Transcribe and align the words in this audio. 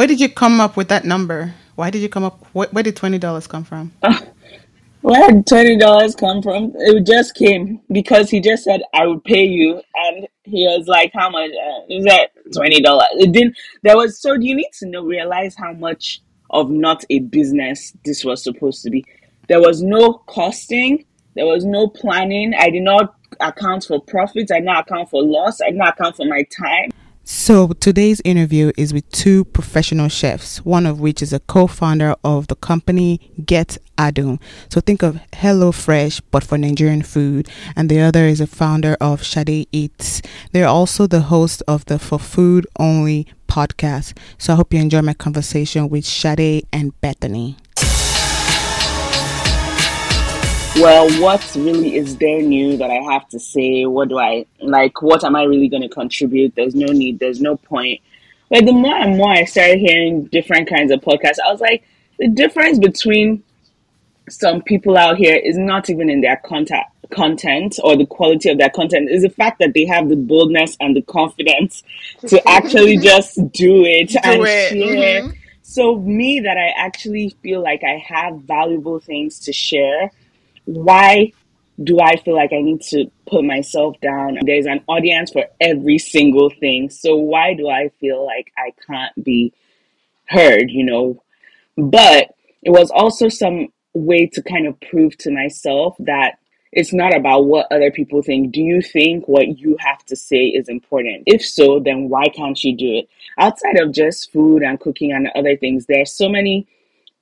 Where 0.00 0.06
did 0.06 0.18
you 0.18 0.30
come 0.30 0.62
up 0.62 0.78
with 0.78 0.88
that 0.88 1.04
number? 1.04 1.52
Why 1.74 1.90
did 1.90 2.00
you 2.00 2.08
come 2.08 2.24
up? 2.24 2.46
Where, 2.54 2.68
where 2.68 2.82
did 2.82 2.96
twenty 2.96 3.18
dollars 3.18 3.46
come 3.46 3.64
from? 3.64 3.92
Where 5.02 5.30
did 5.30 5.46
twenty 5.46 5.76
dollars 5.76 6.14
come 6.14 6.40
from? 6.40 6.72
It 6.74 7.04
just 7.04 7.34
came 7.34 7.82
because 7.92 8.30
he 8.30 8.40
just 8.40 8.64
said 8.64 8.80
I 8.94 9.06
would 9.06 9.22
pay 9.24 9.44
you, 9.44 9.82
and 9.94 10.26
he 10.44 10.66
was 10.66 10.88
like, 10.88 11.10
"How 11.12 11.28
much?" 11.28 11.50
Uh, 11.50 11.80
he 11.86 12.00
said 12.08 12.28
twenty 12.50 12.80
dollars. 12.80 13.08
It 13.18 13.32
didn't. 13.32 13.58
There 13.82 13.94
was 13.94 14.18
so 14.18 14.32
you 14.32 14.54
need 14.54 14.70
to 14.78 14.86
know 14.86 15.04
realize 15.04 15.54
how 15.54 15.74
much 15.74 16.22
of 16.48 16.70
not 16.70 17.04
a 17.10 17.18
business 17.18 17.92
this 18.02 18.24
was 18.24 18.42
supposed 18.42 18.82
to 18.84 18.90
be. 18.90 19.04
There 19.48 19.60
was 19.60 19.82
no 19.82 20.14
costing. 20.28 21.04
There 21.34 21.44
was 21.44 21.66
no 21.66 21.88
planning. 21.88 22.54
I 22.58 22.70
did 22.70 22.84
not 22.84 23.16
account 23.40 23.84
for 23.84 24.00
profits. 24.00 24.50
I 24.50 24.60
did 24.60 24.64
not 24.64 24.88
account 24.88 25.10
for 25.10 25.22
loss. 25.22 25.60
I 25.60 25.66
did 25.72 25.76
not 25.76 26.00
account 26.00 26.16
for 26.16 26.24
my 26.24 26.42
time. 26.44 26.88
So 27.22 27.68
today's 27.74 28.20
interview 28.24 28.72
is 28.76 28.92
with 28.92 29.08
two 29.10 29.44
professional 29.44 30.08
chefs, 30.08 30.64
one 30.64 30.86
of 30.86 31.00
which 31.00 31.22
is 31.22 31.32
a 31.32 31.38
co-founder 31.40 32.16
of 32.24 32.48
the 32.48 32.56
company 32.56 33.20
Get 33.44 33.78
Adun. 33.98 34.40
So 34.68 34.80
think 34.80 35.02
of 35.02 35.20
Hello 35.34 35.70
Fresh 35.70 36.20
but 36.32 36.42
for 36.42 36.58
Nigerian 36.58 37.02
food, 37.02 37.48
and 37.76 37.88
the 37.88 38.00
other 38.00 38.24
is 38.24 38.40
a 38.40 38.46
founder 38.46 38.96
of 39.00 39.22
Shade 39.22 39.68
Eats. 39.70 40.22
They're 40.52 40.66
also 40.66 41.06
the 41.06 41.20
host 41.22 41.62
of 41.68 41.84
the 41.84 41.98
For 41.98 42.18
Food 42.18 42.66
Only 42.78 43.26
podcast. 43.46 44.16
So 44.38 44.54
I 44.54 44.56
hope 44.56 44.72
you 44.72 44.80
enjoy 44.80 45.02
my 45.02 45.14
conversation 45.14 45.88
with 45.88 46.06
Shade 46.06 46.66
and 46.72 46.98
Bethany. 47.00 47.56
Well, 50.76 51.10
what 51.20 51.54
really 51.56 51.96
is 51.96 52.16
there 52.16 52.40
new 52.40 52.76
that 52.76 52.90
I 52.90 53.02
have 53.12 53.28
to 53.30 53.40
say? 53.40 53.86
What 53.86 54.08
do 54.08 54.18
I 54.18 54.46
like? 54.60 55.02
What 55.02 55.24
am 55.24 55.34
I 55.36 55.42
really 55.42 55.68
going 55.68 55.82
to 55.82 55.88
contribute? 55.88 56.54
There's 56.54 56.74
no 56.74 56.86
need, 56.92 57.18
there's 57.18 57.40
no 57.40 57.56
point. 57.56 58.00
But 58.50 58.64
the 58.66 58.72
more 58.72 58.94
and 58.94 59.16
more 59.16 59.30
I 59.30 59.44
started 59.44 59.78
hearing 59.78 60.26
different 60.26 60.68
kinds 60.68 60.90
of 60.92 61.00
podcasts, 61.00 61.38
I 61.44 61.50
was 61.50 61.60
like, 61.60 61.82
the 62.18 62.28
difference 62.28 62.78
between 62.78 63.42
some 64.28 64.62
people 64.62 64.96
out 64.96 65.16
here 65.16 65.34
is 65.36 65.58
not 65.58 65.90
even 65.90 66.08
in 66.08 66.20
their 66.20 66.36
content 66.36 66.84
content 67.10 67.76
or 67.82 67.96
the 67.96 68.06
quality 68.06 68.48
of 68.48 68.56
their 68.58 68.70
content 68.70 69.10
is 69.10 69.22
the 69.22 69.28
fact 69.30 69.58
that 69.58 69.74
they 69.74 69.84
have 69.84 70.08
the 70.08 70.14
boldness 70.14 70.76
and 70.78 70.94
the 70.94 71.02
confidence 71.02 71.82
to 72.28 72.40
actually 72.48 72.96
just 72.98 73.34
do 73.50 73.84
it 73.84 74.10
Do 74.10 74.18
and 74.22 74.42
it. 74.46 74.68
share. 74.70 75.22
Mhm. 75.22 75.34
So 75.62 75.96
me 75.96 76.38
that 76.40 76.56
I 76.56 76.68
actually 76.76 77.30
feel 77.42 77.60
like 77.62 77.82
I 77.82 77.96
have 78.06 78.36
valuable 78.42 79.00
things 79.00 79.40
to 79.40 79.52
share, 79.52 80.12
why 80.70 81.32
do 81.82 81.98
I 82.00 82.16
feel 82.16 82.36
like 82.36 82.52
I 82.52 82.60
need 82.60 82.82
to 82.82 83.10
put 83.26 83.44
myself 83.44 84.00
down? 84.00 84.38
There's 84.42 84.66
an 84.66 84.82
audience 84.86 85.32
for 85.32 85.46
every 85.60 85.98
single 85.98 86.50
thing. 86.50 86.90
So 86.90 87.16
why 87.16 87.54
do 87.54 87.68
I 87.68 87.90
feel 88.00 88.24
like 88.24 88.52
I 88.56 88.72
can't 88.86 89.24
be 89.24 89.52
heard, 90.26 90.70
you 90.70 90.84
know? 90.84 91.22
But 91.76 92.34
it 92.62 92.70
was 92.70 92.90
also 92.90 93.28
some 93.28 93.68
way 93.94 94.26
to 94.26 94.42
kind 94.42 94.66
of 94.66 94.80
prove 94.80 95.16
to 95.18 95.30
myself 95.30 95.96
that 96.00 96.38
it's 96.72 96.92
not 96.92 97.16
about 97.16 97.46
what 97.46 97.66
other 97.72 97.90
people 97.90 98.22
think. 98.22 98.52
Do 98.52 98.60
you 98.60 98.80
think 98.80 99.26
what 99.26 99.58
you 99.58 99.76
have 99.80 100.04
to 100.06 100.14
say 100.14 100.46
is 100.46 100.68
important? 100.68 101.24
If 101.26 101.44
so, 101.44 101.80
then 101.80 102.08
why 102.08 102.28
can't 102.28 102.62
you 102.62 102.76
do 102.76 102.92
it? 102.98 103.08
Outside 103.38 103.80
of 103.80 103.92
just 103.92 104.32
food 104.32 104.62
and 104.62 104.78
cooking 104.78 105.10
and 105.10 105.28
other 105.34 105.56
things, 105.56 105.86
there's 105.86 106.14
so 106.14 106.28
many 106.28 106.68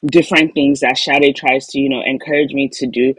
different 0.07 0.53
things 0.53 0.81
that 0.81 0.99
Shade 0.99 1.35
tries 1.35 1.67
to, 1.69 1.81
you 1.81 1.89
know, 1.89 2.03
encourage 2.05 2.53
me 2.53 2.69
to 2.75 2.87
do. 2.87 3.15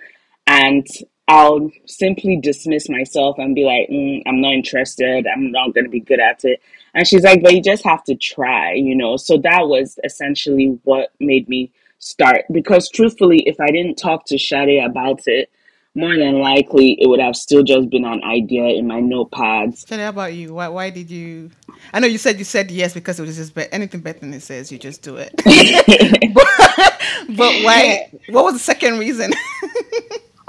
And 0.49 0.87
I'll 1.27 1.69
simply 1.85 2.37
dismiss 2.37 2.89
myself 2.89 3.37
and 3.37 3.53
be 3.53 3.63
like, 3.63 3.87
mm, 3.87 4.23
I'm 4.25 4.41
not 4.41 4.53
interested. 4.53 5.27
I'm 5.27 5.51
not 5.51 5.75
going 5.75 5.83
to 5.83 5.89
be 5.89 5.99
good 5.99 6.19
at 6.19 6.43
it. 6.43 6.59
And 6.95 7.07
she's 7.07 7.23
like, 7.23 7.43
but 7.43 7.53
you 7.53 7.61
just 7.61 7.83
have 7.83 8.03
to 8.05 8.15
try, 8.15 8.73
you 8.73 8.95
know? 8.95 9.15
So 9.15 9.37
that 9.37 9.67
was 9.67 9.99
essentially 10.03 10.79
what 10.85 11.09
made 11.19 11.47
me 11.47 11.71
start. 11.99 12.45
Because 12.51 12.89
truthfully, 12.89 13.43
if 13.45 13.59
I 13.59 13.67
didn't 13.67 13.97
talk 13.97 14.25
to 14.25 14.39
Shade 14.39 14.83
about 14.83 15.21
it, 15.27 15.51
more 15.93 16.17
than 16.17 16.39
likely 16.39 16.97
it 16.99 17.07
would 17.07 17.19
have 17.19 17.35
still 17.35 17.61
just 17.61 17.91
been 17.91 18.05
an 18.05 18.23
idea 18.23 18.63
in 18.69 18.87
my 18.87 18.99
notepads. 18.99 19.87
Shade, 19.87 19.99
how 19.99 20.09
about 20.09 20.33
you? 20.33 20.55
Why, 20.55 20.67
why 20.69 20.89
did 20.89 21.11
you? 21.11 21.51
I 21.93 21.99
know 21.99 22.07
you 22.07 22.17
said 22.17 22.39
you 22.39 22.45
said 22.45 22.71
yes 22.71 22.95
because 22.95 23.19
it 23.19 23.23
was 23.23 23.35
just 23.35 23.53
but 23.53 23.69
anything 23.71 24.01
Bethany 24.01 24.39
says, 24.39 24.71
you 24.71 24.79
just 24.79 25.03
do 25.03 25.17
it. 25.17 25.31
but, 26.33 27.37
but 27.37 27.63
why? 27.63 28.11
What 28.29 28.45
was 28.45 28.53
the 28.53 28.59
second 28.59 28.97
reason? 28.97 29.31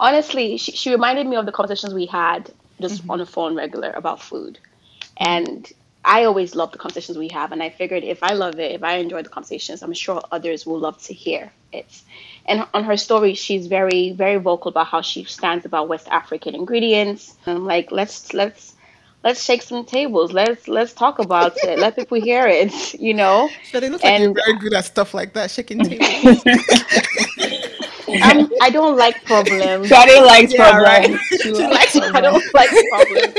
honestly, 0.01 0.57
she, 0.57 0.73
she 0.73 0.91
reminded 0.91 1.27
me 1.27 1.37
of 1.37 1.47
the 1.47 1.53
conversations 1.53 1.95
we 1.95 2.07
had 2.07 2.51
just 2.81 3.03
mm-hmm. 3.03 3.11
on 3.13 3.19
the 3.19 3.27
phone 3.27 3.55
regular 3.55 3.91
about 3.91 4.21
food. 4.21 4.59
And 5.19 5.71
I 6.05 6.25
always 6.25 6.55
love 6.55 6.73
the 6.73 6.79
conversations 6.79 7.19
we 7.19 7.29
have. 7.29 7.53
And 7.53 7.63
I 7.63 7.69
figured 7.69 8.03
if 8.03 8.23
I 8.23 8.33
love 8.33 8.59
it, 8.59 8.73
if 8.73 8.83
I 8.83 8.97
enjoy 8.97 9.23
the 9.23 9.29
conversations, 9.29 9.83
I'm 9.83 9.93
sure 9.93 10.21
others 10.33 10.67
will 10.67 10.79
love 10.79 11.01
to 11.05 11.13
hear 11.13 11.53
it. 11.73 12.03
And 12.47 12.67
on 12.73 12.85
her 12.85 12.97
story, 12.97 13.35
she's 13.35 13.67
very, 13.67 14.13
very 14.13 14.39
vocal 14.39 14.71
about 14.71 14.87
how 14.87 15.03
she 15.03 15.25
stands 15.25 15.67
about 15.67 15.89
West 15.89 16.09
African 16.09 16.55
ingredients. 16.55 17.37
And 17.45 17.59
I'm 17.59 17.67
like, 17.67 17.93
let's, 17.93 18.33
let's, 18.33 18.75
let's 19.23 19.45
shake 19.45 19.63
some 19.63 19.85
tables. 19.85 20.33
Let's, 20.33 20.67
let's 20.67 20.95
talk 20.95 21.19
about 21.19 21.53
it. 21.65 21.79
Let 21.79 21.97
people 21.97 22.19
hear 22.21 22.47
it, 22.47 22.95
you 22.99 23.13
know? 23.13 23.51
Shade 23.65 23.83
looks 23.91 24.03
like 24.03 24.19
you're 24.19 24.29
And- 24.29 24.39
very 24.47 24.59
good 24.59 24.73
at 24.73 24.87
stuff 24.87 25.13
like 25.13 25.35
that, 25.35 25.51
shaking 25.51 25.81
tables. 25.85 26.43
I'm, 28.23 28.51
I 28.61 28.71
don't 28.71 28.97
like 28.97 29.25
problems. 29.25 29.89
Shade 29.89 30.23
likes 30.23 30.53
Yeah, 30.53 30.71
problems. 30.71 31.21
right. 31.31 31.41
She 31.43 31.51
likes 31.53 31.97
I 32.15 32.21
don't 32.21 32.45
like 32.55 32.71
problems. 32.89 33.37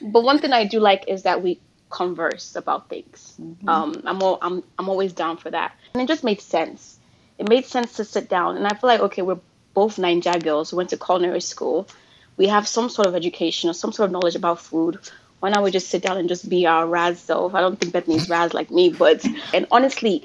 But 0.00 0.22
one 0.24 0.38
thing 0.38 0.52
I 0.52 0.64
do 0.64 0.80
like 0.80 1.04
is 1.08 1.22
that 1.24 1.42
we 1.42 1.60
converse 1.90 2.56
about 2.56 2.88
things. 2.88 3.38
Um, 3.66 4.02
I'm, 4.04 4.20
al- 4.22 4.38
I'm 4.42 4.62
I'm 4.78 4.88
always 4.88 5.12
down 5.12 5.36
for 5.36 5.50
that, 5.50 5.74
and 5.94 6.02
it 6.02 6.08
just 6.08 6.24
made 6.24 6.40
sense. 6.40 6.98
It 7.38 7.48
made 7.48 7.66
sense 7.66 7.94
to 7.94 8.04
sit 8.04 8.28
down, 8.28 8.56
and 8.56 8.66
I 8.66 8.70
feel 8.70 8.88
like 8.88 9.00
okay, 9.00 9.22
we're 9.22 9.40
both 9.74 9.96
Naija 9.96 10.42
girls 10.42 10.70
who 10.70 10.76
went 10.76 10.90
to 10.90 10.96
culinary 10.98 11.40
school. 11.40 11.88
We 12.36 12.48
have 12.48 12.68
some 12.68 12.88
sort 12.88 13.06
of 13.08 13.14
education 13.14 13.70
or 13.70 13.74
some 13.74 13.92
sort 13.92 14.06
of 14.08 14.12
knowledge 14.12 14.36
about 14.36 14.60
food. 14.60 14.98
Why 15.40 15.50
not 15.50 15.62
we 15.62 15.70
just 15.70 15.88
sit 15.88 16.02
down 16.02 16.18
and 16.18 16.28
just 16.28 16.48
be 16.48 16.66
our 16.66 16.86
Raz 16.86 17.20
self? 17.20 17.54
I 17.54 17.60
don't 17.60 17.78
think 17.78 17.92
Bethany's 17.92 18.28
Raz 18.28 18.54
like 18.54 18.70
me, 18.70 18.90
but 18.90 19.24
and 19.54 19.66
honestly, 19.70 20.24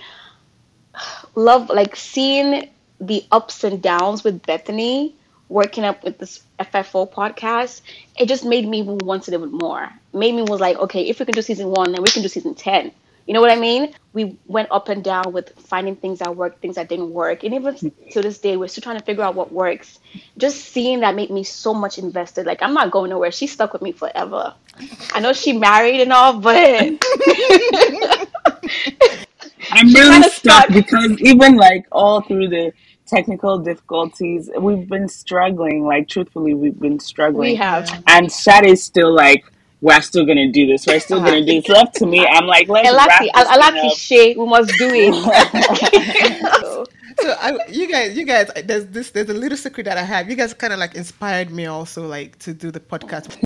love 1.36 1.70
like 1.70 1.96
seeing 1.96 2.70
the 3.08 3.26
ups 3.32 3.64
and 3.64 3.82
downs 3.82 4.24
with 4.24 4.46
Bethany 4.46 5.16
working 5.50 5.84
up 5.84 6.04
with 6.04 6.18
this 6.18 6.42
FFO 6.60 7.12
podcast, 7.12 7.82
it 8.18 8.28
just 8.28 8.44
made 8.46 8.68
me 8.68 8.82
want 8.82 9.28
it 9.28 9.34
even 9.34 9.52
more. 9.52 9.90
Made 10.14 10.34
me 10.34 10.42
was 10.44 10.60
like, 10.60 10.78
okay, 10.78 11.04
if 11.08 11.20
we 11.20 11.26
can 11.26 11.34
do 11.34 11.42
season 11.42 11.68
one, 11.70 11.92
then 11.92 12.02
we 12.02 12.08
can 12.08 12.22
do 12.22 12.28
season 12.28 12.56
ten. 12.56 12.92
You 13.26 13.34
know 13.34 13.40
what 13.40 13.52
I 13.52 13.56
mean? 13.56 13.94
We 14.12 14.38
went 14.48 14.68
up 14.70 14.90
and 14.90 15.02
down 15.02 15.32
with 15.32 15.58
finding 15.58 15.96
things 15.96 16.20
that 16.20 16.36
worked, 16.36 16.60
things 16.62 16.76
that 16.76 16.90
didn't 16.90 17.14
work, 17.14 17.44
and 17.46 17.54
even 17.54 17.76
to 18.12 18.22
this 18.22 18.40
day, 18.40 18.58
we're 18.58 18.68
still 18.68 18.82
trying 18.82 19.00
to 19.00 19.06
figure 19.06 19.24
out 19.24 19.36
what 19.36 19.52
works. 19.52 20.00
Just 20.38 20.58
seeing 20.66 21.00
that 21.02 21.16
made 21.16 21.30
me 21.30 21.44
so 21.44 21.74
much 21.74 21.98
invested. 21.98 22.46
Like 22.46 22.62
I'm 22.62 22.74
not 22.74 22.92
going 22.92 23.10
nowhere. 23.12 23.32
She 23.32 23.48
stuck 23.48 23.72
with 23.72 23.82
me 23.82 23.94
forever. 23.94 24.54
I 25.14 25.20
know 25.22 25.32
she 25.32 25.54
married 25.54 26.02
and 26.02 26.12
all, 26.12 26.40
but 26.40 26.84
I'm 29.72 29.88
really 29.94 30.24
stuck. 30.30 30.68
because 30.70 31.20
even 31.22 31.56
like 31.56 31.86
all 31.92 32.22
through 32.22 32.50
the 32.50 32.74
technical 33.06 33.60
difficulties, 33.60 34.50
we've 34.58 34.88
been 34.88 35.08
struggling. 35.08 35.86
Like 35.86 36.08
truthfully, 36.08 36.54
we've 36.54 36.80
been 36.80 37.00
struggling. 37.00 37.50
we 37.52 37.56
have. 37.56 38.04
And 38.08 38.32
Shade's 38.32 38.84
still 38.84 39.14
like, 39.14 39.46
we're 39.82 40.02
still 40.02 40.26
gonna 40.26 40.52
do 40.52 40.66
this. 40.66 40.88
We're 40.88 41.00
still 41.00 41.20
gonna 41.20 41.46
do 41.46 41.62
this. 41.62 41.70
Left 41.70 41.96
to 41.96 42.06
me, 42.06 42.26
I'm 42.26 42.48
like, 42.48 42.70
let's 42.70 42.90
wrap 42.90 43.10
Elati, 43.22 43.30
this 43.34 43.48
thing 43.48 43.62
Elati. 43.62 43.98
Shay, 43.98 44.36
we 44.36 44.46
must 44.46 44.72
do 44.78 44.90
it. 44.94 46.50
So, 46.64 46.86
so 47.22 47.36
I, 47.40 47.58
you 47.70 47.88
guys, 47.92 48.18
you 48.18 48.26
guys, 48.26 48.50
there's 48.64 48.88
this, 48.88 49.12
there's 49.12 49.30
a 49.30 49.34
little 49.34 49.58
secret 49.58 49.84
that 49.86 49.98
I 49.98 50.04
have. 50.04 50.30
You 50.30 50.36
guys 50.36 50.54
kind 50.54 50.74
of 50.74 50.80
like 50.80 50.96
inspired 50.96 51.52
me 51.52 51.66
also, 51.68 52.08
like 52.08 52.40
to 52.40 52.54
do 52.54 52.72
the 52.72 52.80
podcast. 52.80 53.38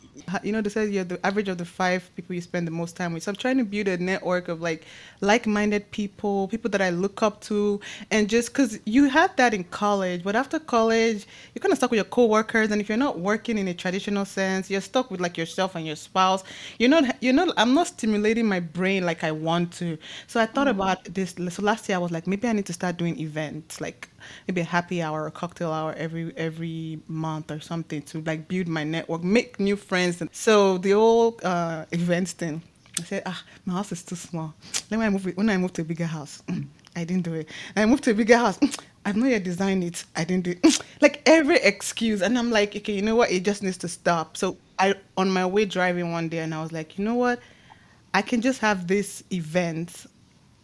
You 0.43 0.51
know, 0.51 0.61
they 0.61 0.69
say 0.69 0.89
you're 0.89 1.05
the 1.05 1.25
average 1.25 1.47
of 1.47 1.57
the 1.57 1.65
five 1.65 2.09
people 2.15 2.35
you 2.35 2.41
spend 2.41 2.67
the 2.67 2.71
most 2.71 2.97
time 2.97 3.13
with. 3.13 3.23
So 3.23 3.31
I'm 3.31 3.35
trying 3.37 3.57
to 3.59 3.63
build 3.63 3.87
a 3.87 3.97
network 3.97 4.49
of 4.49 4.61
like 4.61 4.85
like-minded 5.21 5.89
people, 5.91 6.47
people 6.49 6.69
that 6.71 6.81
I 6.81 6.89
look 6.89 7.23
up 7.23 7.39
to, 7.41 7.79
and 8.11 8.29
just 8.29 8.49
because 8.49 8.79
you 8.85 9.05
had 9.05 9.35
that 9.37 9.53
in 9.53 9.63
college, 9.65 10.23
but 10.23 10.35
after 10.35 10.59
college, 10.59 11.25
you're 11.53 11.61
kind 11.61 11.71
of 11.71 11.77
stuck 11.77 11.91
with 11.91 11.97
your 11.97 12.05
coworkers, 12.05 12.71
and 12.71 12.81
if 12.81 12.89
you're 12.89 12.97
not 12.97 13.19
working 13.19 13.57
in 13.57 13.67
a 13.69 13.73
traditional 13.73 14.25
sense, 14.25 14.69
you're 14.69 14.81
stuck 14.81 15.09
with 15.09 15.21
like 15.21 15.37
yourself 15.37 15.75
and 15.75 15.85
your 15.85 15.95
spouse. 15.95 16.43
You're 16.77 16.89
not, 16.89 17.15
you're 17.21 17.33
not. 17.33 17.53
I'm 17.57 17.73
not 17.73 17.87
stimulating 17.87 18.45
my 18.45 18.59
brain 18.59 19.05
like 19.05 19.23
I 19.23 19.31
want 19.31 19.71
to. 19.73 19.97
So 20.27 20.41
I 20.41 20.45
thought 20.45 20.67
mm. 20.67 20.71
about 20.71 21.05
this. 21.05 21.35
So 21.49 21.61
last 21.61 21.87
year 21.87 21.97
I 21.97 22.01
was 22.01 22.11
like, 22.11 22.27
maybe 22.27 22.47
I 22.47 22.51
need 22.51 22.65
to 22.65 22.73
start 22.73 22.97
doing 22.97 23.17
events, 23.19 23.79
like 23.79 24.09
maybe 24.47 24.61
a 24.61 24.65
happy 24.65 25.01
hour 25.01 25.25
or 25.25 25.31
cocktail 25.31 25.71
hour 25.71 25.93
every 25.97 26.33
every 26.37 26.99
month 27.07 27.51
or 27.51 27.59
something 27.59 28.01
to 28.03 28.21
like 28.21 28.47
build 28.47 28.67
my 28.67 28.83
network, 28.83 29.23
make 29.23 29.59
new 29.59 29.75
friends. 29.75 30.21
And 30.21 30.29
so 30.33 30.77
the 30.77 30.93
old 30.93 31.43
uh, 31.43 31.85
events 31.91 32.33
thing. 32.33 32.61
I 32.99 33.03
said, 33.03 33.23
ah, 33.27 33.43
my 33.65 33.73
house 33.73 33.91
is 33.91 34.03
too 34.03 34.15
small. 34.15 34.55
Then 34.89 34.99
when 34.99 35.07
I 35.07 35.09
move, 35.11 35.25
when 35.37 35.49
I 35.49 35.57
moved 35.57 35.75
to 35.75 35.83
a 35.83 35.85
bigger 35.85 36.05
house, 36.05 36.41
I 36.95 37.03
didn't 37.03 37.23
do 37.23 37.33
it. 37.35 37.49
I 37.75 37.85
moved 37.85 38.03
to 38.05 38.11
a 38.11 38.13
bigger 38.13 38.37
house. 38.37 38.59
I've 39.05 39.15
not 39.15 39.29
yet 39.29 39.43
designed 39.43 39.83
it. 39.83 40.03
I 40.15 40.23
didn't 40.23 40.45
do 40.45 40.51
it. 40.51 40.81
Like 41.01 41.21
every 41.27 41.57
excuse, 41.57 42.23
and 42.23 42.37
I'm 42.37 42.49
like, 42.49 42.75
okay, 42.75 42.93
you 42.93 43.03
know 43.03 43.15
what? 43.15 43.29
It 43.29 43.43
just 43.43 43.61
needs 43.61 43.77
to 43.77 43.87
stop. 43.87 44.35
So 44.35 44.57
I, 44.79 44.95
on 45.15 45.29
my 45.29 45.45
way 45.45 45.65
driving 45.65 46.11
one 46.11 46.27
day, 46.27 46.39
and 46.39 46.55
I 46.55 46.61
was 46.61 46.71
like, 46.71 46.97
you 46.97 47.05
know 47.05 47.13
what? 47.13 47.39
I 48.15 48.23
can 48.23 48.41
just 48.41 48.59
have 48.61 48.87
this 48.87 49.23
event 49.31 50.07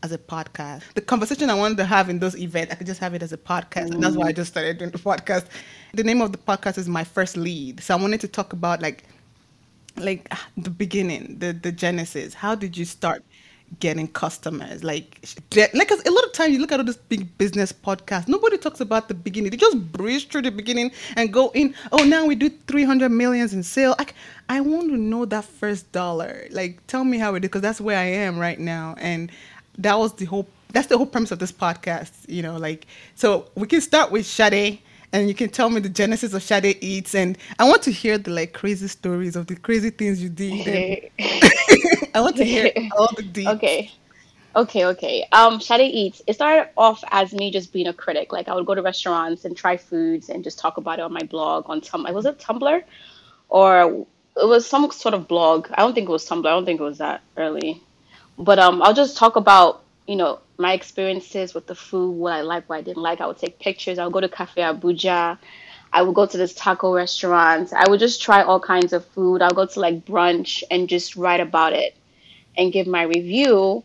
as 0.04 0.12
a 0.12 0.18
podcast. 0.18 0.84
The 0.94 1.02
conversation 1.02 1.50
I 1.50 1.54
wanted 1.54 1.78
to 1.78 1.86
have 1.86 2.10
in 2.10 2.20
those 2.20 2.38
events, 2.38 2.74
I 2.74 2.76
could 2.76 2.88
just 2.88 3.00
have 3.00 3.14
it 3.14 3.24
as 3.24 3.32
a 3.32 3.38
podcast. 3.38 3.92
And 3.92 4.04
that's 4.04 4.18
why 4.18 4.28
I 4.28 4.32
just 4.34 4.52
started 4.52 4.78
doing 4.78 4.92
the 4.92 5.00
podcast. 5.00 5.46
The 5.94 6.04
name 6.04 6.22
of 6.22 6.34
the 6.34 6.38
podcast 6.38 6.78
is 6.78 6.90
My 6.90 7.06
First 7.06 7.38
Lead. 7.38 7.80
So 7.80 7.98
I 7.98 8.02
wanted 8.02 8.20
to 8.22 8.28
talk 8.28 8.54
about 8.54 8.82
like 8.82 9.06
like 9.98 10.28
ah, 10.32 10.48
the 10.58 10.70
beginning, 10.70 11.38
the 11.40 11.54
the 11.54 11.72
genesis. 11.72 12.34
How 12.34 12.54
did 12.54 12.76
you 12.76 12.84
start 12.84 13.24
getting 13.80 14.08
customers? 14.08 14.84
Like, 14.84 15.26
like 15.56 15.92
a 15.92 16.12
lot 16.12 16.24
of 16.24 16.34
times 16.34 16.54
you 16.54 16.60
look 16.60 16.72
at 16.72 16.80
all 16.80 16.86
this 16.86 16.98
big 16.98 17.38
business 17.38 17.72
podcast, 17.72 18.28
nobody 18.28 18.58
talks 18.58 18.82
about 18.82 19.08
the 19.08 19.14
beginning. 19.14 19.52
They 19.52 19.58
just 19.58 19.92
breeze 19.92 20.24
through 20.24 20.44
the 20.44 20.52
beginning 20.52 20.92
and 21.16 21.32
go 21.32 21.50
in. 21.54 21.74
Oh, 21.92 22.04
now 22.04 22.26
we 22.26 22.36
do 22.36 22.50
three 22.68 22.84
hundred 22.84 23.10
millions 23.10 23.54
in 23.54 23.64
sale. 23.64 23.96
Like, 23.98 24.16
I 24.50 24.62
want 24.62 24.90
to 24.90 24.98
know 24.98 25.26
that 25.26 25.46
first 25.46 25.92
dollar. 25.92 26.48
Like, 26.52 26.86
tell 26.88 27.04
me 27.04 27.18
how 27.18 27.36
it 27.36 27.44
is 27.44 27.50
because 27.50 27.62
that's 27.62 27.82
where 27.82 27.98
I 27.98 28.06
am 28.06 28.38
right 28.38 28.60
now, 28.60 28.96
and 29.00 29.32
that 29.78 29.98
was 29.98 30.14
the 30.14 30.26
whole. 30.26 30.48
That's 30.72 30.88
the 30.88 30.98
whole 30.98 31.06
premise 31.06 31.32
of 31.32 31.40
this 31.40 31.52
podcast. 31.52 32.12
You 32.28 32.42
know, 32.42 32.58
like, 32.58 32.88
so 33.16 33.50
we 33.56 33.68
can 33.68 33.82
start 33.82 34.12
with 34.12 34.26
Shade 34.26 34.80
and 35.14 35.28
you 35.28 35.36
can 35.36 35.50
tell 35.50 35.70
me 35.70 35.80
the 35.80 35.90
genesis 35.90 36.34
of 36.34 36.42
Shade 36.42 36.78
Eats. 36.82 37.16
And 37.16 37.38
I 37.60 37.66
want 37.66 37.84
to 37.84 37.92
hear 37.92 38.18
the 38.18 38.32
like 38.32 38.52
crazy 38.54 38.88
stories 38.88 39.36
of 39.36 39.48
the 39.48 39.56
crazy 39.56 39.92
things 39.92 40.22
you 40.22 40.30
did. 40.30 41.12
I 41.20 42.20
want 42.20 42.36
to 42.38 42.44
hear 42.44 42.72
all 42.98 43.10
the 43.16 43.22
details. 43.22 43.56
Okay. 43.56 43.92
Okay, 44.56 44.86
okay. 44.86 45.26
Um, 45.32 45.60
Shade 45.60 45.90
Eats. 45.94 46.22
It 46.28 46.34
started 46.34 46.70
off 46.78 47.04
as 47.12 47.34
me 47.34 47.52
just 47.52 47.72
being 47.72 47.88
a 47.88 47.94
critic. 47.94 48.34
Like 48.34 48.48
I 48.48 48.56
would 48.56 48.66
go 48.66 48.76
to 48.76 48.82
restaurants 48.82 49.46
and 49.46 49.56
try 49.56 49.78
foods 49.78 50.30
and 50.30 50.44
just 50.44 50.60
talk 50.60 50.78
about 50.78 51.00
it 51.00 51.04
on 51.04 51.14
my 51.14 51.24
blog 51.24 51.70
on 51.70 51.80
Tumblr. 51.82 52.12
Was 52.14 52.26
it 52.26 52.40
Tumblr, 52.40 52.84
or 53.50 54.06
it 54.36 54.46
was 54.46 54.68
some 54.68 54.92
sort 54.92 55.14
of 55.14 55.28
blog? 55.28 55.68
I 55.72 55.82
don't 55.82 55.94
think 55.94 56.10
it 56.10 56.12
was 56.12 56.28
Tumblr. 56.28 56.46
I 56.46 56.52
don't 56.52 56.66
think 56.66 56.80
it 56.80 56.84
was 56.84 57.00
that 57.00 57.22
early. 57.38 57.82
But 58.38 58.60
um, 58.60 58.82
I'll 58.82 58.94
just 58.94 59.18
talk 59.18 59.36
about 59.36 59.84
you 60.08 60.16
know 60.16 60.40
my 60.58 60.74
experiences 60.74 61.54
with 61.54 61.68
the 61.68 61.76
food, 61.76 62.12
what 62.12 62.34
I 62.34 62.42
like, 62.42 62.70
what 62.70 62.78
I 62.78 62.82
didn't 62.82 63.02
like. 63.02 63.22
I 63.22 63.28
would 63.28 63.38
take 63.38 63.60
pictures. 63.60 64.00
I 64.00 64.06
would 64.06 64.14
go 64.14 64.22
to 64.22 64.30
Cafe 64.30 64.62
Abuja. 64.62 65.38
I 65.92 66.02
would 66.02 66.16
go 66.16 66.26
to 66.26 66.38
this 66.38 66.56
taco 66.56 66.94
restaurant. 66.94 67.72
I 67.72 67.88
would 67.88 68.00
just 68.00 68.22
try 68.22 68.42
all 68.42 68.60
kinds 68.60 68.94
of 68.94 69.06
food. 69.06 69.42
I'll 69.42 69.52
go 69.52 69.66
to 69.66 69.80
like 69.80 70.06
brunch 70.06 70.64
and 70.72 70.90
just 70.90 71.16
write 71.16 71.40
about 71.40 71.74
it 71.74 71.96
and 72.58 72.74
give 72.74 72.88
my 72.88 73.04
review. 73.04 73.84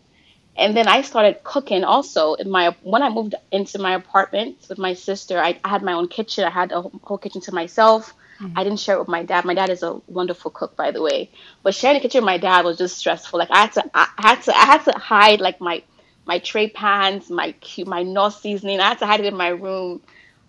And 0.56 0.76
then 0.76 0.88
I 0.88 1.02
started 1.02 1.44
cooking 1.44 1.84
also 1.84 2.34
in 2.34 2.50
my 2.50 2.74
when 2.82 3.02
I 3.02 3.10
moved 3.10 3.34
into 3.52 3.78
my 3.78 3.94
apartment 3.94 4.66
with 4.68 4.78
my 4.78 4.94
sister. 4.94 5.38
I, 5.38 5.58
I 5.64 5.68
had 5.68 5.82
my 5.82 5.92
own 5.92 6.08
kitchen. 6.08 6.44
I 6.44 6.50
had 6.50 6.72
a 6.72 6.82
whole 6.82 7.18
kitchen 7.18 7.40
to 7.42 7.54
myself. 7.54 8.14
Mm-hmm. 8.40 8.58
I 8.58 8.64
didn't 8.64 8.80
share 8.80 8.96
it 8.96 9.00
with 9.00 9.08
my 9.08 9.22
dad. 9.24 9.44
My 9.44 9.54
dad 9.54 9.70
is 9.70 9.82
a 9.82 9.94
wonderful 10.06 10.50
cook, 10.50 10.76
by 10.76 10.90
the 10.92 11.02
way. 11.02 11.30
But 11.62 11.74
sharing 11.74 11.96
the 11.96 12.00
kitchen 12.02 12.20
with 12.22 12.26
my 12.26 12.38
dad 12.38 12.64
was 12.64 12.78
just 12.78 12.98
stressful. 12.98 13.38
Like 13.38 13.50
I 13.50 13.58
had 13.62 13.72
to, 13.74 13.90
I 13.94 14.08
had 14.18 14.42
to, 14.42 14.56
I 14.56 14.64
had 14.66 14.84
to 14.84 14.92
hide 14.98 15.40
like 15.40 15.60
my 15.60 15.82
my 16.26 16.38
tray 16.38 16.68
pans, 16.70 17.30
my 17.30 17.54
my 17.86 18.02
Knorr 18.02 18.30
seasoning. 18.30 18.80
I 18.80 18.88
had 18.88 18.98
to 19.00 19.06
hide 19.06 19.20
it 19.20 19.26
in 19.26 19.36
my 19.36 19.48
room. 19.48 20.02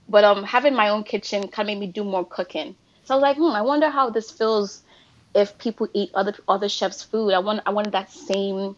But 0.07 0.24
um, 0.24 0.44
having 0.44 0.75
my 0.75 0.89
own 0.89 1.03
kitchen 1.03 1.47
kind 1.50 1.69
of 1.69 1.74
made 1.75 1.80
me 1.88 1.88
do 1.91 2.03
more 2.03 2.25
cooking. 2.25 2.75
So 3.03 3.13
I 3.13 3.18
was 3.18 3.21
like, 3.24 3.38
hmm, 3.38 3.56
I 3.56 3.62
wonder 3.62 3.89
how 3.89 4.09
this 4.09 4.31
feels 4.31 4.83
if 5.36 5.57
people 5.57 5.88
eat 5.94 6.12
other 6.13 6.33
other 6.47 6.69
chefs' 6.69 7.03
food. 7.03 7.31
I 7.33 7.39
want 7.39 7.62
I 7.65 7.71
wanted 7.71 7.94
that 7.94 8.12
same 8.12 8.75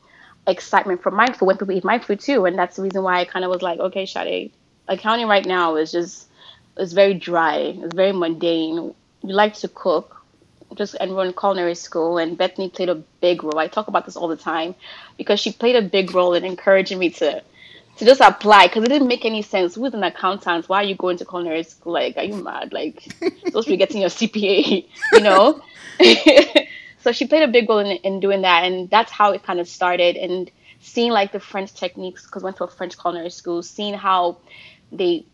excitement 0.48 1.02
for 1.04 1.12
my 1.12 1.32
food 1.34 1.46
when 1.48 1.58
people 1.58 1.74
eat 1.76 1.84
my 1.84 2.00
food 2.00 2.20
too, 2.20 2.46
and 2.46 2.58
that's 2.58 2.76
the 2.78 2.84
reason 2.84 3.04
why 3.04 3.20
I 3.22 3.26
kind 3.26 3.46
of 3.46 3.52
was 3.52 3.62
like, 3.62 3.80
okay, 3.80 4.06
Shade, 4.06 4.54
accounting 4.88 5.28
right 5.28 5.46
now 5.46 5.76
is 5.78 5.92
just 5.92 6.28
it's 6.78 6.94
very 6.94 7.14
dry, 7.14 7.58
it's 7.78 7.94
very 7.96 8.12
mundane. 8.14 8.94
We 9.24 9.34
like 9.34 9.54
to 9.56 9.68
cook, 9.68 10.24
just 10.76 10.96
enrolled 10.96 11.38
culinary 11.38 11.76
school, 11.76 12.18
and 12.18 12.38
Bethany 12.38 12.70
played 12.70 12.90
a 12.90 12.96
big 12.96 13.44
role. 13.44 13.60
I 13.60 13.68
talk 13.68 13.88
about 13.88 14.06
this 14.06 14.16
all 14.16 14.28
the 14.28 14.36
time 14.36 14.76
because 15.18 15.40
she 15.40 15.52
played 15.52 15.76
a 15.76 15.82
big 15.82 16.14
role 16.16 16.34
in 16.34 16.44
encouraging 16.44 17.00
me 17.00 17.10
to 17.12 17.44
to 17.98 18.06
just 18.06 18.22
apply 18.22 18.68
because 18.68 18.84
it 18.84 18.88
didn't 18.88 19.08
make 19.08 19.26
any 19.26 19.42
sense. 19.42 19.76
Who's 19.76 19.94
an 19.94 20.04
accountant? 20.04 20.68
Why 20.70 20.78
are 20.78 20.86
you 20.86 20.96
going 20.96 21.18
to 21.18 21.26
culinary 21.26 21.64
school? 21.64 21.94
Like, 21.94 22.18
are 22.18 22.24
you 22.24 22.36
mad? 22.36 22.74
Like, 22.74 23.04
supposed 23.46 23.68
to 23.68 23.74
be 23.74 23.78
getting 23.78 24.02
your 24.02 24.10
CPA, 24.10 24.88
you 25.14 25.20
know? 25.20 25.62
so 27.00 27.12
she 27.12 27.28
played 27.28 27.44
a 27.44 27.48
big 27.48 27.70
role 27.70 27.80
in, 27.80 27.98
in 27.98 28.20
doing 28.20 28.42
that, 28.42 28.64
and 28.64 28.90
that's 28.90 29.12
how 29.12 29.32
it 29.32 29.44
kind 29.44 29.60
of 29.60 29.68
started. 29.68 30.16
And 30.16 30.50
seeing 30.80 31.12
like 31.12 31.32
the 31.32 31.40
French 31.40 31.74
techniques, 31.74 32.26
because 32.26 32.44
I 32.44 32.46
went 32.46 32.58
to 32.58 32.64
a 32.64 32.68
French 32.68 32.98
culinary 32.98 33.30
school, 33.30 33.62
seeing 33.62 33.94
how 33.94 34.38
they 34.92 35.26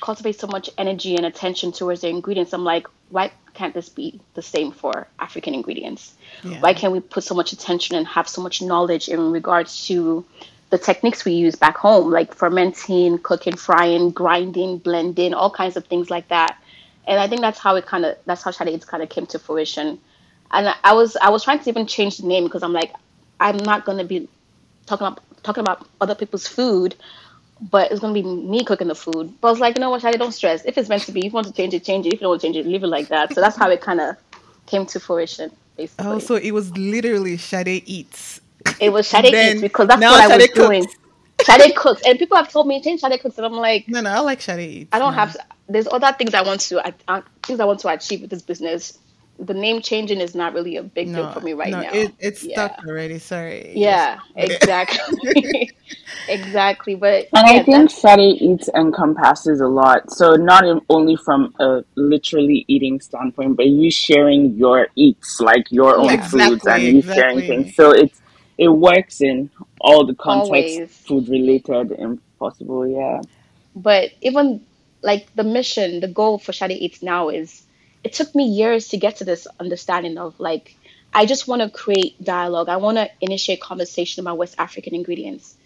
cultivate 0.00 0.38
so 0.38 0.46
much 0.46 0.70
energy 0.78 1.16
and 1.16 1.26
attention 1.26 1.72
towards 1.72 2.00
their 2.00 2.10
ingredients. 2.10 2.52
I'm 2.52 2.64
like, 2.64 2.86
why 3.08 3.30
can't 3.54 3.74
this 3.74 3.88
be 3.88 4.20
the 4.34 4.42
same 4.42 4.72
for 4.72 5.06
African 5.18 5.54
ingredients? 5.54 6.14
Yeah. 6.44 6.60
Why 6.60 6.74
can't 6.74 6.92
we 6.92 7.00
put 7.00 7.24
so 7.24 7.34
much 7.34 7.52
attention 7.52 7.96
and 7.96 8.06
have 8.06 8.28
so 8.28 8.42
much 8.42 8.60
knowledge 8.60 9.08
in 9.08 9.32
regards 9.32 9.86
to 9.86 10.24
the 10.70 10.78
techniques 10.78 11.24
we 11.24 11.32
use 11.32 11.54
back 11.54 11.76
home, 11.76 12.10
like 12.10 12.34
fermenting, 12.34 13.18
cooking, 13.18 13.56
frying, 13.56 14.10
grinding, 14.10 14.78
blending, 14.78 15.32
all 15.32 15.50
kinds 15.50 15.76
of 15.76 15.86
things 15.86 16.10
like 16.10 16.28
that. 16.28 16.58
And 17.06 17.20
I 17.20 17.28
think 17.28 17.40
that's 17.40 17.58
how 17.58 17.76
it 17.76 17.86
kind 17.86 18.04
of 18.04 18.16
that's 18.26 18.42
how 18.42 18.50
Shade 18.50 18.86
kind 18.86 19.02
of 19.02 19.08
came 19.08 19.26
to 19.26 19.38
fruition. 19.38 19.98
And 20.50 20.74
I 20.82 20.92
was 20.92 21.16
I 21.16 21.30
was 21.30 21.44
trying 21.44 21.60
to 21.60 21.70
even 21.70 21.86
change 21.86 22.18
the 22.18 22.26
name 22.26 22.44
because 22.44 22.62
I'm 22.62 22.72
like 22.72 22.92
I'm 23.38 23.58
not 23.58 23.84
gonna 23.84 24.04
be 24.04 24.28
talking 24.86 25.06
about 25.06 25.22
talking 25.42 25.60
about 25.60 25.86
other 26.00 26.16
people's 26.16 26.48
food 26.48 26.96
but 27.60 27.90
it's 27.90 28.00
gonna 28.00 28.14
be 28.14 28.22
me 28.22 28.64
cooking 28.64 28.88
the 28.88 28.94
food. 28.94 29.34
But 29.40 29.48
I 29.48 29.50
was 29.50 29.60
like, 29.60 29.76
you 29.76 29.80
know 29.80 29.90
what, 29.90 30.02
Shadi, 30.02 30.18
don't 30.18 30.32
stress. 30.32 30.64
If 30.64 30.76
it's 30.78 30.88
meant 30.88 31.02
to 31.04 31.12
be, 31.12 31.20
if 31.20 31.26
you 31.26 31.30
want 31.32 31.46
to 31.46 31.52
change 31.52 31.74
it, 31.74 31.84
change 31.84 32.06
it. 32.06 32.10
If 32.10 32.14
you 32.14 32.20
don't 32.20 32.30
want 32.30 32.40
to 32.42 32.46
change 32.46 32.56
it, 32.56 32.66
leave 32.66 32.82
it 32.82 32.88
like 32.88 33.08
that. 33.08 33.32
So 33.34 33.40
that's 33.40 33.56
how 33.56 33.70
it 33.70 33.80
kind 33.80 34.00
of 34.00 34.16
came 34.66 34.86
to 34.86 35.00
fruition, 35.00 35.50
basically. 35.76 36.06
Oh, 36.06 36.18
so 36.18 36.36
it 36.36 36.52
was 36.52 36.76
literally 36.76 37.36
Shade 37.36 37.82
eats. 37.86 38.40
It 38.80 38.90
was 38.90 39.08
Shade 39.08 39.26
eats 39.34 39.60
because 39.60 39.88
that's 39.88 40.00
what 40.00 40.20
I 40.20 40.36
was 40.36 40.46
cooks. 40.48 40.58
doing. 40.58 40.86
Shade 41.44 41.76
cooks, 41.76 42.02
and 42.06 42.18
people 42.18 42.36
have 42.36 42.50
told 42.50 42.66
me 42.66 42.82
change 42.82 43.00
Shade 43.00 43.20
cooks, 43.20 43.36
and 43.38 43.46
I'm 43.46 43.52
like, 43.52 43.88
no, 43.88 44.00
no, 44.00 44.10
I 44.10 44.20
like 44.20 44.40
Shade 44.40 44.60
eats. 44.60 44.88
I 44.92 44.98
don't 44.98 45.12
no. 45.12 45.18
have. 45.18 45.36
There's 45.68 45.88
other 45.88 46.12
things 46.16 46.32
I 46.34 46.42
want 46.42 46.60
to, 46.62 46.86
I, 46.86 46.94
I, 47.08 47.22
things 47.42 47.58
I 47.58 47.64
want 47.64 47.80
to 47.80 47.88
achieve 47.88 48.20
with 48.20 48.30
this 48.30 48.42
business 48.42 48.98
the 49.38 49.54
name 49.54 49.80
changing 49.82 50.20
is 50.20 50.34
not 50.34 50.54
really 50.54 50.76
a 50.76 50.82
big 50.82 51.08
no, 51.08 51.22
deal 51.22 51.32
for 51.32 51.40
me 51.40 51.52
right 51.52 51.70
no, 51.70 51.82
now. 51.82 51.92
It, 51.92 52.12
it's 52.18 52.42
yeah. 52.42 52.68
stuck 52.68 52.86
already. 52.86 53.18
Sorry. 53.18 53.72
Yeah, 53.74 54.18
exactly. 54.34 55.70
exactly. 56.28 56.94
But 56.94 57.28
and 57.34 57.46
yeah, 57.46 57.60
I 57.60 57.62
think 57.62 57.90
Shade 57.90 58.40
Eats 58.40 58.68
encompasses 58.74 59.60
a 59.60 59.66
lot. 59.66 60.10
So 60.10 60.34
not 60.34 60.64
only 60.88 61.16
from 61.16 61.54
a 61.60 61.84
literally 61.96 62.64
eating 62.68 63.00
standpoint, 63.00 63.56
but 63.56 63.66
you 63.66 63.90
sharing 63.90 64.54
your 64.54 64.88
eats, 64.96 65.40
like 65.40 65.70
your 65.70 65.96
own 65.96 66.10
exactly, 66.10 66.40
foods, 66.40 66.66
and 66.66 66.82
you 66.82 66.98
exactly. 66.98 67.22
sharing 67.22 67.38
things. 67.46 67.76
So 67.76 67.90
it's 67.90 68.20
it 68.58 68.68
works 68.68 69.20
in 69.20 69.50
all 69.80 70.06
the 70.06 70.14
contexts, 70.14 71.06
food 71.06 71.28
related 71.28 71.92
and 71.92 72.20
possible. 72.38 72.86
Yeah. 72.86 73.20
But 73.74 74.12
even 74.22 74.64
like 75.02 75.34
the 75.34 75.44
mission, 75.44 76.00
the 76.00 76.08
goal 76.08 76.38
for 76.38 76.52
Shade 76.52 76.72
Eats 76.72 77.02
now 77.02 77.28
is 77.28 77.65
it 78.06 78.12
took 78.12 78.36
me 78.36 78.44
years 78.44 78.86
to 78.90 78.96
get 78.96 79.16
to 79.16 79.24
this 79.24 79.48
understanding 79.58 80.16
of 80.16 80.38
like 80.38 80.76
I 81.12 81.26
just 81.26 81.48
want 81.48 81.62
to 81.62 81.68
create 81.68 82.22
dialogue. 82.22 82.68
I 82.68 82.76
want 82.76 82.98
to 82.98 83.10
initiate 83.20 83.60
conversation 83.60 84.20
about 84.20 84.38
West 84.38 84.54
African 84.58 84.94
ingredients. 84.94 85.56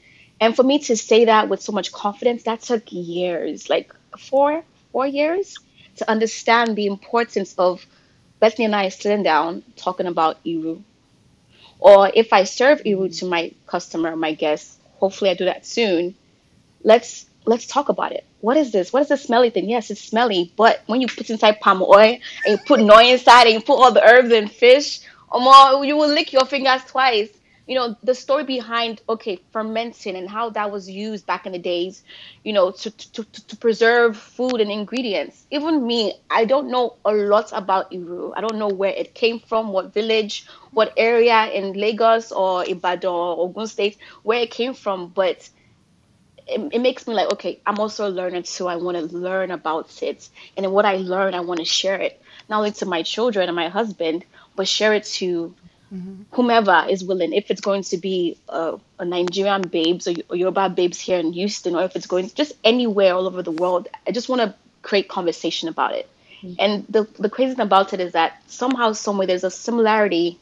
And 0.41 0.57
for 0.57 0.63
me 0.63 0.79
to 0.79 0.97
say 0.97 1.27
that 1.27 1.51
with 1.51 1.61
so 1.61 1.73
much 1.73 1.93
confidence, 1.93 2.45
that 2.45 2.63
took 2.63 2.85
years, 2.91 3.69
like 3.69 3.93
four, 4.19 4.65
four 4.91 5.07
years 5.07 5.59
to 5.97 6.11
understand 6.11 6.77
the 6.77 6.87
importance 6.87 7.55
of 7.59 7.85
Bethany 8.39 8.65
and 8.65 8.75
I 8.75 8.89
sitting 8.89 9.23
down 9.23 9.63
talking 9.77 10.07
about 10.07 10.43
Iru. 10.45 10.83
Or 11.79 12.11
if 12.15 12.33
I 12.33 12.45
serve 12.45 12.81
Iru 12.85 13.19
to 13.19 13.27
my 13.27 13.53
customer, 13.67 14.17
my 14.17 14.33
guest, 14.33 14.81
hopefully 14.99 15.31
I 15.31 15.35
do 15.35 15.45
that 15.45 15.67
soon, 15.67 16.15
let's 16.85 17.27
let's 17.45 17.67
talk 17.67 17.89
about 17.89 18.13
it. 18.13 18.25
What 18.41 18.57
is 18.57 18.73
this? 18.73 18.93
What 18.93 19.03
is 19.03 19.09
this 19.09 19.23
smelly 19.25 19.51
thing? 19.51 19.69
Yes, 19.69 19.91
it's 19.91 20.01
smelly, 20.01 20.53
but 20.57 20.83
when 20.87 21.01
you 21.01 21.07
put 21.07 21.31
inside 21.31 21.61
palm 21.61 21.83
oil 21.83 22.19
and 22.45 22.47
you 22.47 22.59
put 22.59 22.81
noi 22.81 23.05
inside 23.13 23.45
and 23.45 23.55
you 23.55 23.61
put 23.61 23.79
all 23.79 23.93
the 23.93 24.03
herbs 24.03 24.33
and 24.33 24.51
fish, 24.51 25.01
um, 25.33 25.85
you 25.85 25.97
will 25.97 26.09
lick 26.09 26.33
your 26.33 26.45
fingers 26.45 26.85
twice. 26.85 27.29
You 27.67 27.77
know, 27.77 27.97
the 28.03 28.17
story 28.17 28.43
behind, 28.43 29.01
okay, 29.09 29.39
fermenting 29.53 30.17
and 30.17 30.29
how 30.29 30.51
that 30.51 30.73
was 30.73 30.91
used 30.91 31.25
back 31.25 31.47
in 31.47 31.53
the 31.53 31.59
days, 31.59 32.03
you 32.43 32.53
know, 32.53 32.73
to, 32.73 32.91
to, 32.91 33.25
to, 33.25 33.47
to 33.47 33.57
preserve 33.57 34.17
food 34.17 34.61
and 34.61 34.73
ingredients. 34.73 35.47
Even 35.53 35.87
me, 35.87 36.15
I 36.29 36.47
don't 36.47 36.69
know 36.69 36.97
a 37.05 37.13
lot 37.13 37.53
about 37.53 37.93
Iru. 37.93 38.33
I 38.37 38.41
don't 38.41 38.57
know 38.59 38.67
where 38.67 38.91
it 38.91 39.15
came 39.15 39.39
from, 39.39 39.73
what 39.73 39.95
village, 39.95 40.47
what 40.73 40.93
area 40.97 41.47
in 41.53 41.75
Lagos 41.75 42.33
or 42.33 42.65
Ibadan 42.69 43.09
or 43.09 43.39
Ogun 43.39 43.69
State, 43.69 43.99
where 44.25 44.41
it 44.41 44.51
came 44.51 44.75
from, 44.75 45.09
but 45.09 45.49
it, 46.51 46.75
it 46.75 46.81
makes 46.81 47.07
me 47.07 47.15
like, 47.15 47.33
okay, 47.33 47.61
I'm 47.67 47.79
also 47.79 48.09
a 48.09 48.11
learner 48.11 48.43
too. 48.43 48.67
I 48.69 48.77
want 48.77 48.97
to 48.97 49.17
learn 49.17 49.51
about 49.51 50.03
it. 50.03 50.29
And 50.57 50.65
then 50.65 50.73
what 50.73 50.85
I 50.85 50.97
learn, 50.97 51.35
I 51.35 51.41
want 51.41 51.61
to 51.61 51.65
share 51.65 51.97
it, 51.97 52.21
not 52.49 52.59
only 52.59 52.73
to 52.73 52.87
my 52.87 53.03
children 53.03 53.49
and 53.49 53.57
my 53.57 53.69
husband, 53.69 54.25
but 54.57 54.69
share 54.69 54.95
it 54.95 55.05
to 55.05 55.55
mm-hmm. 55.93 56.23
whomever 56.33 56.87
is 56.89 57.05
willing. 57.05 57.33
If 57.33 57.51
it's 57.51 57.61
going 57.61 57.83
to 57.85 57.97
be 57.97 58.39
a, 58.49 58.79
a 58.99 59.05
Nigerian 59.05 59.63
babes 59.63 60.09
or, 60.09 60.15
or 60.29 60.37
Yoruba 60.37 60.71
babes 60.71 61.01
here 61.01 61.19
in 61.19 61.33
Houston, 61.33 61.75
or 61.75 61.85
if 61.85 61.97
it's 61.97 62.07
going 62.07 62.31
just 62.35 62.53
anywhere 62.65 63.15
all 63.15 63.27
over 63.27 63.43
the 63.43 63.53
world, 63.53 63.89
I 64.07 64.13
just 64.13 64.29
want 64.29 64.43
to 64.43 64.55
create 64.83 65.09
conversation 65.09 65.69
about 65.69 65.95
it. 65.95 66.09
Mm-hmm. 66.43 66.55
And 66.59 66.87
the, 66.89 67.09
the 67.19 67.31
crazy 67.31 67.55
thing 67.55 67.65
about 67.65 67.93
it 67.93 68.01
is 68.01 68.13
that 68.13 68.43
somehow, 68.47 68.93
somewhere, 68.93 69.27
there's 69.27 69.45
a 69.45 69.51
similarity 69.51 70.39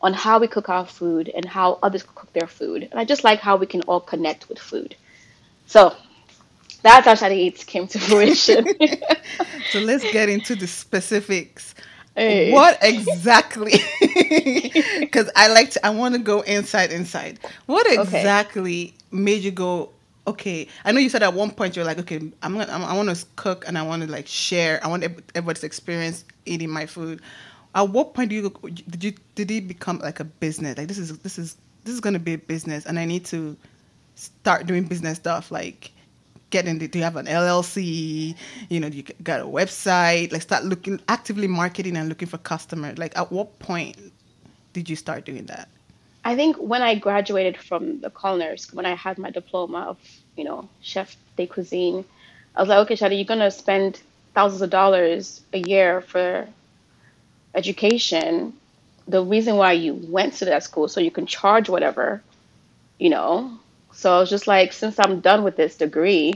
on 0.00 0.12
how 0.12 0.40
we 0.40 0.48
cook 0.48 0.68
our 0.68 0.86
food 0.86 1.30
and 1.32 1.44
how 1.44 1.78
others 1.82 2.02
cook 2.02 2.32
their 2.32 2.48
food. 2.48 2.88
And 2.90 2.98
I 2.98 3.04
just 3.04 3.22
like 3.22 3.38
how 3.38 3.56
we 3.56 3.66
can 3.66 3.82
all 3.82 4.00
connect 4.00 4.48
with 4.48 4.58
food. 4.58 4.96
So 5.72 5.96
that's 6.82 7.06
how 7.06 7.14
Shade 7.14 7.32
Eats 7.32 7.64
came 7.64 7.86
to 7.88 7.98
fruition. 8.06 8.66
so 9.64 9.80
let's 9.80 10.04
get 10.04 10.28
into 10.28 10.54
the 10.54 10.66
specifics. 10.66 11.74
Hey. 12.14 12.52
What 12.52 12.76
exactly? 12.82 13.72
Because 15.00 15.30
I 15.34 15.48
like 15.48 15.70
to, 15.70 15.86
I 15.86 15.90
want 15.90 16.14
to 16.14 16.20
go 16.20 16.42
inside, 16.42 16.92
inside. 16.92 17.38
What 17.64 17.86
Okay. 17.86 18.02
exactly 18.02 18.94
made 19.10 19.42
you 19.42 19.50
go? 19.50 19.90
Okay, 20.26 20.68
I 20.84 20.92
know 20.92 21.00
you 21.00 21.08
said 21.08 21.22
at 21.22 21.32
one 21.32 21.50
point 21.50 21.74
you're 21.74 21.86
like, 21.86 21.98
okay, 22.00 22.16
I'm 22.42 22.52
gonna, 22.58 22.70
I'm, 22.70 22.84
I 22.84 22.94
want 22.94 23.08
to 23.16 23.26
cook 23.36 23.64
and 23.66 23.78
I 23.78 23.82
want 23.82 24.02
to 24.02 24.10
like 24.10 24.26
share. 24.26 24.78
I 24.84 24.88
want 24.88 25.02
ev- 25.04 25.22
everybody's 25.34 25.64
experience 25.64 26.24
eating 26.44 26.68
my 26.70 26.84
food. 26.86 27.20
At 27.74 27.88
what 27.88 28.12
point 28.14 28.28
do 28.28 28.36
you 28.36 28.50
did 28.88 29.02
you 29.02 29.12
did 29.34 29.50
it 29.50 29.66
become 29.66 29.98
like 30.00 30.20
a 30.20 30.24
business? 30.24 30.76
Like 30.78 30.88
this 30.88 30.98
is 30.98 31.18
this 31.20 31.38
is 31.38 31.56
this 31.84 31.94
is 31.94 32.00
gonna 32.00 32.18
be 32.20 32.34
a 32.34 32.38
business, 32.38 32.84
and 32.86 32.98
I 32.98 33.04
need 33.06 33.24
to 33.26 33.56
start 34.14 34.66
doing 34.66 34.84
business 34.84 35.16
stuff 35.16 35.50
like 35.50 35.90
getting 36.50 36.78
do 36.78 36.98
you 36.98 37.04
have 37.04 37.16
an 37.16 37.26
LLC? 37.26 38.36
You 38.68 38.80
know, 38.80 38.86
you 38.86 39.02
got 39.22 39.40
a 39.40 39.44
website? 39.44 40.32
Like 40.32 40.42
start 40.42 40.64
looking 40.64 41.00
actively 41.08 41.48
marketing 41.48 41.96
and 41.96 42.08
looking 42.08 42.28
for 42.28 42.38
customers. 42.38 42.98
Like 42.98 43.16
at 43.18 43.32
what 43.32 43.58
point 43.58 43.96
did 44.72 44.88
you 44.88 44.94
start 44.94 45.24
doing 45.24 45.46
that? 45.46 45.68
I 46.24 46.36
think 46.36 46.56
when 46.56 46.82
I 46.82 46.94
graduated 46.94 47.56
from 47.56 48.00
the 48.00 48.10
culinary 48.10 48.58
when 48.72 48.86
I 48.86 48.94
had 48.94 49.18
my 49.18 49.30
diploma 49.30 49.86
of, 49.88 49.98
you 50.36 50.44
know, 50.44 50.68
chef 50.80 51.16
de 51.36 51.46
cuisine, 51.46 52.04
I 52.54 52.60
was 52.60 52.68
like, 52.68 52.78
okay, 52.78 52.94
Shadi, 52.94 53.16
you're 53.16 53.24
gonna 53.24 53.50
spend 53.50 54.00
thousands 54.34 54.62
of 54.62 54.70
dollars 54.70 55.40
a 55.52 55.58
year 55.58 56.00
for 56.00 56.46
education. 57.54 58.52
The 59.08 59.24
reason 59.24 59.56
why 59.56 59.72
you 59.72 59.94
went 59.94 60.34
to 60.34 60.44
that 60.44 60.62
school 60.62 60.86
so 60.86 61.00
you 61.00 61.10
can 61.10 61.26
charge 61.26 61.68
whatever, 61.68 62.22
you 62.98 63.10
know. 63.10 63.58
So 63.92 64.14
I 64.14 64.20
was 64.20 64.30
just 64.30 64.46
like, 64.46 64.72
since 64.72 64.98
I'm 64.98 65.20
done 65.20 65.44
with 65.44 65.56
this 65.56 65.76
degree, 65.76 66.34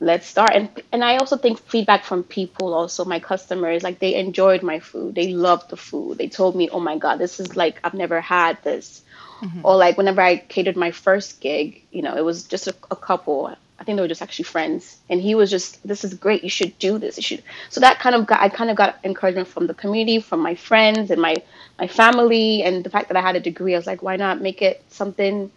let's 0.00 0.26
start. 0.26 0.50
And 0.54 0.68
and 0.92 1.04
I 1.04 1.16
also 1.18 1.36
think 1.36 1.60
feedback 1.60 2.04
from 2.04 2.24
people, 2.24 2.74
also 2.74 3.04
my 3.04 3.20
customers, 3.20 3.82
like 3.82 3.98
they 3.98 4.14
enjoyed 4.16 4.62
my 4.62 4.80
food. 4.80 5.14
They 5.14 5.32
loved 5.32 5.70
the 5.70 5.76
food. 5.76 6.18
They 6.18 6.28
told 6.28 6.56
me, 6.56 6.68
oh 6.70 6.80
my 6.80 6.98
God, 6.98 7.16
this 7.16 7.38
is 7.38 7.56
like 7.56 7.78
I've 7.84 7.94
never 7.94 8.20
had 8.20 8.62
this. 8.64 9.02
Mm-hmm. 9.40 9.60
Or 9.64 9.76
like 9.76 9.96
whenever 9.96 10.20
I 10.20 10.36
catered 10.36 10.76
my 10.76 10.90
first 10.90 11.40
gig, 11.40 11.82
you 11.90 12.02
know, 12.02 12.16
it 12.16 12.24
was 12.24 12.44
just 12.44 12.66
a, 12.66 12.74
a 12.90 12.96
couple. 12.96 13.54
I 13.78 13.84
think 13.84 13.96
they 13.96 14.02
were 14.02 14.08
just 14.08 14.20
actually 14.20 14.44
friends, 14.44 14.98
and 15.08 15.22
he 15.22 15.34
was 15.34 15.50
just, 15.50 15.82
"This 15.86 16.04
is 16.04 16.12
great. 16.12 16.44
You 16.44 16.50
should 16.50 16.78
do 16.78 16.98
this. 16.98 17.16
You 17.16 17.22
should." 17.22 17.42
So 17.70 17.80
that 17.80 17.98
kind 17.98 18.14
of 18.14 18.26
got, 18.26 18.42
I 18.42 18.50
kind 18.50 18.68
of 18.68 18.76
got 18.76 18.98
encouragement 19.04 19.48
from 19.48 19.66
the 19.66 19.72
community, 19.72 20.20
from 20.20 20.40
my 20.40 20.54
friends 20.54 21.10
and 21.10 21.22
my 21.22 21.36
my 21.78 21.86
family, 21.86 22.62
and 22.62 22.84
the 22.84 22.90
fact 22.90 23.08
that 23.08 23.16
I 23.16 23.22
had 23.22 23.36
a 23.36 23.40
degree. 23.40 23.74
I 23.74 23.78
was 23.78 23.86
like, 23.86 24.02
"Why 24.02 24.16
not 24.16 24.42
make 24.42 24.60
it 24.60 24.84
something 24.90 25.50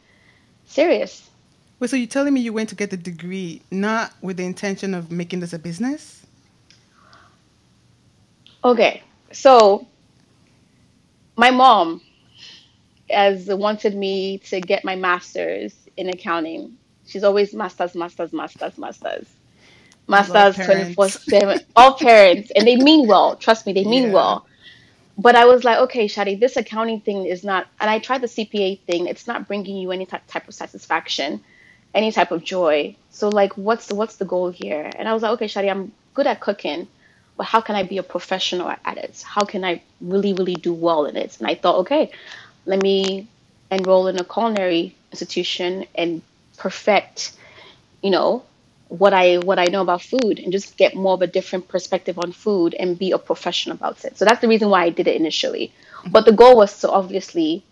serious?" 0.65 1.29
Wait, 1.79 1.89
so 1.89 1.95
you're 1.97 2.07
telling 2.07 2.33
me 2.33 2.41
you 2.41 2.53
went 2.53 2.69
to 2.69 2.75
get 2.75 2.89
the 2.91 2.97
degree 2.97 3.61
not 3.71 4.13
with 4.21 4.37
the 4.37 4.45
intention 4.45 4.93
of 4.93 5.11
making 5.11 5.41
this 5.41 5.53
a 5.53 5.59
business? 5.59 6.25
Okay, 8.63 9.03
so 9.31 9.87
my 11.37 11.51
mom 11.51 12.01
has 13.09 13.47
wanted 13.47 13.95
me 13.95 14.39
to 14.39 14.61
get 14.61 14.85
my 14.85 14.95
master's 14.95 15.73
in 15.97 16.09
accounting. 16.09 16.77
She's 17.07 17.23
always 17.23 17.53
masters, 17.53 17.95
masters, 17.95 18.33
masters, 18.33 18.77
masters, 18.77 19.27
masters, 20.07 20.59
twenty 20.59 20.85
four 20.85 21.09
seven. 21.09 21.59
All 21.75 21.95
parents, 21.95 22.51
and 22.55 22.67
they 22.67 22.77
mean 22.77 23.07
well. 23.07 23.35
Trust 23.35 23.67
me, 23.67 23.73
they 23.73 23.85
mean 23.85 24.11
Yeah. 24.11 24.11
well. 24.11 24.47
But 25.17 25.35
I 25.35 25.45
was 25.45 25.63
like, 25.63 25.77
okay, 25.79 26.07
Shadi, 26.07 26.39
this 26.39 26.57
accounting 26.57 27.01
thing 27.01 27.25
is 27.25 27.43
not. 27.43 27.67
And 27.79 27.89
I 27.89 27.99
tried 27.99 28.21
the 28.21 28.27
CPA 28.27 28.79
thing. 28.81 29.07
It's 29.07 29.27
not 29.27 29.47
bringing 29.47 29.77
you 29.77 29.91
any 29.91 30.05
type 30.05 30.47
of 30.47 30.53
satisfaction, 30.53 31.43
any 31.93 32.11
type 32.11 32.31
of 32.31 32.43
joy. 32.43 32.95
So 33.11 33.29
like, 33.29 33.53
what's 33.57 33.87
the 33.87 33.95
what's 33.95 34.15
the 34.15 34.25
goal 34.25 34.49
here? 34.49 34.89
And 34.97 35.07
I 35.07 35.13
was 35.13 35.21
like, 35.23 35.33
okay, 35.33 35.45
Shadi, 35.45 35.69
I'm 35.69 35.91
good 36.15 36.27
at 36.27 36.39
cooking 36.39 36.87
but 37.37 37.45
how 37.45 37.61
can 37.61 37.75
I 37.75 37.83
be 37.83 37.97
a 37.97 38.03
professional 38.03 38.69
at 38.69 38.97
it? 38.97 39.23
How 39.25 39.43
can 39.43 39.63
I 39.63 39.81
really, 40.01 40.33
really 40.33 40.55
do 40.55 40.73
well 40.73 41.05
in 41.05 41.17
it? 41.17 41.37
And 41.39 41.47
I 41.47 41.55
thought, 41.55 41.77
okay, 41.79 42.11
let 42.65 42.81
me 42.81 43.27
enroll 43.71 44.07
in 44.07 44.19
a 44.19 44.23
culinary 44.23 44.95
institution 45.11 45.85
and 45.95 46.21
perfect, 46.57 47.33
you 48.01 48.11
know, 48.11 48.43
what 48.99 49.11
I 49.11 49.37
what 49.37 49.57
I 49.57 49.65
know 49.65 49.81
about 49.81 50.03
food 50.03 50.37
and 50.37 50.51
just 50.51 50.77
get 50.77 50.93
more 50.93 51.15
of 51.15 51.21
a 51.23 51.27
different 51.27 51.67
perspective 51.67 52.19
on 52.19 52.31
food 52.31 52.75
and 52.75 52.97
be 52.97 53.11
a 53.11 53.17
professional 53.17 53.75
about 53.75 54.05
it. 54.05 54.17
So 54.17 54.23
that's 54.25 54.39
the 54.39 54.47
reason 54.47 54.69
why 54.69 54.83
I 54.83 54.91
did 54.91 55.07
it 55.07 55.15
initially. 55.15 55.73
But 56.11 56.25
the 56.25 56.31
goal 56.31 56.55
was 56.57 56.81
to 56.81 56.91
obviously 56.91 57.63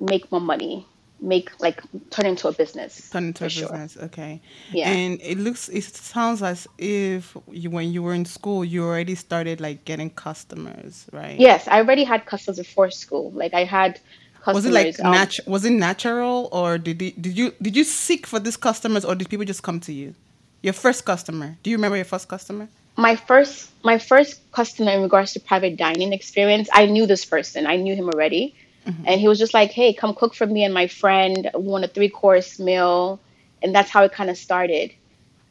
make 0.00 0.30
more 0.32 0.40
money, 0.40 0.84
make 1.20 1.50
like 1.60 1.80
turn 2.10 2.26
into 2.26 2.48
a 2.48 2.52
business. 2.52 3.10
Turn 3.10 3.26
into 3.26 3.44
a 3.44 3.48
sure. 3.48 3.68
business, 3.68 3.96
okay. 3.96 4.40
Yeah. 4.72 4.90
And 4.90 5.20
it 5.22 5.38
looks, 5.38 5.68
it 5.68 5.84
sounds 5.84 6.42
as 6.42 6.66
if 6.78 7.36
you, 7.52 7.70
when 7.70 7.92
you 7.92 8.02
were 8.02 8.14
in 8.14 8.24
school, 8.24 8.64
you 8.64 8.82
already 8.84 9.14
started 9.14 9.60
like 9.60 9.84
getting 9.84 10.10
customers, 10.10 11.06
right? 11.12 11.38
Yes, 11.38 11.68
I 11.68 11.78
already 11.78 12.02
had 12.02 12.26
customers 12.26 12.58
before 12.58 12.90
school. 12.90 13.30
Like 13.30 13.54
I 13.54 13.62
had. 13.64 14.00
Was 14.46 14.64
it 14.64 14.72
like 14.72 14.98
um, 15.00 15.28
Was 15.46 15.64
it 15.64 15.72
natural, 15.72 16.48
or 16.52 16.78
did 16.78 16.98
did 16.98 17.36
you 17.36 17.52
did 17.60 17.76
you 17.76 17.84
seek 17.84 18.26
for 18.26 18.38
these 18.38 18.56
customers, 18.56 19.04
or 19.04 19.14
did 19.14 19.28
people 19.28 19.44
just 19.44 19.62
come 19.62 19.80
to 19.80 19.92
you? 19.92 20.14
Your 20.62 20.72
first 20.72 21.04
customer. 21.04 21.56
Do 21.62 21.70
you 21.70 21.76
remember 21.76 21.96
your 21.96 22.04
first 22.04 22.28
customer? 22.28 22.68
my 22.98 23.14
first 23.14 23.70
my 23.84 23.96
first 23.96 24.40
customer 24.50 24.90
in 24.90 25.02
regards 25.02 25.32
to 25.32 25.40
private 25.40 25.76
dining 25.76 26.12
experience 26.12 26.68
i 26.74 26.84
knew 26.84 27.06
this 27.06 27.24
person. 27.24 27.66
I 27.66 27.76
knew 27.76 27.94
him 27.94 28.08
already. 28.10 28.54
And 29.04 29.20
he 29.20 29.28
was 29.28 29.38
just 29.38 29.54
like 29.54 29.70
hey 29.70 29.92
come 29.92 30.14
cook 30.14 30.34
for 30.34 30.46
me 30.46 30.64
and 30.64 30.74
my 30.74 30.88
friend. 30.88 31.50
We 31.54 31.62
want 31.62 31.84
a 31.84 31.88
three 31.88 32.08
course 32.08 32.58
meal. 32.58 33.20
And 33.62 33.74
that's 33.74 33.90
how 33.90 34.02
it 34.02 34.12
kind 34.12 34.30
of 34.30 34.36
started. 34.36 34.92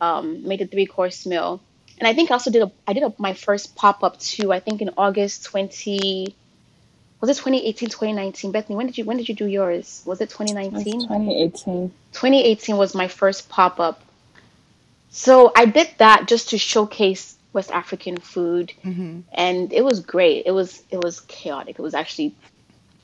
Um, 0.02 0.48
made 0.48 0.62
a 0.62 0.68
three 0.68 0.86
course 0.86 1.26
meal. 1.26 1.62
And 2.00 2.08
i 2.08 2.14
think 2.14 2.32
i 2.32 2.34
also 2.34 2.52
did 2.52 2.64
a 2.64 2.72
i 2.86 2.94
did 2.94 3.04
a, 3.04 3.14
my 3.18 3.34
first 3.34 3.76
pop-up 3.76 4.20
too 4.20 4.52
i 4.52 4.60
think 4.60 4.82
in 4.82 4.92
august 4.98 5.46
20 5.46 6.36
was 7.20 7.30
it 7.30 7.36
2018 7.38 7.90
2019 7.90 8.52
bethany 8.52 8.76
when 8.76 8.86
did 8.86 8.98
you 8.98 9.06
when 9.06 9.18
did 9.18 9.28
you 9.28 9.36
do 9.36 9.46
yours 9.46 10.04
was 10.06 10.22
it 10.22 10.30
2019 10.30 11.02
2018. 11.02 11.92
2018 12.12 12.78
was 12.78 12.96
my 12.96 13.08
first 13.08 13.50
pop 13.50 13.80
up. 13.80 14.02
So 15.10 15.52
I 15.56 15.66
did 15.66 15.90
that 15.98 16.28
just 16.28 16.50
to 16.50 16.58
showcase 16.58 17.36
West 17.54 17.72
African 17.72 18.18
food, 18.18 18.74
and 19.32 19.74
it 19.74 19.84
was 19.84 20.00
great. 20.02 20.46
It 20.46 20.52
was 20.52 20.84
it 20.92 21.00
was 21.04 21.22
chaotic. 21.22 21.80
It 21.80 21.82
was 21.82 21.94
actually 21.94 22.36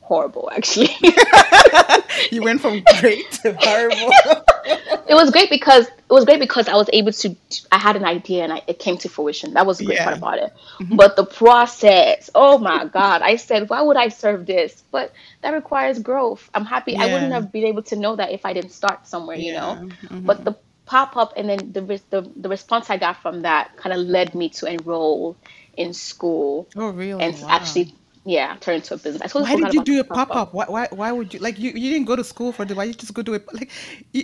horrible. 0.03 0.50
Actually, 0.53 0.89
You 2.31 2.43
went 2.43 2.62
from 2.62 2.83
great 3.00 3.31
to 3.43 3.53
horrible. 3.60 4.12
it 5.07 5.13
was 5.15 5.31
great 5.31 5.50
because 5.50 5.88
it 5.88 6.10
was 6.10 6.25
great 6.25 6.39
because 6.39 6.67
I 6.67 6.75
was 6.75 6.89
able 6.93 7.12
to. 7.12 7.36
I 7.72 7.77
had 7.77 7.95
an 7.95 8.05
idea 8.05 8.43
and 8.43 8.53
I, 8.53 8.62
it 8.67 8.79
came 8.79 8.98
to 9.00 9.10
fruition. 9.10 9.53
That 9.53 9.65
was 9.65 9.77
the 9.79 9.86
great 9.86 9.98
Yeah. 9.98 10.03
part 10.05 10.17
about 10.17 10.38
it. 10.39 10.53
Mm-hmm. 10.79 10.95
But 10.95 11.15
the 11.15 11.25
process, 11.25 12.29
oh 12.36 12.57
my 12.57 12.86
god! 12.86 13.22
I 13.22 13.38
said, 13.38 13.69
why 13.69 13.81
would 13.81 13.98
I 13.98 14.10
serve 14.10 14.45
this? 14.45 14.83
But 14.91 15.13
that 15.41 15.51
requires 15.51 16.00
growth. 16.00 16.50
I'm 16.53 16.65
happy. 16.65 16.95
I 16.98 17.07
wouldn't 17.07 17.33
have 17.33 17.51
been 17.51 17.65
able 17.65 17.83
to 17.83 17.95
know 17.95 18.15
that 18.15 18.31
if 18.31 18.45
I 18.45 18.53
didn't 18.53 18.72
start 18.72 19.07
somewhere. 19.07 19.38
You 19.38 19.53
Yeah. 19.53 19.62
know. 19.75 19.89
But 20.25 20.45
the 20.45 20.55
pop 20.86 21.15
up 21.15 21.33
and 21.38 21.48
then 21.50 21.72
the, 21.72 21.81
the 22.10 22.29
the 22.36 22.50
response 22.50 22.89
I 22.89 22.98
got 22.98 23.22
from 23.22 23.43
that 23.43 23.75
kind 23.77 23.93
of 23.93 24.00
led 24.05 24.36
me 24.36 24.50
to 24.50 24.65
enroll 24.67 25.38
in 25.77 25.93
school 25.93 26.67
oh, 26.75 26.89
really? 26.89 27.22
and 27.24 27.33
Wow. 27.41 27.48
actually 27.50 27.95
yeah 28.25 28.56
turn 28.60 28.75
into 28.75 28.94
a 28.94 28.98
business. 28.98 29.22
I 29.22 29.27
totally 29.27 29.62
why 29.62 29.70
did 29.70 29.74
you 29.74 29.84
do 29.84 30.00
a 30.00 30.03
pop 30.03 30.34
up? 30.36 30.53
Why, 30.53 30.65
why 30.68 30.88
why 30.92 31.12
would 31.12 31.34
you 31.34 31.39
like 31.39 31.60
you 31.60 31.72
you 31.72 31.92
didn't 31.92 32.06
go 32.06 32.15
to 32.15 32.24
school 32.24 32.51
for 32.51 32.65
the 32.65 32.75
why 32.75 32.86
you 32.86 32.94
just 32.94 33.13
go 33.13 33.22
do 33.22 33.34
it 33.34 33.46
like 33.53 33.70
you, 34.12 34.24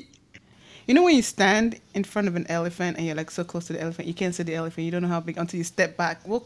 you 0.88 0.94
know 0.94 1.04
when 1.04 1.16
you 1.16 1.22
stand 1.22 1.80
in 1.94 2.04
front 2.04 2.28
of 2.28 2.36
an 2.36 2.46
elephant 2.50 2.98
and 2.98 3.06
you're 3.06 3.16
like 3.16 3.32
so 3.32 3.44
close 3.44 3.68
to 3.68 3.74
the 3.74 3.82
elephant 3.82 4.08
you 4.08 4.14
can't 4.14 4.34
see 4.34 4.44
the 4.44 4.56
elephant 4.56 4.86
you 4.86 4.92
don't 4.92 5.02
know 5.02 5.08
how 5.08 5.20
big 5.20 5.38
until 5.38 5.58
you 5.58 5.64
step 5.64 5.98
back. 5.98 6.28
Well, 6.28 6.46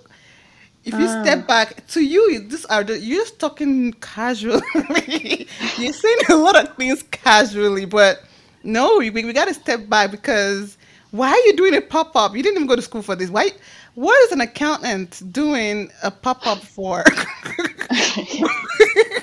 if 0.86 0.94
you 0.94 1.08
step 1.08 1.40
ah. 1.44 1.48
back 1.48 1.88
to 1.88 2.04
you, 2.04 2.42
this 2.42 2.66
are 2.66 2.84
the, 2.84 3.00
you're 3.00 3.22
just 3.22 3.40
talking 3.40 3.94
casually. 3.94 4.62
you're 5.78 5.94
saying 5.94 6.18
a 6.30 6.36
lot 6.36 6.62
of 6.62 6.76
things 6.76 7.04
casually, 7.04 7.86
but 7.86 8.24
no, 8.64 8.98
we, 8.98 9.10
we 9.10 9.32
got 9.32 9.48
to 9.48 9.54
step 9.54 9.88
back 9.88 10.12
because 10.12 10.78
why 11.12 11.30
are 11.30 11.46
you 11.46 11.56
doing 11.56 11.76
a 11.76 11.82
pop 11.82 12.16
up? 12.16 12.36
You 12.36 12.44
didn't 12.44 12.58
even 12.58 12.68
go 12.68 12.76
to 12.76 12.82
school 12.82 13.02
for 13.02 13.16
this. 13.16 13.30
Why? 13.30 13.52
What 13.96 14.20
is 14.26 14.32
an 14.32 14.42
accountant 14.42 15.22
doing 15.32 15.92
a 16.04 16.12
pop 16.12 16.48
up 16.48 16.64
for? 16.64 17.04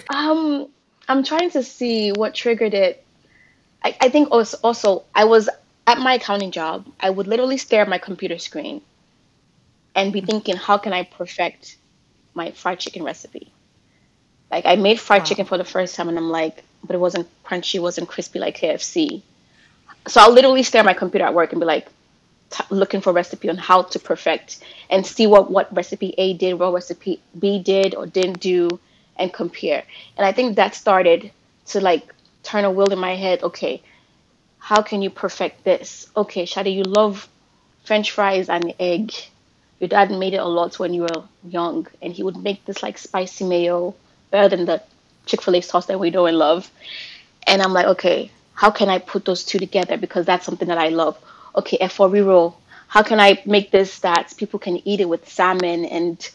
Um, 0.09 0.69
I'm 1.09 1.23
trying 1.25 1.51
to 1.53 1.63
see 1.63 2.13
what 2.13 2.35
triggered 2.35 2.75
it. 2.75 3.05
I, 3.85 3.97
I 4.01 4.09
think 4.09 4.31
also, 4.31 4.59
also 4.63 5.05
I 5.15 5.25
was 5.25 5.49
at 5.87 5.99
my 5.99 6.15
accounting 6.15 6.51
job. 6.51 6.87
I 7.01 7.11
would 7.11 7.27
literally 7.27 7.57
stare 7.57 7.83
at 7.83 7.89
my 7.89 7.99
computer 7.99 8.39
screen 8.39 8.83
and 9.95 10.13
be 10.13 10.21
thinking, 10.21 10.57
how 10.57 10.79
can 10.79 10.93
I 10.93 11.05
perfect 11.05 11.77
my 12.35 12.51
fried 12.53 12.81
chicken 12.81 13.03
recipe? 13.05 13.53
Like 14.51 14.67
I 14.67 14.77
made 14.77 15.01
fried 15.01 15.23
Wow. 15.23 15.27
chicken 15.27 15.47
for 15.47 15.59
the 15.59 15.65
first 15.65 15.95
time, 15.95 16.09
and 16.09 16.19
I'm 16.19 16.31
like, 16.31 16.65
but 16.85 16.95
it 16.95 16.99
wasn't 17.01 17.29
crunchy, 17.45 17.77
it 17.77 17.81
wasn't 17.83 18.09
crispy 18.09 18.39
like 18.41 18.59
KFC. 18.59 19.23
So 20.09 20.21
I'll 20.21 20.33
literally 20.33 20.63
stare 20.63 20.81
at 20.81 20.87
my 20.87 20.95
computer 20.95 21.25
at 21.25 21.35
work 21.35 21.53
and 21.53 21.61
be 21.61 21.67
like, 21.67 21.87
t- 22.51 22.65
looking 22.71 23.01
for 23.01 23.13
recipe 23.13 23.49
on 23.51 23.57
how 23.57 23.83
to 23.83 23.99
perfect 23.99 24.61
and 24.91 25.07
see 25.07 25.27
what 25.27 25.51
what 25.51 25.75
recipe 25.75 26.15
A 26.19 26.35
did, 26.35 26.55
what 26.59 26.73
recipe 26.73 27.21
B 27.39 27.59
did 27.61 27.95
or 27.95 28.07
didn't 28.07 28.41
do, 28.41 28.79
and 29.17 29.33
compare. 29.33 29.85
And 30.17 30.27
I 30.27 30.33
think 30.33 30.57
that 30.57 30.75
started 30.75 31.31
to 31.67 31.81
like 31.81 32.15
turn 32.43 32.65
a 32.65 32.71
wheel 32.71 32.93
in 32.93 32.99
my 32.99 33.15
head. 33.17 33.43
Okay, 33.43 33.83
how 34.59 34.83
can 34.83 35.03
you 35.03 35.11
perfect 35.11 35.65
this? 35.65 36.09
Okay, 36.17 36.45
Shadi, 36.45 36.75
you 36.75 36.85
love 36.85 37.29
French 37.85 38.11
fries 38.13 38.49
and 38.49 38.75
egg. 38.81 39.13
Your 39.81 39.89
dad 39.89 40.11
made 40.11 40.35
it 40.35 40.39
a 40.41 40.45
lot 40.47 40.79
when 40.79 40.95
you 40.95 41.03
were 41.03 41.25
young, 41.45 41.87
and 42.03 42.13
he 42.13 42.23
would 42.23 42.37
make 42.37 42.65
this 42.67 42.83
like 42.83 42.99
spicy 42.99 43.45
mayo 43.45 43.95
better 44.31 44.49
than 44.57 44.67
the 44.67 44.83
Chick 45.27 45.43
fil 45.43 45.57
A 45.57 45.61
sauce 45.61 45.87
that 45.87 46.01
we 46.01 46.11
know 46.11 46.27
and 46.27 46.39
love. 46.39 46.71
And 47.47 47.63
I'm 47.63 47.73
like, 47.73 47.87
okay, 47.87 48.31
how 48.55 48.71
can 48.71 48.89
I 48.89 48.99
put 48.99 49.25
those 49.25 49.45
two 49.45 49.59
together? 49.59 49.97
Because 49.97 50.27
that's 50.27 50.47
something 50.47 50.69
that 50.69 50.79
I 50.79 50.89
love. 50.89 51.19
Okay, 51.57 51.79
efo 51.79 52.55
How 52.89 53.03
can 53.03 53.21
I 53.21 53.43
make 53.47 53.71
this 53.71 54.01
that 54.01 54.35
people 54.37 54.59
can 54.59 54.77
eat 54.87 55.01
it 55.01 55.09
with 55.09 55.29
salmon 55.29 55.85
and 55.85 56.31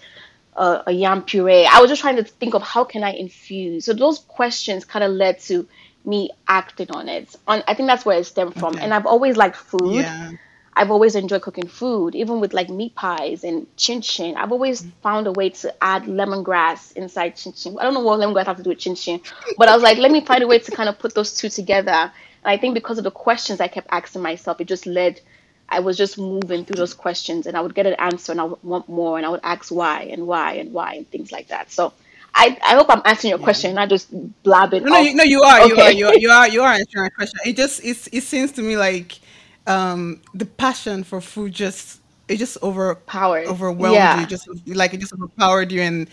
uh, 0.55 0.84
a 0.88 0.91
yam 0.91 1.24
puree? 1.24 1.65
I 1.65 1.79
was 1.79 1.89
just 1.89 2.01
trying 2.01 2.17
to 2.17 2.24
think 2.24 2.53
of 2.53 2.62
how 2.62 2.84
can 2.84 3.03
I 3.03 3.12
infuse. 3.12 3.86
So 3.86 3.93
those 3.93 4.19
questions 4.19 4.86
kind 4.86 5.03
of 5.03 5.12
led 5.12 5.39
to 5.41 5.67
me 6.05 6.29
acting 6.48 6.91
on 6.91 7.10
it. 7.10 7.36
On 7.48 7.63
I 7.67 7.74
think 7.74 7.88
that's 7.88 8.05
where 8.05 8.19
it 8.19 8.25
stemmed 8.25 8.53
from. 8.53 8.75
Okay. 8.75 8.84
And 8.84 8.93
I've 8.93 9.05
always 9.05 9.38
liked 9.38 9.55
food. 9.55 10.03
Yeah. 10.03 10.31
I've 10.77 10.91
always 10.91 11.15
enjoyed 11.15 11.41
cooking 11.41 11.67
food, 11.67 12.15
even 12.15 12.41
with 12.41 12.53
like 12.53 12.69
meat 12.69 12.95
pies 12.95 13.45
and 13.45 13.65
chin 13.77 14.01
chin. 14.01 14.36
I've 14.36 14.51
always 14.51 14.81
mm-hmm. 14.81 14.89
found 15.01 15.27
a 15.27 15.31
way 15.31 15.50
to 15.51 15.74
add 15.81 16.03
lemongrass 16.03 16.91
inside 16.98 17.38
chin 17.38 17.53
chin. 17.53 17.77
I 17.79 17.84
don't 17.84 17.93
know 17.93 18.01
what 18.01 18.19
lemongrass 18.19 18.48
have 18.48 18.57
to 18.57 18.63
do 18.63 18.72
with 18.72 18.79
chin 18.79 18.95
chin, 18.95 19.22
but 19.57 19.69
I 19.69 19.74
was 19.74 19.84
like, 19.84 19.98
let 19.98 20.12
me 20.12 20.25
find 20.25 20.43
a 20.43 20.48
way 20.48 20.60
to 20.60 20.72
kind 20.72 20.89
of 20.89 21.00
put 21.00 21.15
those 21.15 21.34
two 21.34 21.48
together. 21.48 22.12
I 22.46 22.58
think 22.58 22.74
because 22.74 22.98
of 22.98 23.04
the 23.04 23.12
questions 23.12 23.60
I 23.60 23.68
kept 23.68 23.88
asking 23.92 24.22
myself, 24.22 24.62
it 24.62 24.66
just 24.68 24.86
led. 24.86 25.22
I 25.68 25.80
was 25.80 25.98
just 25.98 26.18
moving 26.18 26.64
through 26.64 26.75
those 26.75 26.94
questions, 26.94 27.48
and 27.48 27.58
I 27.58 27.62
would 27.62 27.74
get 27.74 27.88
an 27.88 27.96
answer, 27.96 28.32
and 28.32 28.42
I 28.42 28.44
would 28.46 28.64
want 28.64 28.88
more, 28.88 29.18
and 29.18 29.25
I 29.25 29.30
would 29.30 29.42
ask 29.44 29.72
why 29.72 30.04
and 30.04 30.28
why 30.28 30.54
and 30.54 30.74
why 30.74 30.94
and 30.96 31.10
things 31.10 31.32
like 31.32 31.48
that. 31.48 31.72
So 31.72 31.92
I, 32.36 32.58
I 32.64 32.75
hope 32.75 32.88
I'm 32.90 33.02
answering 33.06 33.30
your 33.30 33.40
yeah. 33.40 33.46
question, 33.46 33.75
not 33.75 33.90
just 33.90 34.10
blabbing. 34.44 34.84
No, 34.84 34.92
no, 34.92 35.00
you, 35.00 35.16
no, 35.16 35.24
you 35.24 35.42
are, 35.42 35.62
okay. 35.62 35.74
you 35.74 35.82
are, 35.82 35.92
you 35.92 36.08
are, 36.08 36.16
you 36.18 36.30
are, 36.30 36.48
you 36.50 36.62
are 36.62 36.74
answering 36.74 37.08
a 37.08 37.10
question. 37.10 37.40
It 37.46 37.56
just, 37.56 37.84
it's, 37.84 38.08
it 38.12 38.22
seems 38.22 38.52
to 38.54 38.62
me 38.62 38.78
like 38.78 39.20
um, 39.68 40.22
the 40.34 40.46
passion 40.46 41.04
for 41.04 41.22
food 41.22 41.54
just 41.54 42.02
it 42.28 42.38
just 42.38 42.58
overpowered, 42.64 43.48
overwhelmed 43.48 43.96
yeah. 43.96 44.20
you. 44.20 44.28
Just 44.28 44.48
like 44.68 44.94
it 44.94 45.00
just 45.00 45.14
overpowered 45.14 45.72
you, 45.72 45.82
and 45.82 46.10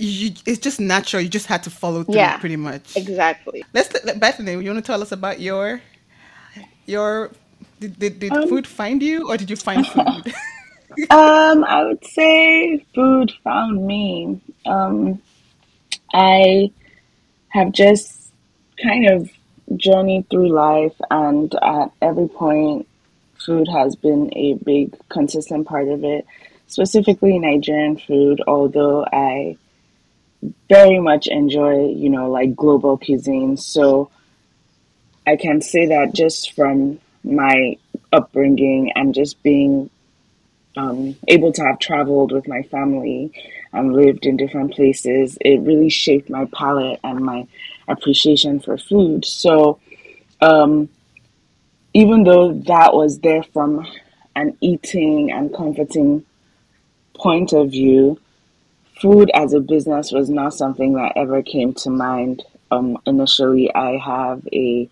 you, 0.00 0.32
it's 0.46 0.58
just 0.58 0.80
natural. 0.80 1.22
You 1.22 1.28
just 1.28 1.46
had 1.46 1.62
to 1.64 1.70
follow 1.70 2.04
through, 2.04 2.16
yeah, 2.16 2.38
pretty 2.38 2.56
much. 2.56 2.96
Exactly. 2.96 3.64
Let's 3.72 3.88
Bethany. 4.18 4.52
You 4.52 4.70
want 4.70 4.76
to 4.76 4.82
tell 4.82 5.02
us 5.02 5.12
about 5.12 5.40
your 5.40 5.80
your 6.86 7.30
did 7.78 7.98
did, 7.98 8.18
did 8.20 8.32
um, 8.32 8.48
food 8.48 8.66
find 8.66 9.02
you, 9.02 9.28
or 9.28 9.36
did 9.36 9.50
you 9.50 9.56
find 9.56 9.86
food? 9.86 10.04
um, 11.10 11.64
I 11.64 11.84
would 11.84 12.04
say 12.04 12.84
food 12.94 13.32
found 13.44 13.86
me. 13.86 14.40
Um, 14.66 15.22
I 16.12 16.72
have 17.48 17.72
just 17.72 18.32
kind 18.82 19.08
of 19.08 19.30
journeyed 19.76 20.28
through 20.30 20.50
life, 20.50 20.94
and 21.10 21.54
at 21.62 21.92
every 22.02 22.28
point, 22.28 22.88
food 23.38 23.68
has 23.68 23.94
been 23.96 24.32
a 24.36 24.54
big, 24.54 24.96
consistent 25.08 25.66
part 25.66 25.88
of 25.88 26.04
it, 26.04 26.26
specifically 26.66 27.38
Nigerian 27.38 27.96
food, 27.96 28.42
although 28.46 29.06
I 29.12 29.56
very 30.68 30.98
much 30.98 31.26
enjoy, 31.26 31.88
you 31.88 32.08
know, 32.08 32.30
like 32.30 32.56
global 32.56 32.96
cuisine. 32.96 33.56
So 33.56 34.10
I 35.26 35.36
can 35.36 35.60
say 35.60 35.86
that 35.86 36.14
just 36.14 36.52
from 36.52 37.00
my 37.22 37.76
upbringing 38.12 38.92
and 38.94 39.14
just 39.14 39.42
being 39.42 39.90
um, 40.76 41.16
able 41.28 41.52
to 41.52 41.62
have 41.62 41.78
traveled 41.78 42.32
with 42.32 42.48
my 42.48 42.62
family 42.62 43.32
and 43.72 43.94
lived 43.94 44.26
in 44.26 44.36
different 44.36 44.74
places, 44.74 45.36
it 45.40 45.60
really 45.60 45.90
shaped 45.90 46.30
my 46.30 46.46
palate 46.46 47.00
and 47.04 47.20
my 47.20 47.46
appreciation 47.88 48.60
for 48.60 48.78
food. 48.78 49.24
So, 49.24 49.78
um, 50.40 50.88
even 51.92 52.22
though 52.24 52.52
that 52.52 52.94
was 52.94 53.18
there 53.18 53.42
from 53.42 53.86
an 54.36 54.56
eating 54.60 55.30
and 55.32 55.52
comforting 55.54 56.24
point 57.14 57.52
of 57.52 57.70
view, 57.70 58.18
food 59.00 59.30
as 59.34 59.52
a 59.52 59.60
business 59.60 60.12
was 60.12 60.28
not 60.28 60.54
something 60.54 60.94
that 60.94 61.12
ever 61.16 61.42
came 61.42 61.72
to 61.74 61.90
mind. 61.90 62.42
Um, 62.70 62.98
initially, 63.06 63.74
I 63.74 63.96
have 63.96 64.46
a 64.52 64.88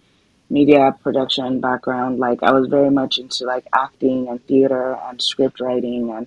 media 0.50 0.96
production 1.02 1.60
background. 1.60 2.18
Like 2.18 2.42
I 2.42 2.52
was 2.52 2.68
very 2.68 2.90
much 2.90 3.18
into 3.18 3.44
like 3.44 3.66
acting 3.72 4.28
and 4.28 4.44
theater 4.46 4.98
and 5.04 5.20
script 5.20 5.60
writing 5.60 6.10
and 6.10 6.26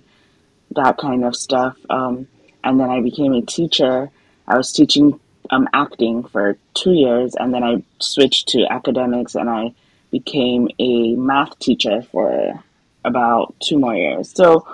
that 0.76 0.96
kind 0.98 1.24
of 1.24 1.36
stuff. 1.36 1.76
Um, 1.90 2.28
and 2.64 2.78
then 2.78 2.88
I 2.90 3.00
became 3.00 3.32
a 3.34 3.42
teacher. 3.42 4.10
I 4.46 4.56
was 4.56 4.72
teaching 4.72 5.18
um, 5.50 5.68
acting 5.72 6.24
for 6.24 6.56
two 6.74 6.92
years, 6.92 7.34
and 7.34 7.52
then 7.52 7.62
I 7.62 7.82
switched 7.98 8.48
to 8.50 8.66
academics, 8.70 9.34
and 9.34 9.50
I 9.50 9.74
became 10.10 10.68
a 10.78 11.14
math 11.14 11.58
teacher 11.58 12.02
for 12.02 12.62
about 13.04 13.54
two 13.60 13.78
more 13.78 13.94
years. 13.94 14.32
So, 14.34 14.66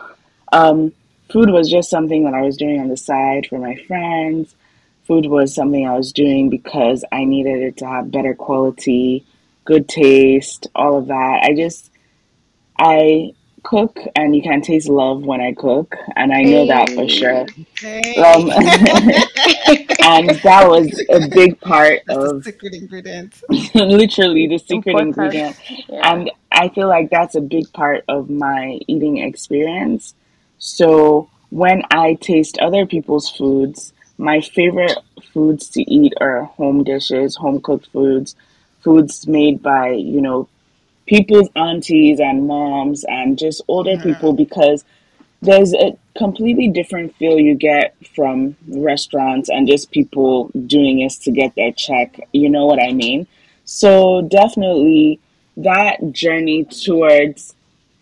um, 0.53 0.92
food 1.30 1.50
was 1.50 1.70
just 1.70 1.90
something 1.90 2.24
that 2.24 2.34
I 2.34 2.42
was 2.42 2.56
doing 2.56 2.80
on 2.80 2.88
the 2.88 2.96
side 2.96 3.46
for 3.48 3.58
my 3.58 3.76
friends. 3.86 4.54
Food 5.06 5.26
was 5.26 5.54
something 5.54 5.86
I 5.86 5.96
was 5.96 6.12
doing 6.12 6.50
because 6.50 7.04
I 7.10 7.24
needed 7.24 7.62
it 7.62 7.76
to 7.78 7.86
have 7.86 8.10
better 8.10 8.34
quality, 8.34 9.24
good 9.64 9.88
taste, 9.88 10.66
all 10.74 10.98
of 10.98 11.06
that. 11.06 11.40
I 11.44 11.54
just, 11.54 11.90
I 12.78 13.32
cook 13.62 13.98
and 14.16 14.34
you 14.34 14.42
can 14.42 14.62
taste 14.62 14.88
love 14.88 15.22
when 15.24 15.40
I 15.40 15.52
cook, 15.52 15.94
and 16.16 16.32
I 16.32 16.42
know 16.42 16.64
hey. 16.64 16.68
that 16.68 16.90
for 16.90 17.08
sure. 17.08 17.46
Hey. 17.78 18.16
Um, 18.16 18.50
and 20.02 20.30
that 20.42 20.68
was 20.68 21.04
a 21.10 21.28
big 21.28 21.60
part 21.60 22.00
That's 22.06 22.18
of 22.18 22.44
secret 22.44 22.74
ingredient. 22.74 23.34
literally 23.74 24.46
the 24.46 24.58
secret 24.58 24.98
Important. 24.98 25.08
ingredient, 25.08 25.56
yeah. 25.88 26.12
and 26.12 26.30
I 26.50 26.68
feel 26.68 26.88
like 26.88 27.10
that's 27.10 27.34
a 27.34 27.40
big 27.40 27.72
part 27.72 28.04
of 28.08 28.30
my 28.30 28.78
eating 28.86 29.18
experience. 29.18 30.14
So 30.59 31.31
when 31.51 31.83
I 31.90 32.14
taste 32.14 32.59
other 32.59 32.87
people's 32.87 33.31
foods, 33.31 33.92
my 34.18 34.40
favorite 34.40 34.99
foods 35.33 35.68
to 35.71 35.83
eat 35.83 36.12
are 36.21 36.44
home 36.44 36.85
dishes, 36.85 37.37
home 37.37 37.61
cooked 37.61 37.88
foods, 37.92 38.35
foods 38.81 39.27
made 39.27 39.62
by 39.62 39.90
you 39.90 40.21
know 40.21 40.49
people's 41.07 41.49
aunties 41.57 42.21
and 42.21 42.47
moms 42.47 43.05
and 43.05 43.38
just 43.38 43.62
older 43.66 43.94
yeah. 43.94 44.03
people 44.03 44.33
because 44.33 44.85
there's 45.40 45.73
a 45.73 45.97
completely 46.16 46.68
different 46.68 47.14
feel 47.16 47.38
you 47.38 47.55
get 47.55 47.94
from 48.14 48.57
restaurants 48.66 49.49
and 49.49 49.68
just 49.68 49.90
people 49.90 50.51
doing 50.66 50.99
this 50.99 51.16
to 51.16 51.31
get 51.31 51.55
their 51.55 51.73
check. 51.73 52.21
You 52.33 52.51
know 52.51 52.66
what 52.66 52.83
I 52.83 52.92
mean? 52.92 53.27
So 53.64 54.23
definitely 54.23 55.21
that 55.57 56.12
journey 56.12 56.64
towards 56.64 57.55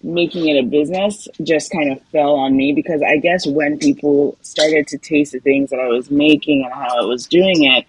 making 0.06 0.48
it 0.48 0.58
a 0.58 0.62
business 0.62 1.26
just 1.42 1.70
kind 1.72 1.90
of 1.90 2.00
fell 2.12 2.36
on 2.36 2.56
me 2.56 2.72
because 2.72 3.02
I 3.02 3.16
guess 3.16 3.46
when 3.46 3.78
people 3.78 4.38
started 4.40 4.86
to 4.88 4.98
taste 4.98 5.32
the 5.32 5.40
things 5.40 5.70
that 5.70 5.80
I 5.80 5.88
was 5.88 6.10
making 6.10 6.64
and 6.64 6.72
how 6.72 7.02
I 7.02 7.04
was 7.04 7.26
doing 7.26 7.64
it, 7.64 7.84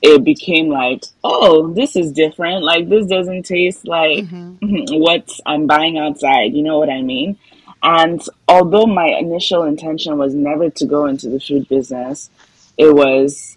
it 0.00 0.24
became 0.24 0.68
like, 0.68 1.04
oh, 1.22 1.72
this 1.74 1.94
is 1.94 2.12
different. 2.12 2.64
Like 2.64 2.88
this 2.88 3.06
doesn't 3.06 3.44
taste 3.44 3.86
like 3.86 4.24
mm-hmm. 4.24 4.86
what 4.98 5.30
I'm 5.44 5.66
buying 5.66 5.98
outside. 5.98 6.54
You 6.54 6.62
know 6.62 6.78
what 6.78 6.88
I 6.88 7.02
mean? 7.02 7.38
And 7.82 8.20
although 8.48 8.86
my 8.86 9.06
initial 9.06 9.64
intention 9.64 10.16
was 10.16 10.34
never 10.34 10.70
to 10.70 10.86
go 10.86 11.06
into 11.06 11.28
the 11.28 11.38
food 11.38 11.68
business, 11.68 12.30
it 12.76 12.94
was 12.94 13.56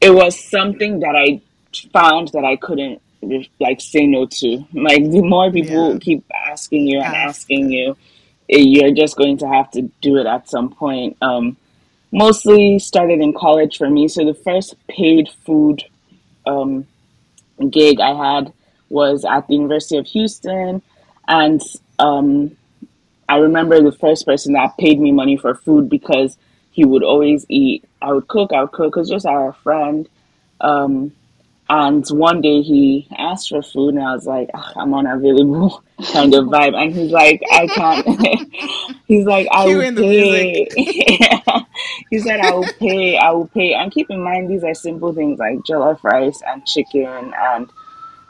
it 0.00 0.10
was 0.10 0.38
something 0.38 1.00
that 1.00 1.14
I 1.14 1.40
found 1.92 2.28
that 2.28 2.44
I 2.44 2.56
couldn't 2.56 3.00
like 3.60 3.80
say 3.80 4.06
no 4.06 4.26
to. 4.26 4.64
Like 4.72 5.10
the 5.10 5.22
more 5.22 5.50
people 5.50 5.92
yeah. 5.92 5.98
keep 5.98 6.24
asking 6.46 6.86
you 6.86 7.00
and 7.00 7.14
asking 7.14 7.70
you, 7.70 7.96
eh, 8.50 8.58
you're 8.58 8.94
just 8.94 9.16
going 9.16 9.38
to 9.38 9.48
have 9.48 9.70
to 9.72 9.82
do 10.00 10.16
it 10.16 10.26
at 10.26 10.48
some 10.48 10.70
point. 10.70 11.16
Um, 11.20 11.56
mostly 12.12 12.78
started 12.78 13.20
in 13.20 13.32
college 13.32 13.76
for 13.76 13.90
me. 13.90 14.08
So 14.08 14.24
the 14.24 14.34
first 14.34 14.74
paid 14.88 15.28
food 15.44 15.84
um, 16.46 16.86
gig 17.70 18.00
I 18.00 18.14
had 18.14 18.52
was 18.88 19.24
at 19.24 19.48
the 19.48 19.54
University 19.54 19.98
of 19.98 20.06
Houston, 20.06 20.82
and 21.26 21.60
um, 21.98 22.56
I 23.28 23.38
remember 23.38 23.82
the 23.82 23.92
first 23.92 24.24
person 24.24 24.52
that 24.54 24.78
paid 24.78 25.00
me 25.00 25.12
money 25.12 25.36
for 25.36 25.54
food 25.54 25.88
because 25.88 26.36
he 26.70 26.84
would 26.84 27.02
always 27.02 27.44
eat. 27.48 27.84
I 28.00 28.12
would 28.12 28.28
cook. 28.28 28.52
I 28.52 28.60
would 28.60 28.72
cook 28.72 28.92
because 28.92 29.08
just 29.08 29.26
our 29.26 29.52
friend. 29.52 30.08
Um, 30.60 31.12
and 31.68 32.06
one 32.08 32.40
day 32.42 32.62
he 32.62 33.08
asked 33.18 33.48
for 33.48 33.60
food, 33.60 33.94
and 33.94 34.02
I 34.02 34.14
was 34.14 34.24
like, 34.24 34.50
I'm 34.54 34.94
unavailable 34.94 35.82
kind 36.12 36.32
of 36.32 36.44
vibe. 36.44 36.74
And 36.74 36.94
he's 36.94 37.10
like, 37.10 37.42
I 37.50 37.66
can't. 37.66 38.96
he's 39.06 39.26
like, 39.26 39.48
I 39.50 39.66
will 39.66 39.94
pay. 39.96 40.68
he 42.10 42.18
said, 42.20 42.38
I 42.40 42.52
will 42.52 42.68
pay. 42.78 43.16
I 43.16 43.30
will 43.32 43.48
pay. 43.48 43.74
And 43.74 43.90
keep 43.90 44.10
in 44.10 44.22
mind, 44.22 44.48
these 44.48 44.62
are 44.62 44.74
simple 44.74 45.12
things 45.12 45.40
like 45.40 45.58
jollof 45.68 46.04
rice 46.04 46.40
and 46.46 46.64
chicken 46.66 47.32
and 47.36 47.68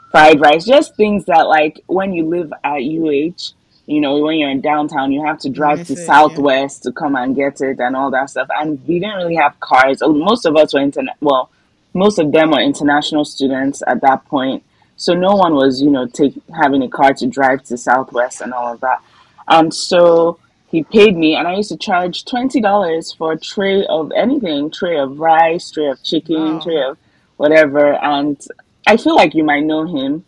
fried 0.09 0.41
rice. 0.41 0.65
Just 0.65 0.95
things 0.95 1.25
that, 1.25 1.43
like, 1.43 1.83
when 1.85 2.13
you 2.13 2.25
live 2.25 2.51
at 2.63 2.79
UH, 2.79 3.53
you 3.85 4.01
know, 4.01 4.17
when 4.17 4.39
you're 4.39 4.49
in 4.49 4.61
downtown, 4.61 5.11
you 5.11 5.23
have 5.23 5.37
to 5.39 5.49
drive 5.49 5.85
to 5.85 5.93
it, 5.93 5.99
yeah. 5.99 6.05
Southwest 6.05 6.83
to 6.83 6.91
come 6.91 7.15
and 7.15 7.35
get 7.35 7.61
it 7.61 7.79
and 7.79 7.95
all 7.95 8.09
that 8.09 8.31
stuff. 8.31 8.47
And 8.57 8.85
we 8.87 8.99
didn't 8.99 9.17
really 9.17 9.35
have 9.35 9.59
cars. 9.59 10.01
Most 10.01 10.45
of 10.45 10.55
us 10.55 10.73
were 10.73 10.79
internet. 10.79 11.15
well, 11.21 11.51
most 11.97 12.19
of 12.19 12.31
them 12.31 12.51
were 12.51 12.61
international 12.61 13.25
students 13.25 13.83
at 13.87 14.01
that 14.01 14.25
point. 14.25 14.63
So 14.95 15.13
no 15.13 15.35
one 15.35 15.53
was, 15.55 15.81
you 15.81 15.91
know, 15.91 16.07
take 16.07 16.33
having 16.55 16.81
a 16.83 16.89
car 16.89 17.13
to 17.15 17.27
drive 17.27 17.63
to 17.65 17.77
Southwest 17.77 18.41
and 18.41 18.53
all 18.53 18.73
of 18.73 18.79
that. 18.81 19.01
And 19.47 19.73
so 19.73 20.39
he 20.69 20.83
paid 20.83 21.15
me, 21.17 21.35
and 21.35 21.47
I 21.47 21.55
used 21.57 21.69
to 21.69 21.77
charge 21.77 22.25
twenty 22.25 22.61
dollars 22.61 23.13
for 23.13 23.33
a 23.33 23.39
tray 23.39 23.85
of 23.87 24.11
anything, 24.15 24.71
tray 24.71 24.97
of 24.97 25.19
rice, 25.19 25.71
tray 25.71 25.87
of 25.87 26.01
chicken, 26.03 26.55
Wow. 26.55 26.59
tray 26.59 26.81
of 26.83 26.97
whatever. 27.37 27.93
And 27.93 28.39
I 28.87 28.97
feel 28.97 29.15
like 29.15 29.35
you 29.35 29.43
might 29.43 29.63
know 29.65 29.85
him 29.85 30.25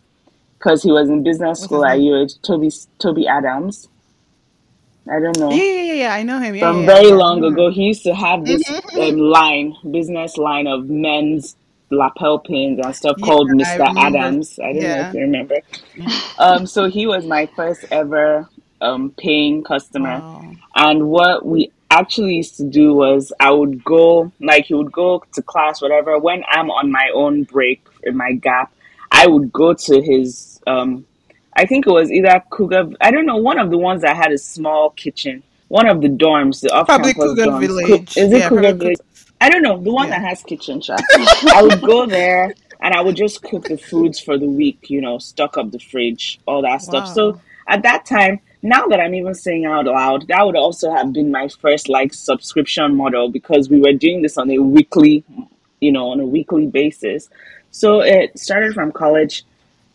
because 0.58 0.82
he 0.82 0.92
was 0.92 1.08
in 1.10 1.22
business 1.22 1.62
school 1.62 1.84
at? 1.86 1.98
UH. 2.00 2.38
Toby 2.46 2.70
Toby 3.00 3.26
Adams. 3.28 3.88
I 5.10 5.18
don't 5.20 5.38
know. 5.38 5.50
Yeah, 5.50 5.64
yeah, 5.64 5.92
yeah. 5.94 6.14
I 6.14 6.22
know 6.22 6.38
him. 6.38 6.54
Yeah, 6.54 6.70
From 6.70 6.80
yeah, 6.82 6.86
very 6.86 7.08
yeah. 7.08 7.14
long 7.14 7.40
Mhm. 7.40 7.52
ago, 7.52 7.70
he 7.70 7.84
used 7.84 8.04
to 8.04 8.14
have 8.14 8.44
this 8.44 8.62
um, 8.98 9.18
line, 9.18 9.74
business 9.90 10.36
line 10.36 10.66
of 10.66 10.88
men's 10.88 11.56
lapel 11.90 12.38
pins 12.38 12.80
and 12.84 12.94
stuff 12.94 13.16
Yeah, 13.16 13.26
called 13.26 13.50
Mr. 13.50 13.90
Adams. 13.96 14.58
I 14.60 14.72
don't 14.72 14.90
know 14.90 15.00
if 15.00 15.14
you 15.14 15.20
remember. 15.20 15.56
Um, 16.38 16.66
so 16.66 16.88
he 16.88 17.06
was 17.06 17.26
my 17.26 17.46
first 17.56 17.84
ever 17.90 18.48
um, 18.80 19.10
paying 19.18 19.62
customer. 19.62 20.20
Wow. 20.20 20.52
And 20.76 21.08
what 21.08 21.44
we 21.46 21.72
actually 21.90 22.36
used 22.36 22.56
to 22.58 22.64
do 22.64 22.94
was 22.94 23.32
I 23.40 23.50
would 23.50 23.84
go, 23.84 24.32
like, 24.40 24.66
he 24.66 24.74
would 24.74 24.92
go 24.92 25.22
to 25.32 25.42
class, 25.42 25.82
whatever. 25.82 26.18
When 26.18 26.44
I'm 26.48 26.70
on 26.70 26.90
my 26.90 27.10
own 27.14 27.44
break 27.44 27.84
in 28.04 28.16
my 28.16 28.32
gap, 28.32 28.72
I 29.12 29.26
would 29.26 29.52
go 29.52 29.74
to 29.74 30.00
his, 30.02 30.60
um, 30.66 31.04
I 31.56 31.66
think 31.66 31.86
it 31.86 31.90
was 31.90 32.10
either 32.10 32.42
Cougar, 32.50 32.90
I 33.00 33.10
don't 33.10 33.26
know, 33.26 33.36
one 33.36 33.58
of 33.58 33.70
the 33.70 33.78
ones 33.78 34.02
that 34.02 34.16
had 34.16 34.32
a 34.32 34.38
small 34.38 34.90
kitchen. 34.90 35.42
One 35.68 35.86
of 35.88 36.00
the 36.00 36.08
dorms, 36.08 36.60
the 36.62 36.70
off-campus 36.72 37.34
dorms. 37.44 37.60
Village. 37.60 38.16
Is 38.16 38.32
it 38.32 38.38
Yeah, 38.38 38.48
Cougar 38.48 38.72
Village? 38.74 38.98
I 39.40 39.48
don't 39.48 39.62
know, 39.62 39.78
the 39.80 39.92
one 39.92 40.08
Yeah. 40.08 40.18
that 40.20 40.28
has 40.28 40.42
kitchen 40.42 40.80
shop. 40.80 41.00
I 41.54 41.62
would 41.62 41.80
go 41.82 42.06
there 42.06 42.54
and 42.80 42.94
I 42.94 43.00
would 43.00 43.16
just 43.16 43.42
cook 43.42 43.64
the 43.64 43.78
foods 43.78 44.18
for 44.20 44.38
the 44.38 44.46
week, 44.48 44.90
you 44.90 45.00
know, 45.00 45.18
stock 45.18 45.56
up 45.58 45.70
the 45.70 45.78
fridge, 45.78 46.40
all 46.46 46.62
that 46.62 46.82
stuff. 46.82 47.06
So 47.08 47.40
at 47.68 47.82
that 47.82 48.04
time, 48.06 48.40
now 48.62 48.86
that 48.88 49.00
I'm 49.00 49.14
even 49.14 49.34
saying 49.34 49.64
out 49.64 49.86
loud, 49.86 50.28
that 50.28 50.44
would 50.44 50.56
also 50.56 50.90
have 50.92 51.12
been 51.12 51.30
my 51.30 51.48
first 51.48 51.88
like 51.88 52.12
subscription 52.12 52.94
model 52.96 53.30
because 53.30 53.70
we 53.70 53.80
were 53.80 53.92
doing 53.94 54.22
this 54.22 54.36
on 54.36 54.50
a 54.50 54.58
weekly, 54.58 55.24
you 55.80 55.92
know, 55.92 56.10
on 56.10 56.20
a 56.20 56.26
weekly 56.26 56.66
basis. 56.66 57.30
So 57.70 58.00
it 58.00 58.38
started 58.38 58.74
from 58.74 58.92
college. 58.92 59.44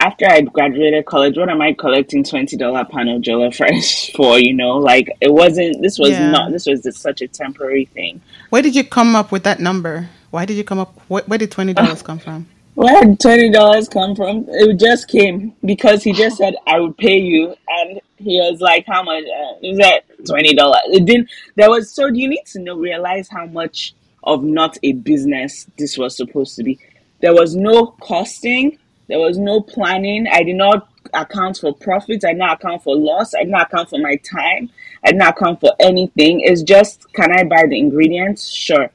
After 0.06 0.28
I 0.30 0.42
graduated 0.42 1.08
college, 1.08 1.36
what 1.36 1.50
am 1.50 1.62
I 1.62 1.74
collecting 1.74 2.24
twenty 2.24 2.56
dollar 2.58 2.86
pan 2.86 3.08
of 3.08 3.24
jollof 3.24 3.60
rice 3.60 4.12
for? 4.16 4.38
You 4.38 4.54
know, 4.54 4.78
like 4.78 5.10
it 5.20 5.34
wasn't. 5.34 5.82
This 5.82 5.98
was 5.98 6.12
Yeah. 6.12 6.30
not. 6.30 6.52
This 6.52 6.68
was 6.68 6.84
just 6.84 7.00
such 7.02 7.24
a 7.24 7.28
temporary 7.28 7.86
thing. 7.86 8.22
Where 8.52 8.62
did 8.62 8.76
you 8.76 8.84
come 8.84 9.16
up 9.16 9.32
with 9.32 9.42
that 9.46 9.60
number? 9.60 10.08
Why 10.30 10.46
did 10.46 10.58
you 10.58 10.64
come 10.64 10.78
up? 10.78 10.92
Where, 11.08 11.24
where 11.24 11.40
did 11.40 11.50
twenty 11.50 11.74
dollars 11.74 12.04
come 12.10 12.20
from? 12.20 12.46
Where 12.76 13.04
did 13.04 13.20
twenty 13.20 13.50
dollars 13.50 13.90
come 13.90 14.16
from? 14.16 14.46
It 14.48 14.80
just 14.80 15.08
came 15.08 15.54
because 15.66 16.04
he 16.04 16.14
just 16.14 16.38
said 16.38 16.54
I 16.68 16.80
would 16.80 16.96
pay 17.00 17.18
you, 17.18 17.56
and 17.68 18.00
he 18.18 18.40
was 18.40 18.62
like, 18.62 18.86
"How 18.86 19.02
much?" 19.02 19.24
Uh, 19.24 19.54
he 19.62 19.76
said 19.76 20.02
twenty 20.24 20.54
dollars. 20.54 20.82
It 20.92 21.06
didn't. 21.06 21.30
There 21.56 21.72
was 21.72 21.92
so 21.92 22.06
you 22.06 22.28
need 22.30 22.46
to 22.54 22.60
know 22.60 22.76
realize 22.78 23.28
how 23.28 23.48
much 23.48 23.96
of 24.24 24.44
not 24.44 24.78
a 24.84 24.92
business 24.92 25.66
this 25.80 25.98
was 25.98 26.16
supposed 26.16 26.56
to 26.58 26.64
be. 26.64 26.78
There 27.22 27.34
was 27.34 27.56
no 27.56 27.88
costing. 28.02 28.78
There 29.08 29.20
was 29.20 29.38
no 29.38 29.62
planning. 29.62 30.28
I 30.32 30.44
did 30.44 30.56
not 30.56 30.90
account 31.14 31.58
for 31.58 31.74
profits. 31.74 32.26
I 32.26 32.30
did 32.30 32.40
not 32.40 32.60
account 32.60 32.84
for 32.84 32.96
loss. 32.96 33.34
I 33.34 33.44
did 33.44 33.52
not 33.52 33.72
account 33.72 33.90
for 33.90 34.00
my 34.00 34.16
time. 34.18 34.70
I 35.04 35.12
did 35.12 35.18
not 35.18 35.38
account 35.38 35.60
for 35.62 35.74
anything. 35.80 36.42
It's 36.42 36.64
just, 36.64 37.12
can 37.14 37.32
I 37.32 37.44
buy 37.44 37.66
the 37.70 37.78
ingredients? 37.78 38.50
Sure. 38.50 38.90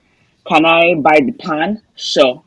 Can 0.47 0.65
I 0.65 0.95
buy 0.95 1.21
the 1.25 1.33
pan? 1.33 1.83
Sure 1.95 2.43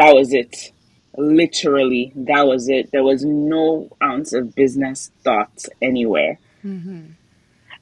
that 0.00 0.14
was 0.14 0.32
it. 0.32 0.72
Literally, 1.16 2.12
that 2.14 2.46
was 2.46 2.68
it. 2.68 2.90
There 2.90 3.02
was 3.02 3.24
no 3.24 3.90
ounce 4.02 4.32
of 4.32 4.54
business 4.54 5.10
thought 5.22 5.64
anywhere. 5.82 6.38
Mm-hmm. 6.64 7.12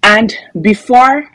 And 0.02 0.34
before 0.60 1.30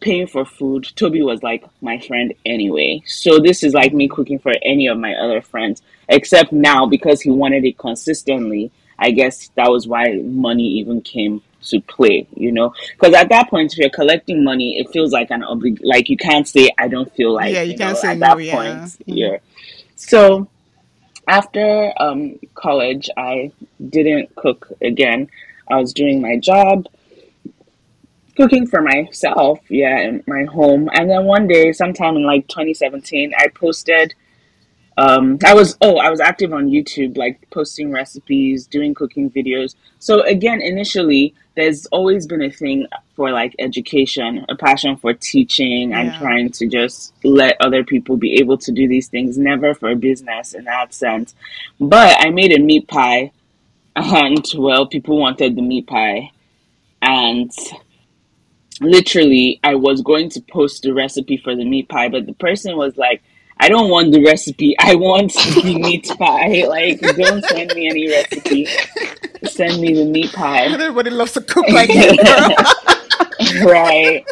paying 0.00 0.26
for 0.26 0.44
food, 0.44 0.88
Toby 0.96 1.22
was 1.22 1.42
like 1.42 1.64
my 1.80 1.98
friend 1.98 2.34
anyway. 2.46 3.02
So 3.06 3.38
this 3.38 3.62
is 3.62 3.74
like 3.74 3.92
me 3.92 4.08
cooking 4.08 4.38
for 4.38 4.52
any 4.62 4.86
of 4.86 4.98
my 4.98 5.14
other 5.14 5.40
friends, 5.42 5.82
except 6.08 6.52
now 6.52 6.86
because 6.86 7.20
he 7.20 7.30
wanted 7.30 7.64
it 7.64 7.78
consistently. 7.78 8.70
I 8.98 9.10
guess 9.10 9.50
that 9.56 9.70
was 9.70 9.86
why 9.86 10.20
money 10.22 10.66
even 10.78 11.00
came 11.00 11.42
to 11.62 11.80
play, 11.80 12.26
you 12.34 12.52
know? 12.52 12.74
Because 12.92 13.14
at 13.14 13.28
that 13.30 13.48
point, 13.48 13.72
if 13.72 13.78
you're 13.78 13.90
collecting 13.90 14.44
money, 14.44 14.78
it 14.78 14.90
feels 14.90 15.12
like 15.12 15.30
an 15.30 15.42
oblig. 15.42 15.80
Like 15.82 16.08
you 16.08 16.16
can't 16.16 16.46
say 16.46 16.70
I 16.78 16.88
don't 16.88 17.12
feel 17.14 17.32
like. 17.32 17.52
Yeah, 17.52 17.62
you 17.62 17.76
can't 17.76 17.94
know, 17.94 18.00
say 18.00 18.08
at 18.08 18.18
no, 18.18 18.26
that 18.26 18.44
yeah. 18.44 18.54
point. 18.54 18.80
Mhm. 18.80 19.02
You're 19.06 19.38
so 19.96 20.48
after 21.28 21.92
um, 21.98 22.38
college, 22.54 23.08
I 23.16 23.52
didn't 23.88 24.34
cook 24.36 24.68
again. 24.82 25.28
I 25.70 25.76
was 25.76 25.92
doing 25.92 26.20
my 26.20 26.36
job, 26.36 26.86
cooking 28.36 28.66
for 28.66 28.80
myself, 28.82 29.60
yeah, 29.68 30.00
in 30.00 30.22
my 30.26 30.44
home. 30.44 30.88
And 30.92 31.10
then 31.10 31.24
one 31.24 31.46
day, 31.46 31.72
sometime 31.72 32.16
in 32.16 32.24
like 32.24 32.48
2017, 32.48 33.32
I 33.36 33.48
posted. 33.48 34.14
Um, 34.98 35.38
I 35.44 35.54
was 35.54 35.78
oh, 35.80 35.96
I 35.96 36.10
was 36.10 36.20
active 36.20 36.52
on 36.52 36.68
YouTube, 36.68 37.16
like 37.16 37.48
posting 37.50 37.90
recipes, 37.90 38.66
doing 38.66 38.94
cooking 38.94 39.30
videos. 39.30 39.74
So 39.98 40.22
again, 40.22 40.60
initially, 40.60 41.34
there's 41.54 41.86
always 41.86 42.26
been 42.26 42.42
a 42.42 42.50
thing 42.50 42.86
for 43.14 43.30
like 43.30 43.54
education, 43.58 44.44
a 44.50 44.54
passion 44.54 44.96
for 44.96 45.14
teaching 45.14 45.92
and 45.94 46.14
trying 46.14 46.50
to 46.50 46.66
just 46.66 47.14
let 47.24 47.56
other 47.60 47.84
people 47.84 48.16
be 48.16 48.34
able 48.34 48.58
to 48.58 48.72
do 48.72 48.86
these 48.86 49.08
things, 49.08 49.38
never 49.38 49.74
for 49.74 49.94
business 49.94 50.54
in 50.54 50.64
that 50.64 50.92
sense. 50.92 51.34
But 51.80 52.16
I 52.20 52.30
made 52.30 52.52
a 52.52 52.60
meat 52.60 52.86
pie, 52.88 53.32
and 53.96 54.44
well, 54.56 54.86
people 54.86 55.18
wanted 55.18 55.56
the 55.56 55.62
meat 55.62 55.86
pie, 55.86 56.32
and 57.00 57.50
literally, 58.82 59.60
I 59.64 59.76
was 59.76 60.02
going 60.02 60.30
to 60.30 60.40
post 60.42 60.82
the 60.82 60.92
recipe 60.94 61.38
for 61.38 61.56
the 61.56 61.64
meat 61.64 61.88
pie, 61.88 62.08
but 62.08 62.26
the 62.26 62.34
person 62.34 62.76
was 62.76 62.96
like, 62.96 63.22
I 63.60 63.68
don't 63.68 63.90
want 63.90 64.12
the 64.12 64.24
recipe. 64.24 64.76
I 64.80 64.96
want 64.96 65.32
the 65.34 65.78
meat 65.78 66.08
pie. 66.18 66.64
Like, 66.68 67.00
don't 67.16 67.44
send 67.44 67.74
me 67.74 67.88
any 67.88 68.08
recipe. 68.10 68.68
Send 69.44 69.80
me 69.80 69.94
the 69.94 70.06
meat 70.06 70.32
pie. 70.32 70.66
Everybody 70.72 71.10
loves 71.10 71.32
to 71.32 71.42
cook 71.42 71.70
like 71.72 71.94
you, 71.94 72.16
girl. 72.24 72.56
right. 73.64 74.24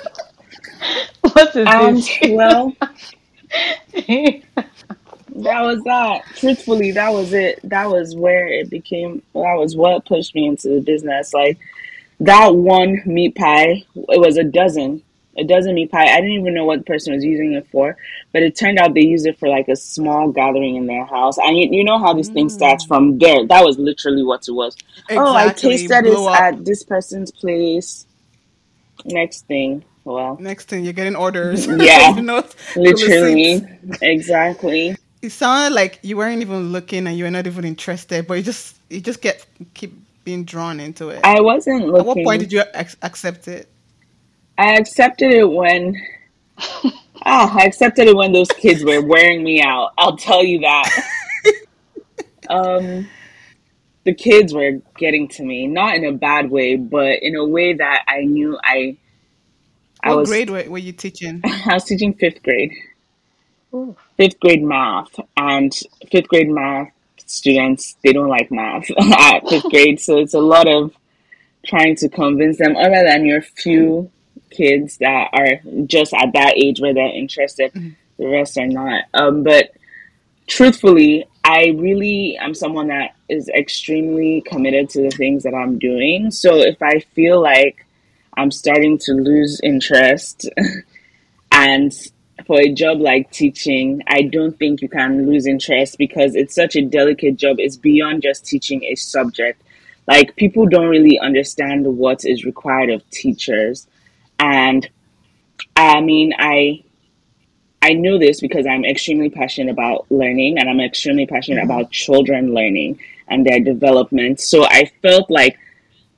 What 1.22 1.56
is 1.56 1.72
And 1.72 2.02
this? 2.18 2.18
well, 2.22 2.76
that 5.36 5.60
was 5.62 5.82
that. 5.84 6.22
Truthfully, 6.36 6.92
that 6.92 7.10
was 7.12 7.32
it. 7.32 7.60
That 7.64 7.90
was 7.90 8.16
where 8.16 8.48
it 8.48 8.70
became. 8.70 9.22
That 9.34 9.54
was 9.56 9.76
what 9.76 10.06
pushed 10.06 10.34
me 10.34 10.46
into 10.46 10.68
the 10.68 10.80
business. 10.80 11.32
Like 11.34 11.58
that 12.20 12.54
one 12.54 13.02
meat 13.06 13.34
pie. 13.34 13.84
It 13.94 14.20
was 14.20 14.36
a 14.36 14.44
dozen. 14.44 15.02
A 15.38 15.44
dozen 15.44 15.74
meat 15.74 15.90
pie. 15.90 16.04
I 16.04 16.20
didn't 16.20 16.40
even 16.40 16.54
know 16.54 16.64
what 16.64 16.80
the 16.80 16.84
person 16.84 17.14
was 17.14 17.24
using 17.24 17.52
it 17.52 17.66
for, 17.70 17.96
but 18.32 18.42
it 18.42 18.56
turned 18.56 18.78
out 18.78 18.94
they 18.94 19.04
used 19.04 19.26
it 19.26 19.38
for 19.38 19.48
like 19.48 19.68
a 19.68 19.76
small 19.76 20.30
gathering 20.30 20.76
in 20.76 20.86
their 20.86 21.06
house. 21.06 21.38
And 21.38 21.56
you, 21.56 21.68
you 21.70 21.84
know 21.84 21.98
how 21.98 22.12
this 22.12 22.28
thing 22.28 22.48
mm. 22.48 22.50
starts 22.50 22.84
from 22.84 23.18
there. 23.18 23.46
That 23.46 23.64
was 23.64 23.78
literally 23.78 24.22
what 24.22 24.46
it 24.48 24.52
was. 24.52 24.76
Oh, 25.10 25.34
I 25.34 25.50
Exactly, 25.50 25.78
tasted 25.78 26.14
up. 26.16 26.40
at 26.40 26.64
this 26.64 26.82
person's 26.82 27.30
place. 27.30 28.06
Next 29.04 29.46
thing, 29.46 29.84
well, 30.04 30.36
Next 30.40 30.68
thing, 30.68 30.84
you're 30.84 30.92
getting 30.92 31.16
orders. 31.16 31.66
Yeah. 31.80 32.16
you 32.16 32.22
know, 32.22 32.44
literally, 32.76 33.62
exactly. 34.02 34.96
It 35.22 35.30
sounded 35.30 35.74
like 35.74 35.98
you 36.02 36.16
weren't 36.16 36.40
even 36.40 36.72
looking 36.72 37.06
and 37.06 37.16
you 37.16 37.24
were 37.24 37.30
not 37.30 37.46
even 37.46 37.64
interested, 37.64 38.26
but 38.26 38.34
you 38.34 38.42
just 38.42 38.76
you 38.88 39.00
just 39.00 39.20
get 39.20 39.46
keep 39.74 39.94
being 40.24 40.44
drawn 40.44 40.80
into 40.80 41.08
it. 41.08 41.20
I 41.24 41.40
wasn't 41.40 41.86
looking. 41.86 42.00
At 42.00 42.06
what 42.06 42.24
point 42.24 42.40
did 42.40 42.52
you 42.52 42.62
ac- 42.74 42.98
accept 43.02 43.48
it? 43.48 43.68
I 44.58 44.74
accepted 44.74 45.32
it 45.32 45.50
when. 45.50 45.96
Ah, 47.22 47.54
I 47.54 47.64
accepted 47.66 48.08
it 48.08 48.16
when 48.16 48.32
those 48.32 48.48
kids 48.48 48.82
were 48.82 49.02
wearing 49.02 49.44
me 49.44 49.62
out. 49.62 49.90
I'll 49.98 50.16
tell 50.16 50.42
you 50.42 50.60
that. 50.60 50.90
um, 52.48 53.08
the 54.04 54.14
kids 54.14 54.54
were 54.54 54.80
getting 54.96 55.28
to 55.28 55.44
me, 55.44 55.66
not 55.66 55.96
in 55.96 56.06
a 56.06 56.12
bad 56.12 56.50
way, 56.50 56.76
but 56.76 57.18
in 57.22 57.36
a 57.36 57.44
way 57.44 57.74
that 57.74 58.04
I 58.08 58.22
knew 58.22 58.58
I. 58.64 58.96
I 60.02 60.10
What 60.10 60.20
was 60.20 60.28
grade 60.30 60.48
were, 60.48 60.64
were 60.70 60.78
you 60.78 60.92
teaching? 60.92 61.42
I 61.44 61.74
was 61.74 61.84
teaching 61.84 62.14
fifth 62.14 62.42
grade. 62.42 62.72
Ooh. 63.74 63.96
fifth 64.16 64.40
grade 64.40 64.62
math 64.62 65.20
and 65.36 65.72
fifth 66.10 66.28
grade 66.28 66.50
math 66.50 66.90
students 67.30 67.96
they 68.02 68.12
don't 68.12 68.28
like 68.28 68.50
math 68.50 68.90
at 68.98 69.48
fifth 69.48 69.70
grade. 69.70 70.00
So 70.00 70.18
it's 70.18 70.34
a 70.34 70.40
lot 70.40 70.68
of 70.68 70.94
trying 71.66 71.96
to 71.96 72.08
convince 72.08 72.58
them 72.58 72.76
other 72.76 73.04
than 73.04 73.26
your 73.26 73.42
few 73.42 74.10
kids 74.50 74.96
that 74.98 75.30
are 75.32 75.60
just 75.86 76.12
at 76.12 76.32
that 76.34 76.54
age 76.56 76.80
where 76.80 76.94
they're 76.94 77.14
interested 77.14 77.72
the 78.20 78.28
rest 78.28 78.58
are 78.58 78.66
not. 78.66 79.04
Um, 79.14 79.42
but 79.42 79.72
truthfully, 80.46 81.26
I 81.42 81.74
really 81.76 82.36
am 82.38 82.54
someone 82.54 82.88
that 82.88 83.16
is 83.28 83.48
extremely 83.48 84.42
committed 84.42 84.90
to 84.90 85.02
the 85.02 85.10
things 85.10 85.42
that 85.44 85.54
I'm 85.54 85.78
doing. 85.78 86.30
So 86.30 86.56
if 86.56 86.82
I 86.82 87.00
feel 87.00 87.40
like 87.40 87.86
I'm 88.36 88.50
starting 88.50 88.98
to 88.98 89.12
lose 89.12 89.60
interest 89.62 90.48
and 91.52 91.92
for 92.46 92.60
a 92.60 92.72
job 92.72 93.00
like 93.00 93.30
teaching, 93.30 94.02
I 94.06 94.22
don't 94.22 94.58
think 94.58 94.82
you 94.82 94.88
can 94.88 95.26
lose 95.26 95.46
interest 95.46 95.98
because 95.98 96.34
it's 96.34 96.54
such 96.54 96.76
a 96.76 96.82
delicate 96.82 97.36
job. 97.36 97.56
It's 97.58 97.76
beyond 97.76 98.22
just 98.22 98.44
teaching 98.44 98.82
a 98.84 98.94
subject. 98.94 99.62
Like 100.06 100.36
people 100.36 100.66
don't 100.66 100.88
really 100.88 101.18
understand 101.18 101.86
what 101.86 102.24
is 102.24 102.44
required 102.44 102.90
of 102.90 103.08
teachers. 103.10 103.86
And 104.38 104.88
I 105.76 106.00
mean, 106.00 106.34
I 106.38 106.82
I 107.82 107.94
know 107.94 108.18
this 108.18 108.40
because 108.40 108.66
I'm 108.66 108.84
extremely 108.84 109.30
passionate 109.30 109.70
about 109.70 110.06
learning 110.10 110.58
and 110.58 110.68
I'm 110.68 110.80
extremely 110.80 111.26
passionate 111.26 111.62
mm-hmm. 111.62 111.70
about 111.70 111.90
children 111.90 112.52
learning 112.52 113.00
and 113.28 113.46
their 113.46 113.60
development. 113.60 114.40
So 114.40 114.64
I 114.64 114.90
felt 115.00 115.30
like 115.30 115.58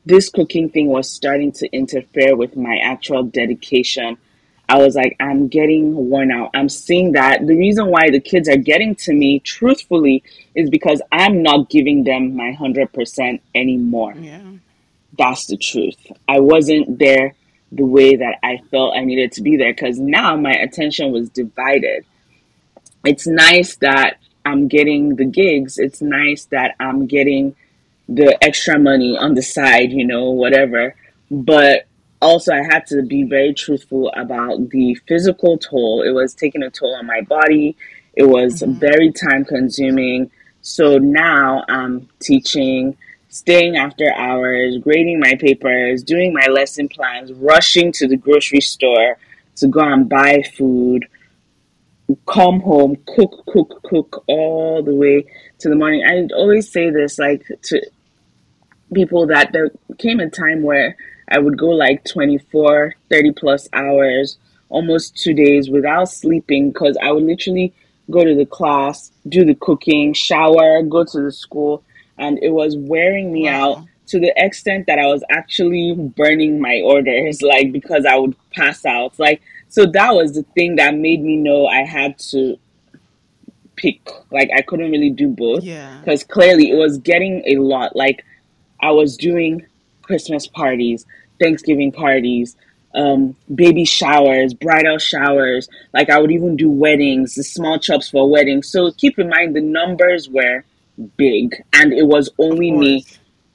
this 0.04 0.28
cooking 0.28 0.68
thing 0.70 0.88
was 0.88 1.08
starting 1.08 1.52
to 1.52 1.70
interfere 1.72 2.34
with 2.34 2.56
my 2.56 2.78
actual 2.78 3.22
dedication. 3.22 4.16
I 4.72 4.78
was 4.78 4.94
like, 4.94 5.16
I'm 5.20 5.48
getting 5.48 5.94
worn 5.94 6.32
out. 6.32 6.52
I'm 6.54 6.70
seeing 6.70 7.12
that 7.12 7.46
the 7.46 7.54
reason 7.54 7.88
why 7.88 8.08
the 8.08 8.20
kids 8.20 8.48
are 8.48 8.56
getting 8.56 8.94
to 9.04 9.12
me, 9.12 9.38
truthfully, 9.40 10.24
is 10.54 10.70
because 10.70 11.02
I'm 11.12 11.42
not 11.42 11.68
giving 11.68 12.04
them 12.04 12.34
my 12.34 12.56
100% 12.58 13.40
anymore. 13.54 14.14
Yeah. 14.16 14.40
That's 15.18 15.44
the 15.44 15.58
truth. 15.58 15.98
I 16.26 16.40
wasn't 16.40 16.98
there 16.98 17.34
the 17.70 17.84
way 17.84 18.16
that 18.16 18.38
I 18.42 18.62
felt 18.70 18.96
I 18.96 19.04
needed 19.04 19.32
to 19.32 19.42
be 19.42 19.58
there 19.58 19.74
because 19.74 19.98
now 19.98 20.36
my 20.36 20.52
attention 20.52 21.12
was 21.12 21.28
divided. 21.28 22.06
It's 23.04 23.26
nice 23.26 23.76
that 23.76 24.20
I'm 24.46 24.68
getting 24.68 25.16
the 25.16 25.26
gigs, 25.26 25.76
it's 25.76 26.00
nice 26.00 26.46
that 26.46 26.76
I'm 26.80 27.06
getting 27.06 27.56
the 28.08 28.42
extra 28.42 28.78
money 28.78 29.18
on 29.18 29.34
the 29.34 29.42
side, 29.42 29.92
you 29.92 30.06
know, 30.06 30.30
whatever. 30.30 30.94
But 31.30 31.86
also, 32.22 32.52
I 32.52 32.62
had 32.62 32.86
to 32.86 33.02
be 33.02 33.24
very 33.24 33.52
truthful 33.52 34.10
about 34.16 34.70
the 34.70 34.94
physical 35.06 35.58
toll. 35.58 36.02
It 36.02 36.12
was 36.12 36.34
taking 36.34 36.62
a 36.62 36.70
toll 36.70 36.94
on 36.94 37.06
my 37.06 37.20
body, 37.22 37.76
it 38.14 38.24
was 38.24 38.62
mm-hmm. 38.62 38.78
very 38.78 39.12
time 39.12 39.44
consuming. 39.44 40.30
So 40.60 40.98
now 40.98 41.64
I'm 41.68 42.08
teaching 42.20 42.96
staying 43.28 43.76
after 43.76 44.12
hours, 44.14 44.76
grading 44.78 45.18
my 45.18 45.34
papers, 45.34 46.02
doing 46.02 46.34
my 46.34 46.46
lesson 46.46 46.88
plans, 46.88 47.32
rushing 47.32 47.90
to 47.90 48.06
the 48.06 48.16
grocery 48.16 48.60
store 48.60 49.16
to 49.56 49.66
go 49.66 49.80
and 49.80 50.08
buy 50.08 50.42
food, 50.56 51.06
come 52.28 52.60
home, 52.60 52.96
cook, 53.06 53.42
cook, 53.46 53.80
cook 53.84 54.22
all 54.26 54.82
the 54.82 54.94
way 54.94 55.24
to 55.58 55.68
the 55.68 55.74
morning. 55.74 56.04
I 56.04 56.32
always 56.34 56.70
say 56.70 56.90
this 56.90 57.18
like 57.18 57.44
to 57.62 57.80
people 58.92 59.26
that 59.28 59.52
there 59.52 59.70
came 59.98 60.20
a 60.20 60.28
time 60.28 60.62
where 60.62 60.96
I 61.32 61.38
would 61.38 61.58
go 61.58 61.70
like 61.70 62.04
24, 62.04 62.94
30 63.10 63.32
plus 63.32 63.68
hours, 63.72 64.38
almost 64.68 65.16
two 65.16 65.34
days 65.34 65.70
without 65.70 66.10
sleeping 66.10 66.70
because 66.70 66.96
I 67.02 67.10
would 67.10 67.24
literally 67.24 67.74
go 68.10 68.22
to 68.22 68.34
the 68.34 68.46
class, 68.46 69.10
do 69.28 69.44
the 69.44 69.54
cooking, 69.54 70.12
shower, 70.12 70.82
go 70.82 71.04
to 71.04 71.22
the 71.22 71.32
school, 71.32 71.82
and 72.18 72.38
it 72.42 72.50
was 72.50 72.76
wearing 72.76 73.32
me 73.32 73.44
wow. 73.44 73.72
out 73.72 73.86
to 74.08 74.20
the 74.20 74.32
extent 74.36 74.86
that 74.86 74.98
I 74.98 75.06
was 75.06 75.24
actually 75.30 75.94
burning 75.94 76.60
my 76.60 76.82
orders, 76.84 77.40
like 77.42 77.72
because 77.72 78.04
I 78.04 78.16
would 78.16 78.36
pass 78.50 78.84
out. 78.84 79.18
Like, 79.18 79.42
so 79.68 79.86
that 79.86 80.14
was 80.14 80.34
the 80.34 80.42
thing 80.54 80.76
that 80.76 80.94
made 80.94 81.22
me 81.22 81.36
know 81.36 81.66
I 81.66 81.84
had 81.84 82.18
to 82.30 82.58
pick. 83.76 84.06
Like, 84.30 84.50
I 84.54 84.60
couldn't 84.60 84.90
really 84.90 85.10
do 85.10 85.28
both. 85.28 85.62
Yeah. 85.62 85.98
Because 86.00 86.24
clearly 86.24 86.70
it 86.70 86.76
was 86.76 86.98
getting 86.98 87.42
a 87.46 87.56
lot. 87.56 87.96
Like, 87.96 88.22
I 88.80 88.90
was 88.90 89.16
doing 89.16 89.64
Christmas 90.02 90.46
parties, 90.46 91.06
Thanksgiving 91.42 91.92
parties, 91.92 92.56
um, 92.94 93.34
baby 93.54 93.84
showers, 93.84 94.54
bridal 94.54 94.98
showers. 94.98 95.68
Like, 95.92 96.10
I 96.10 96.20
would 96.20 96.30
even 96.30 96.56
do 96.56 96.70
weddings, 96.70 97.34
the 97.34 97.42
small 97.42 97.78
chops 97.78 98.10
for 98.10 98.30
weddings. 98.30 98.68
So 98.68 98.92
keep 98.92 99.18
in 99.18 99.28
mind 99.28 99.56
the 99.56 99.60
numbers 99.60 100.28
were 100.28 100.64
big 101.16 101.62
and 101.72 101.92
it 101.92 102.06
was 102.06 102.30
only 102.38 102.70
me 102.70 103.04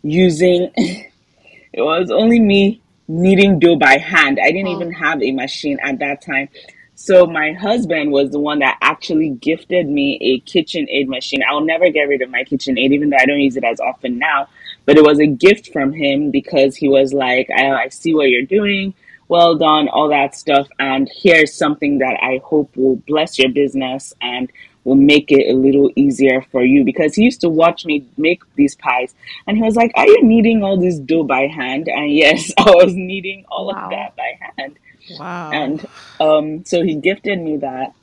using 0.04 0.72
it 0.78 1.82
was 1.82 2.10
only 2.12 2.40
me 2.40 2.82
kneading 3.08 3.60
dough 3.60 3.76
by 3.76 3.98
hand 3.98 4.40
i 4.42 4.52
didn't 4.52 4.68
oh. 4.68 4.76
even 4.76 4.92
have 4.92 5.22
a 5.22 5.32
machine 5.32 5.78
at 5.84 6.00
that 6.00 6.22
time 6.22 6.50
so 6.96 7.28
my 7.28 7.54
husband 7.54 8.12
was 8.12 8.32
the 8.32 8.40
one 8.40 8.60
that 8.60 8.76
actually 8.82 9.30
gifted 9.30 9.88
me 9.88 10.18
a 10.20 10.50
KitchenAid 10.50 11.08
machine 11.08 11.42
i'll 11.50 11.62
never 11.62 11.90
get 11.90 12.04
rid 12.04 12.22
of 12.22 12.30
my 12.30 12.44
KitchenAid 12.44 12.92
even 12.92 13.10
though 13.10 13.18
i 13.20 13.26
don't 13.26 13.40
use 13.40 13.56
it 13.56 13.64
as 13.64 13.80
often 13.80 14.18
now 14.18 14.48
but 14.88 14.98
it 14.98 15.04
was 15.04 15.20
a 15.20 15.28
gift 15.28 15.72
from 15.72 15.94
him 15.94 16.32
because 16.32 16.76
he 16.76 16.88
was 16.88 17.14
like 17.14 17.48
I, 17.56 17.84
I 17.84 17.90
see 17.90 18.16
what 18.16 18.30
you're 18.30 18.42
doing 18.42 18.96
well 19.28 19.56
done 19.56 19.88
all 19.90 20.10
that 20.10 20.36
stuff 20.36 20.68
and 20.80 21.08
here's 21.14 21.54
something 21.54 22.00
that 22.00 22.18
i 22.24 22.42
hope 22.44 22.76
will 22.76 22.96
bless 22.96 23.38
your 23.38 23.50
business 23.50 24.14
and 24.22 24.52
will 24.88 24.96
make 24.96 25.34
it 25.34 25.52
a 25.52 25.54
little 25.54 25.92
easier 25.98 26.42
for 26.50 26.64
you 26.64 26.86
because 26.86 27.14
he 27.14 27.24
used 27.24 27.42
to 27.42 27.50
watch 27.50 27.86
me 27.86 28.08
make 28.16 28.42
these 28.56 28.74
pies 28.76 29.14
and 29.46 29.58
he 29.58 29.64
was 29.64 29.76
like, 29.76 29.92
Are 29.96 30.08
you 30.08 30.24
kneading 30.24 30.64
all 30.64 30.78
this 30.78 30.98
dough 30.98 31.26
by 31.26 31.48
hand? 31.48 31.90
And 31.90 32.10
yes, 32.10 32.54
I 32.58 32.72
was 32.72 32.96
kneading 32.96 33.46
all 33.52 33.68
wow. 33.68 33.84
of 33.84 33.90
that 33.92 34.16
by 34.16 34.40
hand. 34.58 34.80
Wow. 35.20 35.52
And 35.52 35.86
um, 36.22 36.66
so 36.66 36.84
he 36.84 36.96
gifted 36.96 37.40
me 37.40 37.58
that. 37.58 37.94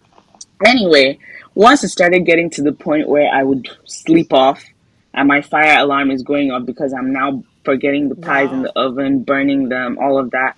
Anyway, 0.64 1.18
once 1.54 1.82
it 1.84 1.88
started 1.88 2.26
getting 2.26 2.50
to 2.50 2.62
the 2.62 2.72
point 2.72 3.08
where 3.08 3.32
I 3.32 3.42
would 3.42 3.66
sleep 3.86 4.32
off 4.34 4.62
and 5.14 5.28
my 5.28 5.40
fire 5.40 5.78
alarm 5.78 6.10
is 6.10 6.22
going 6.22 6.50
off 6.50 6.66
because 6.66 6.92
I'm 6.92 7.12
now 7.12 7.44
forgetting 7.64 8.08
the 8.08 8.16
pies 8.16 8.48
wow. 8.48 8.54
in 8.54 8.62
the 8.62 8.78
oven, 8.78 9.22
burning 9.22 9.68
them, 9.68 9.96
all 9.98 10.18
of 10.18 10.32
that. 10.32 10.56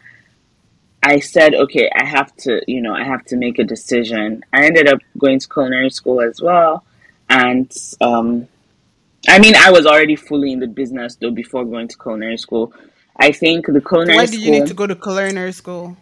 I 1.03 1.21
said, 1.21 1.55
okay, 1.55 1.89
I 1.95 2.05
have 2.05 2.35
to, 2.39 2.63
you 2.67 2.81
know, 2.81 2.95
I 2.95 3.05
have 3.05 3.25
to 3.27 3.37
make 3.37 3.59
a 3.59 3.65
decision. 3.65 4.45
I 4.53 4.65
ended 4.65 4.89
up 4.89 4.99
going 5.19 5.39
to 5.39 5.49
culinary 5.49 5.91
school 5.91 6.21
as 6.21 6.41
well. 6.41 6.85
And, 7.29 7.71
um, 8.01 8.49
I 9.29 9.39
mean, 9.39 9.55
I 9.55 9.71
was 9.71 9.87
already 9.87 10.17
fully 10.17 10.53
in 10.53 10.59
the 10.61 10.67
business 10.67 11.17
though 11.17 11.31
before 11.31 11.65
going 11.65 11.89
to 11.89 11.97
culinary 11.97 12.39
school. 12.39 12.73
I 13.19 13.33
think 13.33 13.67
the 13.67 13.81
culinary 13.81 14.15
school 14.15 14.17
Why 14.17 14.27
did 14.27 14.41
you 14.41 14.51
need 14.51 14.67
to 14.67 14.75
go 14.75 14.87
to 14.87 14.97
culinary 14.97 15.53
school? 15.53 15.97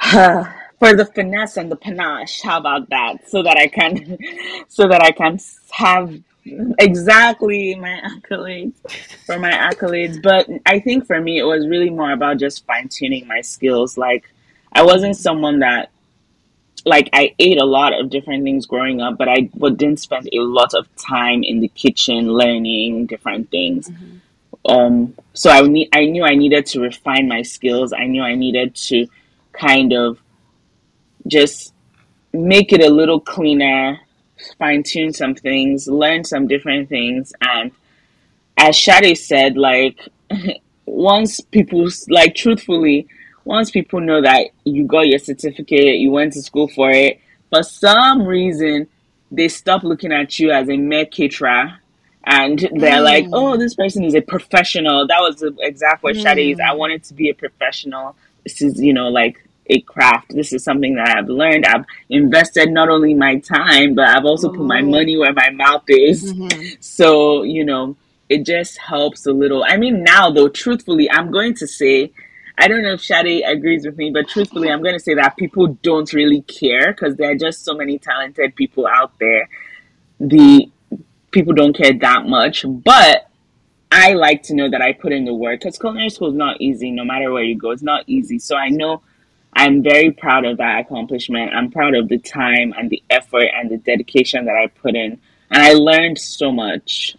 for 0.00 0.96
the 0.96 1.08
finesse 1.14 1.56
and 1.56 1.70
the 1.70 1.76
panache. 1.76 2.42
How 2.42 2.58
about 2.58 2.88
that? 2.90 3.28
So 3.28 3.42
that 3.42 3.56
I 3.56 3.68
can, 3.68 4.18
so 4.68 4.88
that 4.88 5.02
I 5.02 5.12
can 5.12 5.38
have 5.70 6.20
exactly 6.44 7.74
my 7.74 8.00
accolades. 8.04 8.74
For 9.26 9.38
my 9.38 9.52
accolades. 9.52 10.22
But 10.22 10.48
i 10.66 10.78
think 10.80 11.06
for 11.06 11.20
me 11.20 11.38
it 11.38 11.44
was 11.44 11.66
really 11.68 11.90
more 11.90 12.12
about 12.12 12.38
just 12.38 12.64
fine-tuning 12.66 13.26
my 13.26 13.40
skills. 13.40 13.96
Like 13.98 14.24
i 14.72 14.82
wasn't 14.82 15.16
someone 15.16 15.60
that 15.60 15.90
like 16.86 17.10
i 17.12 17.34
ate 17.38 17.60
a 17.60 17.64
lot 17.64 17.98
of 17.98 18.08
different 18.08 18.42
things 18.42 18.64
growing 18.64 19.02
up 19.02 19.18
but 19.18 19.28
i 19.28 19.40
didn't 19.76 19.98
spend 19.98 20.26
a 20.32 20.40
lot 20.40 20.72
of 20.72 20.88
time 20.96 21.42
in 21.42 21.60
the 21.60 21.68
kitchen 21.68 22.32
learning 22.32 23.04
different 23.06 23.50
things. 23.50 23.88
Mm-hmm. 23.88 24.70
um 24.70 25.14
so 25.34 25.50
i 25.50 25.60
need 25.60 25.88
i 25.92 26.06
knew 26.06 26.24
i 26.24 26.34
needed 26.34 26.64
to 26.66 26.80
refine 26.80 27.28
my 27.28 27.42
skills. 27.42 27.92
I 27.92 28.06
knew 28.06 28.22
i 28.22 28.34
needed 28.34 28.74
to 28.88 29.06
kind 29.52 29.92
of 29.92 30.18
just 31.26 31.74
make 32.32 32.72
it 32.72 32.82
a 32.82 32.88
little 32.88 33.20
cleaner 33.20 34.00
fine 34.58 34.82
tune 34.82 35.12
some 35.12 35.34
things, 35.34 35.88
learn 35.88 36.24
some 36.24 36.46
different 36.46 36.88
things, 36.88 37.32
and 37.40 37.72
as 38.56 38.76
Shadi 38.76 39.16
said, 39.16 39.56
like 39.56 39.98
once 40.86 41.40
people 41.40 41.88
like 42.08 42.34
truthfully, 42.34 43.08
once 43.44 43.70
people 43.70 44.00
know 44.00 44.20
that 44.22 44.50
you 44.64 44.84
got 44.84 45.08
your 45.08 45.18
certificate, 45.18 45.98
you 45.98 46.10
went 46.10 46.32
to 46.34 46.42
school 46.42 46.68
for 46.68 46.90
it, 46.90 47.20
for 47.50 47.62
some 47.62 48.24
reason 48.24 48.86
they 49.30 49.48
stop 49.48 49.82
looking 49.82 50.12
at 50.12 50.38
you 50.38 50.50
as 50.50 50.68
a 50.68 50.76
mere 50.76 51.06
caterer 51.06 51.78
and 52.24 52.58
they're 52.58 52.98
mm. 52.98 53.04
like, 53.04 53.26
oh, 53.32 53.56
this 53.56 53.74
person 53.74 54.04
is 54.04 54.14
a 54.14 54.20
professional. 54.20 55.06
That 55.06 55.20
was 55.20 55.36
the 55.36 55.56
exact 55.60 56.02
what 56.02 56.16
mm. 56.16 56.22
Shade 56.22 56.52
is. 56.52 56.60
I 56.60 56.72
wanted 56.74 57.02
to 57.04 57.14
be 57.14 57.30
a 57.30 57.34
professional. 57.34 58.14
This 58.44 58.60
is, 58.60 58.80
you 58.80 58.92
know, 58.92 59.08
like 59.08 59.42
a 59.70 59.80
craft. 59.82 60.34
This 60.34 60.52
is 60.52 60.64
something 60.64 60.96
that 60.96 61.16
I've 61.16 61.28
learned. 61.28 61.64
I've 61.64 61.84
invested 62.08 62.70
not 62.70 62.88
only 62.88 63.14
my 63.14 63.38
time, 63.38 63.94
but 63.94 64.08
I've 64.08 64.24
also 64.24 64.50
put 64.50 64.66
my 64.66 64.80
mm-hmm. 64.80 64.90
money 64.90 65.16
where 65.16 65.32
my 65.32 65.50
mouth 65.50 65.84
is. 65.88 66.32
Mm-hmm. 66.32 66.74
So, 66.80 67.44
you 67.44 67.64
know, 67.64 67.96
it 68.28 68.44
just 68.44 68.78
helps 68.78 69.26
a 69.26 69.32
little. 69.32 69.64
I 69.66 69.76
mean, 69.76 70.02
now 70.02 70.30
though, 70.30 70.48
truthfully, 70.48 71.10
I'm 71.10 71.30
going 71.30 71.54
to 71.54 71.66
say, 71.66 72.12
I 72.58 72.68
don't 72.68 72.82
know 72.82 72.92
if 72.92 73.00
Shadi 73.00 73.48
agrees 73.48 73.86
with 73.86 73.96
me, 73.96 74.10
but 74.10 74.28
truthfully, 74.28 74.70
I'm 74.70 74.82
going 74.82 74.94
to 74.94 75.00
say 75.00 75.14
that 75.14 75.36
people 75.36 75.78
don't 75.82 76.12
really 76.12 76.42
care 76.42 76.92
because 76.92 77.16
there 77.16 77.30
are 77.30 77.36
just 77.36 77.64
so 77.64 77.74
many 77.74 77.98
talented 77.98 78.54
people 78.56 78.86
out 78.86 79.12
there. 79.18 79.48
The 80.18 80.70
people 81.30 81.54
don't 81.54 81.76
care 81.76 81.92
that 81.92 82.26
much, 82.26 82.66
but 82.68 83.30
I 83.92 84.12
like 84.14 84.42
to 84.44 84.54
know 84.54 84.68
that 84.68 84.82
I 84.82 84.92
put 84.92 85.12
in 85.12 85.24
the 85.24 85.34
work 85.34 85.60
because 85.60 85.78
culinary 85.78 86.10
school 86.10 86.28
is 86.28 86.34
not 86.34 86.60
easy. 86.60 86.90
No 86.90 87.04
matter 87.04 87.32
where 87.32 87.42
you 87.42 87.56
go, 87.56 87.70
it's 87.70 87.82
not 87.82 88.04
easy. 88.06 88.38
So 88.38 88.56
I 88.56 88.68
know 88.68 89.02
I'm 89.54 89.82
very 89.82 90.12
proud 90.12 90.44
of 90.44 90.58
that 90.58 90.80
accomplishment. 90.80 91.52
I'm 91.54 91.70
proud 91.70 91.94
of 91.94 92.08
the 92.08 92.18
time 92.18 92.72
and 92.76 92.88
the 92.88 93.02
effort 93.10 93.46
and 93.54 93.70
the 93.70 93.78
dedication 93.78 94.44
that 94.46 94.54
I 94.56 94.68
put 94.68 94.94
in. 94.94 95.20
And 95.50 95.62
I 95.62 95.72
learned 95.72 96.18
so 96.18 96.52
much. 96.52 97.16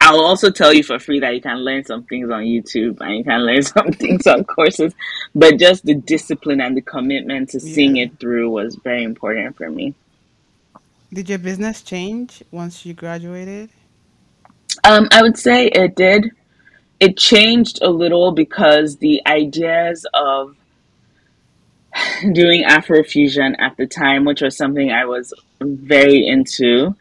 I'll 0.00 0.20
also 0.20 0.50
tell 0.50 0.72
you 0.72 0.82
for 0.82 0.98
free 0.98 1.20
that 1.20 1.34
you 1.34 1.40
can 1.40 1.58
learn 1.58 1.84
some 1.84 2.04
things 2.04 2.30
on 2.30 2.42
YouTube 2.42 3.00
and 3.00 3.18
you 3.18 3.24
can 3.24 3.44
learn 3.44 3.62
some 3.76 3.92
things 3.92 4.26
on 4.26 4.44
courses. 4.44 4.94
But 5.34 5.58
just 5.58 5.84
the 5.84 5.94
discipline 5.94 6.60
and 6.60 6.76
the 6.76 6.82
commitment 6.82 7.50
to 7.50 7.60
seeing 7.60 7.96
Yeah. 7.96 8.04
it 8.04 8.18
through 8.20 8.50
was 8.50 8.76
very 8.76 9.04
important 9.04 9.56
for 9.56 9.70
me. 9.70 9.94
Did 11.12 11.28
your 11.28 11.38
business 11.38 11.82
change 11.82 12.42
once 12.50 12.86
you 12.86 12.94
graduated? 12.94 13.70
Um, 14.84 15.08
I 15.12 15.22
would 15.22 15.36
say 15.38 15.66
it 15.66 15.94
did. 15.94 16.30
It 17.00 17.16
changed 17.16 17.80
a 17.82 17.90
little 17.90 18.32
because 18.32 18.96
the 18.96 19.20
ideas 19.26 20.06
of 20.14 20.56
doing 22.32 22.64
Afrofusion 22.64 23.54
at 23.58 23.76
the 23.76 23.86
time, 23.86 24.24
which 24.24 24.40
was 24.40 24.56
something 24.56 24.90
I 24.90 25.04
was 25.04 25.32
very 25.60 26.26
into. 26.26 26.94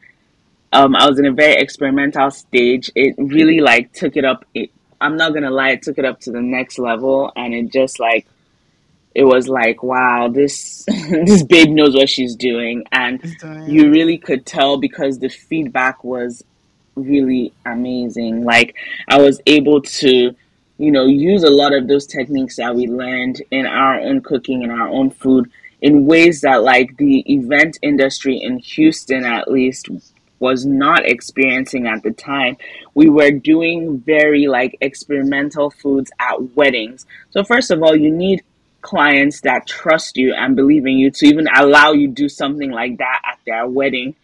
Um, 0.73 0.95
I 0.95 1.07
was 1.07 1.19
in 1.19 1.25
a 1.25 1.33
very 1.33 1.61
experimental 1.61 2.31
stage. 2.31 2.91
It 2.95 3.15
really 3.17 3.59
like 3.59 3.93
took 3.93 4.15
it 4.15 4.25
up. 4.25 4.45
It, 4.53 4.71
I'm 4.99 5.17
not 5.17 5.33
gonna 5.33 5.49
lie, 5.49 5.71
it 5.71 5.81
took 5.81 5.97
it 5.97 6.05
up 6.05 6.19
to 6.21 6.31
the 6.31 6.41
next 6.41 6.77
level, 6.79 7.31
and 7.35 7.53
it 7.53 7.71
just 7.71 7.99
like 7.99 8.27
it 9.13 9.25
was 9.25 9.47
like, 9.47 9.83
wow, 9.83 10.29
this 10.29 10.85
this 10.87 11.43
babe 11.43 11.69
knows 11.69 11.95
what 11.95 12.09
she's 12.09 12.35
doing, 12.35 12.85
and 12.91 13.21
you 13.67 13.89
really 13.91 14.17
could 14.17 14.45
tell 14.45 14.77
because 14.77 15.19
the 15.19 15.29
feedback 15.29 16.03
was 16.03 16.43
really 16.95 17.53
amazing. 17.65 18.43
Like 18.43 18.75
I 19.07 19.21
was 19.21 19.41
able 19.45 19.81
to, 19.81 20.35
you 20.81 20.91
know, 20.91 21.05
use 21.05 21.43
a 21.43 21.49
lot 21.49 21.75
of 21.75 21.87
those 21.87 22.07
techniques 22.07 22.55
that 22.55 22.75
we 22.75 22.87
learned 22.87 23.39
in 23.51 23.67
our 23.67 23.99
own 23.99 24.19
cooking 24.21 24.63
and 24.63 24.71
our 24.71 24.87
own 24.87 25.11
food 25.11 25.51
in 25.79 26.07
ways 26.07 26.41
that 26.41 26.63
like 26.63 26.97
the 26.97 27.19
event 27.31 27.77
industry 27.83 28.37
in 28.37 28.57
Houston 28.57 29.23
at 29.23 29.49
least 29.49 29.89
was 30.39 30.65
not 30.65 31.05
experiencing 31.05 31.85
at 31.85 32.01
the 32.01 32.09
time. 32.09 32.57
We 32.95 33.09
were 33.09 33.29
doing 33.29 33.99
very 33.99 34.47
like 34.47 34.75
experimental 34.81 35.69
foods 35.69 36.11
at 36.19 36.55
weddings. 36.55 37.05
So 37.29 37.43
first 37.43 37.69
of 37.69 37.83
all, 37.83 37.95
you 37.95 38.09
need 38.09 38.41
clients 38.81 39.41
that 39.41 39.67
trust 39.67 40.17
you 40.17 40.33
and 40.33 40.55
believe 40.55 40.87
in 40.87 40.97
you 40.97 41.11
to 41.11 41.27
even 41.27 41.47
allow 41.55 41.91
you 41.91 42.07
do 42.07 42.27
something 42.27 42.71
like 42.71 42.97
that 42.97 43.21
at 43.23 43.37
their 43.45 43.67
wedding 43.67 44.15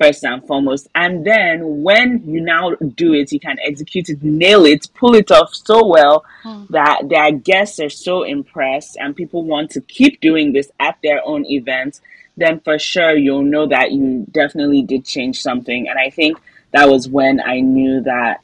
first 0.00 0.24
and 0.24 0.46
foremost. 0.46 0.88
And 0.94 1.24
then 1.24 1.82
when 1.82 2.22
you 2.26 2.40
now 2.40 2.70
do 2.96 3.14
it, 3.14 3.32
you 3.32 3.40
can 3.40 3.58
execute 3.64 4.08
it, 4.08 4.22
nail 4.22 4.64
it, 4.66 4.88
pull 4.94 5.14
it 5.14 5.30
off 5.30 5.54
so 5.54 5.86
well 5.86 6.24
that 6.70 7.08
their 7.08 7.32
guests 7.32 7.78
are 7.80 7.90
so 7.90 8.22
impressed 8.22 8.96
and 8.98 9.16
people 9.16 9.44
want 9.44 9.70
to 9.72 9.80
keep 9.80 10.20
doing 10.20 10.52
this 10.52 10.70
at 10.80 10.98
their 11.02 11.20
own 11.24 11.44
events. 11.46 12.00
Then 12.36 12.60
for 12.60 12.78
sure 12.78 13.16
you'll 13.16 13.42
know 13.42 13.66
that 13.66 13.92
you 13.92 14.26
definitely 14.30 14.82
did 14.82 15.04
change 15.04 15.40
something. 15.40 15.88
And 15.88 15.98
I 15.98 16.10
think 16.10 16.38
that 16.72 16.88
was 16.88 17.08
when 17.08 17.40
I 17.40 17.60
knew 17.60 18.00
that 18.02 18.40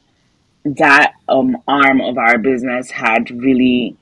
that 0.64 1.14
um, 1.28 1.56
arm 1.66 2.00
of 2.00 2.18
our 2.18 2.36
business 2.36 2.90
had 2.90 3.30
really 3.30 3.96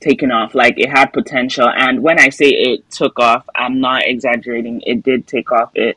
taken 0.00 0.30
off. 0.30 0.54
Like 0.54 0.78
it 0.78 0.90
had 0.90 1.12
potential. 1.12 1.68
And 1.68 2.02
when 2.02 2.18
I 2.18 2.30
say 2.30 2.46
it 2.48 2.90
took 2.90 3.18
off, 3.18 3.48
I'm 3.54 3.80
not 3.80 4.06
exaggerating. 4.06 4.82
It 4.86 5.02
did 5.02 5.26
take 5.26 5.52
off. 5.52 5.70
It 5.74 5.96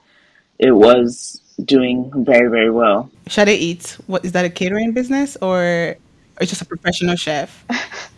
it 0.60 0.72
was 0.72 1.42
doing 1.64 2.12
very 2.24 2.50
very 2.50 2.72
well. 2.72 3.10
Shade 3.28 3.50
Eats, 3.50 3.96
what 4.08 4.26
is 4.26 4.32
that 4.34 4.46
a 4.46 4.50
catering 4.50 4.92
business 4.92 5.38
or 5.42 5.96
or 6.40 6.46
just 6.46 6.62
a 6.62 6.66
professional 6.66 7.16
chef? 7.16 7.66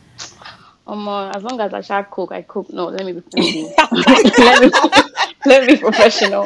Um, 0.87 1.07
uh, 1.07 1.31
as 1.31 1.41
long 1.41 1.59
as 1.59 1.73
I 1.73 1.81
shall 1.81 2.03
cook, 2.03 2.31
I 2.31 2.43
cook. 2.43 2.71
No, 2.71 2.85
let 2.85 3.05
me 3.05 3.13
be, 3.13 3.23
let 3.77 3.91
me, 4.61 4.71
let 5.45 5.65
me, 5.65 5.73
be 5.73 5.77
professional. 5.77 6.43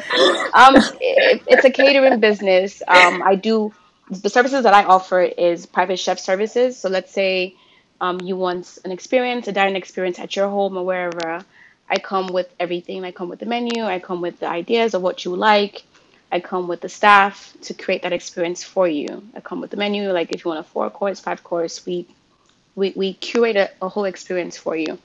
Um, 0.54 0.78
it, 0.78 1.44
it's 1.46 1.66
a 1.66 1.70
catering 1.70 2.22
business. 2.22 2.82
Um, 2.88 3.22
I 3.22 3.36
do 3.36 3.74
the 4.10 4.30
services 4.30 4.64
that 4.64 4.74
I 4.74 4.84
offer 4.84 5.22
is 5.22 5.66
private 5.66 6.00
chef 6.00 6.20
services. 6.20 6.78
So 6.78 6.90
let's 6.90 7.12
say 7.12 7.56
um, 8.02 8.20
you 8.22 8.36
want 8.36 8.80
an 8.86 8.92
experience, 8.92 9.48
a 9.48 9.52
dining 9.52 9.76
experience 9.76 10.20
at 10.20 10.36
your 10.36 10.50
home 10.50 10.78
or 10.78 10.86
wherever. 10.86 11.44
I 11.90 11.98
come 11.98 12.28
with 12.28 12.50
everything. 12.60 13.04
I 13.04 13.12
come 13.12 13.30
with 13.30 13.40
the 13.40 13.46
menu. 13.46 13.84
I 13.84 14.00
come 14.00 14.22
with 14.22 14.40
the 14.40 14.48
ideas 14.48 14.94
of 14.94 15.02
what 15.02 15.26
you 15.26 15.36
like. 15.36 15.84
I 16.32 16.40
come 16.40 16.68
with 16.68 16.82
the 16.82 16.90
staff 16.90 17.54
to 17.64 17.74
create 17.74 18.04
that 18.04 18.14
experience 18.14 18.64
for 18.64 18.88
you. 18.88 19.24
I 19.36 19.40
come 19.40 19.62
with 19.62 19.72
the 19.72 19.78
menu, 19.78 20.12
like 20.12 20.32
if 20.32 20.46
you 20.46 20.50
want 20.50 20.60
a 20.60 20.70
four 20.70 20.90
course, 20.92 21.20
five 21.20 21.44
course, 21.44 21.86
we 21.86 22.06
we, 22.76 22.94
we 22.96 23.14
curate 23.14 23.56
a, 23.56 23.72
a 23.82 23.90
whole 23.90 24.06
experience 24.06 24.56
for 24.56 24.76
you. 24.76 25.00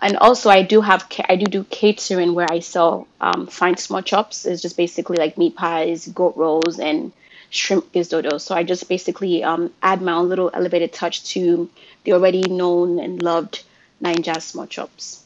And 0.00 0.16
also, 0.18 0.50
I 0.50 0.62
do 0.62 0.80
have 0.80 1.06
I 1.28 1.36
do 1.36 1.46
do 1.46 1.64
catering 1.64 2.34
where 2.34 2.50
I 2.50 2.60
sell 2.60 3.08
um, 3.20 3.46
fine 3.46 3.76
small 3.76 4.02
chops. 4.02 4.46
It's 4.46 4.62
just 4.62 4.76
basically 4.76 5.16
like 5.16 5.38
meat 5.38 5.56
pies, 5.56 6.06
goat 6.08 6.36
rolls, 6.36 6.78
and 6.78 7.12
shrimp 7.50 7.86
risotto. 7.94 8.38
So 8.38 8.54
I 8.54 8.62
just 8.64 8.88
basically 8.88 9.42
um, 9.42 9.72
add 9.82 10.02
my 10.02 10.12
own 10.12 10.28
little 10.28 10.50
elevated 10.52 10.92
touch 10.92 11.24
to 11.32 11.68
the 12.04 12.12
already 12.12 12.42
known 12.42 12.98
and 12.98 13.22
loved 13.22 13.64
Naija's 14.00 14.44
small 14.44 14.66
chops. 14.66 15.23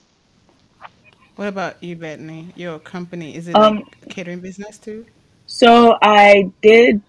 What 1.39 1.47
about 1.47 1.81
you, 1.85 1.95
Bethany? 1.95 2.49
Your 2.57 2.81
company 2.81 3.37
is 3.37 3.47
it 3.47 3.55
Um, 3.55 3.77
like 3.77 3.97
a 4.03 4.07
catering 4.07 4.41
business 4.41 4.77
too? 4.77 5.07
So 5.47 5.97
I 6.03 6.51
did 6.63 7.01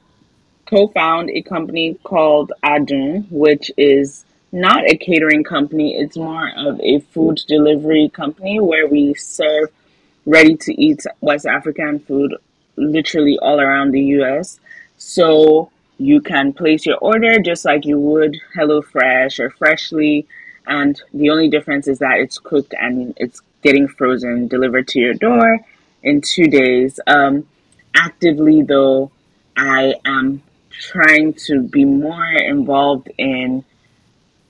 co-found 0.68 1.32
a 1.32 1.42
company 1.42 1.98
called 2.04 2.52
Adun, 2.64 3.26
which 3.32 3.72
is 3.76 4.26
not 4.52 4.88
a 4.88 4.96
catering 4.98 5.44
company. 5.44 5.96
It's 5.96 6.16
more 6.16 6.52
of 6.56 6.80
a 6.80 7.00
food 7.00 7.42
delivery 7.48 8.08
company 8.10 8.60
where 8.60 8.86
we 8.86 9.16
serve 9.16 9.72
ready 10.28 10.56
to 10.58 10.80
eat 10.80 11.06
West 11.22 11.48
African 11.48 11.98
food 11.98 12.36
literally 12.76 13.40
all 13.42 13.60
around 13.60 13.94
the 13.94 14.04
US. 14.20 14.60
So 14.98 15.72
you 15.98 16.22
can 16.22 16.54
place 16.54 16.86
your 16.86 16.98
order 16.98 17.40
just 17.40 17.66
like 17.66 17.84
you 17.84 18.00
would 18.00 18.38
HelloFresh 18.56 19.40
or 19.40 19.50
Freshly. 19.50 20.28
And 20.68 21.02
the 21.16 21.32
only 21.32 21.50
difference 21.50 21.88
is 21.88 21.98
that 21.98 22.20
it's 22.20 22.38
cooked 22.38 22.76
and 22.80 23.16
it's 23.18 23.42
getting 23.62 23.88
frozen, 23.88 24.48
delivered 24.48 24.88
to 24.90 25.00
your 25.00 25.14
door 25.14 25.60
in 26.04 26.22
two 26.22 26.48
days. 26.48 27.00
Um, 27.08 27.48
actively, 27.96 28.62
though, 28.64 29.12
I 29.58 29.96
am 30.06 30.42
trying 30.72 31.34
to 31.34 31.62
be 31.62 31.86
more 31.86 32.32
involved 32.34 33.10
in 33.18 33.64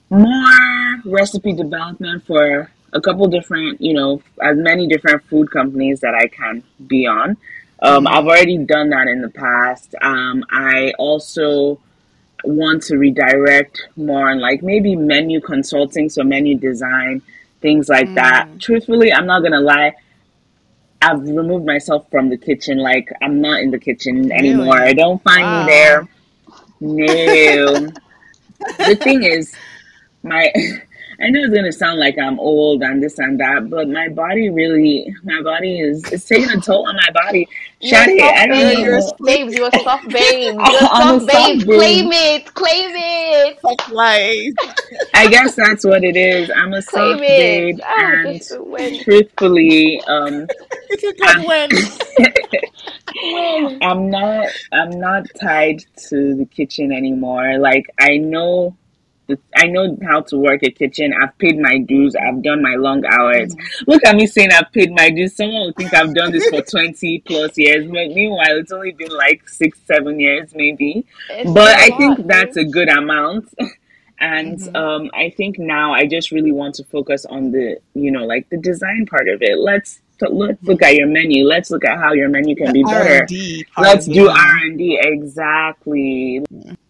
more 0.08 1.02
recipe 1.04 1.52
development 1.52 2.26
for 2.26 2.70
a 2.92 3.00
couple 3.00 3.26
different, 3.28 3.80
you 3.80 3.94
know, 3.94 4.22
as 4.42 4.56
many 4.56 4.86
different 4.86 5.24
food 5.24 5.50
companies 5.50 6.00
that 6.00 6.14
I 6.14 6.26
can 6.28 6.62
be 6.86 7.06
on. 7.06 7.36
Um, 7.82 8.06
I've 8.06 8.26
already 8.26 8.58
done 8.58 8.90
that 8.90 9.06
in 9.08 9.22
the 9.22 9.30
past. 9.30 9.94
Um, 10.00 10.44
I 10.50 10.92
also 10.98 11.80
want 12.44 12.82
to 12.84 12.96
redirect 12.96 13.88
more 13.96 14.30
on 14.30 14.40
like 14.40 14.62
maybe 14.62 14.96
menu 14.96 15.40
consulting, 15.40 16.08
so 16.08 16.22
menu 16.22 16.58
design, 16.58 17.22
things 17.60 17.88
like 17.88 18.14
that. 18.14 18.48
Mm. 18.48 18.60
Truthfully, 18.60 19.12
I'm 19.12 19.26
not 19.26 19.42
gonna 19.42 19.60
lie. 19.60 19.94
I've 21.02 21.22
removed 21.22 21.64
myself 21.64 22.06
from 22.10 22.28
the 22.28 22.36
kitchen. 22.36 22.78
Like 22.78 23.10
I'm 23.22 23.40
not 23.40 23.60
in 23.60 23.70
the 23.70 23.78
kitchen 23.78 24.30
anymore. 24.32 24.76
Really? 24.78 24.94
Don't 24.94 25.22
find 25.22 25.42
Wow. 25.42 25.64
me 25.64 25.72
there. 25.72 26.08
No. 26.80 27.92
the 28.78 28.96
thing 28.96 29.22
is, 29.22 29.54
my 30.22 30.52
I 31.22 31.28
know 31.28 31.40
it's 31.44 31.54
gonna 31.54 31.72
sound 31.72 32.00
like 32.00 32.18
I'm 32.18 32.38
old 32.40 32.82
and 32.82 33.02
this 33.02 33.18
and 33.18 33.38
that, 33.40 33.68
but 33.68 33.88
my 33.88 34.08
body 34.08 34.48
really, 34.48 35.14
my 35.22 35.42
body 35.42 35.80
is 35.80 36.02
it's 36.12 36.24
taking 36.26 36.50
a 36.50 36.60
toll 36.60 36.88
on 36.88 36.96
my 36.96 37.10
body. 37.12 37.46
You're 37.80 37.98
Shade, 38.04 38.20
I 38.22 38.46
don't 38.46 38.56
babe. 38.56 38.86
know. 38.86 39.12
Babes, 39.24 39.54
you're 39.54 39.68
a 39.68 39.78
soft 39.80 40.08
babe. 40.08 40.54
You're 40.54 40.84
a 40.84 40.88
I'm 40.92 41.16
a 41.16 41.20
soft 41.20 41.26
babe. 41.26 41.60
soft 41.60 41.66
babe. 41.66 41.78
Claim 41.78 42.08
it. 42.12 42.54
Claim 42.54 42.90
it. 42.94 43.58
Like 43.92 44.54
I 45.14 45.28
guess 45.28 45.54
that's 45.54 45.84
what 45.84 46.04
it 46.04 46.16
is. 46.16 46.50
I'm 46.54 46.72
a 46.74 46.82
Claim 46.82 47.18
soft 47.18 47.22
it. 47.22 47.76
babe, 47.76 47.80
Ah, 47.84 48.22
and 48.78 49.00
truthfully, 49.00 50.00
um, 50.08 50.46
it's 50.88 51.04
a 51.04 51.12
good 51.12 51.44
one. 51.44 51.70
I'm 53.82 54.10
not 54.10 54.46
I'm 54.72 54.90
not 54.90 55.26
tied 55.40 55.80
to 56.08 56.34
the 56.34 56.46
kitchen 56.46 56.92
anymore. 56.92 57.58
Like 57.58 57.86
I 57.98 58.16
know 58.18 58.76
the, 58.76 58.89
I 59.56 59.66
know 59.66 59.96
how 60.02 60.20
to 60.22 60.36
work 60.38 60.62
a 60.62 60.70
kitchen. 60.70 61.12
I've 61.20 61.36
paid 61.38 61.58
my 61.58 61.78
dues. 61.78 62.14
I've 62.16 62.42
done 62.42 62.62
my 62.62 62.74
long 62.76 63.04
hours. 63.04 63.54
Look 63.86 64.04
at 64.04 64.16
me 64.16 64.26
saying 64.26 64.50
I've 64.52 64.72
paid 64.72 64.92
my 64.92 65.10
dues. 65.10 65.36
Someone 65.36 65.66
would 65.66 65.76
think 65.76 65.94
I've 65.94 66.14
done 66.14 66.32
this 66.32 66.46
for 66.48 66.62
20 66.70 67.20
plus 67.20 67.56
years. 67.58 67.86
But 67.86 68.08
meanwhile, 68.08 68.56
it's 68.58 68.72
only 68.72 68.92
been 68.92 69.10
like 69.12 69.48
six, 69.48 69.78
seven 69.86 70.20
years 70.20 70.52
maybe. 70.54 71.06
It's 71.28 71.54
But 71.54 71.76
I 71.78 71.88
lot, 71.88 71.98
think 71.98 72.26
that's 72.26 72.56
a 72.56 72.64
good 72.64 72.88
amount. 72.88 73.52
And 74.22 74.60
um, 74.76 75.10
I 75.14 75.30
think 75.30 75.58
now 75.58 75.94
I 75.94 76.06
just 76.06 76.30
really 76.30 76.52
want 76.52 76.74
to 76.76 76.84
focus 76.84 77.24
on 77.24 77.52
the, 77.52 77.80
you 77.94 78.10
know, 78.10 78.26
like 78.26 78.50
the 78.50 78.58
design 78.58 79.06
part 79.06 79.28
of 79.28 79.42
it. 79.42 79.58
Let's 79.58 80.02
let's 80.20 80.62
look 80.62 80.82
at 80.82 80.94
your 80.94 81.06
menu. 81.06 81.46
Let's 81.46 81.70
look 81.70 81.84
at 81.86 81.98
how 81.98 82.12
your 82.12 82.28
menu 82.28 82.54
can 82.54 82.70
be 82.72 82.82
The 82.82 82.90
R 82.90 83.04
better. 83.04 83.18
and 83.20 83.26
D 83.26 83.66
Let's 83.78 84.06
of 84.06 84.08
it, 84.08 84.12
do. 84.12 84.28
R 84.28 84.56
and 84.58 84.76
D 84.78 84.98
exactly. 85.02 86.44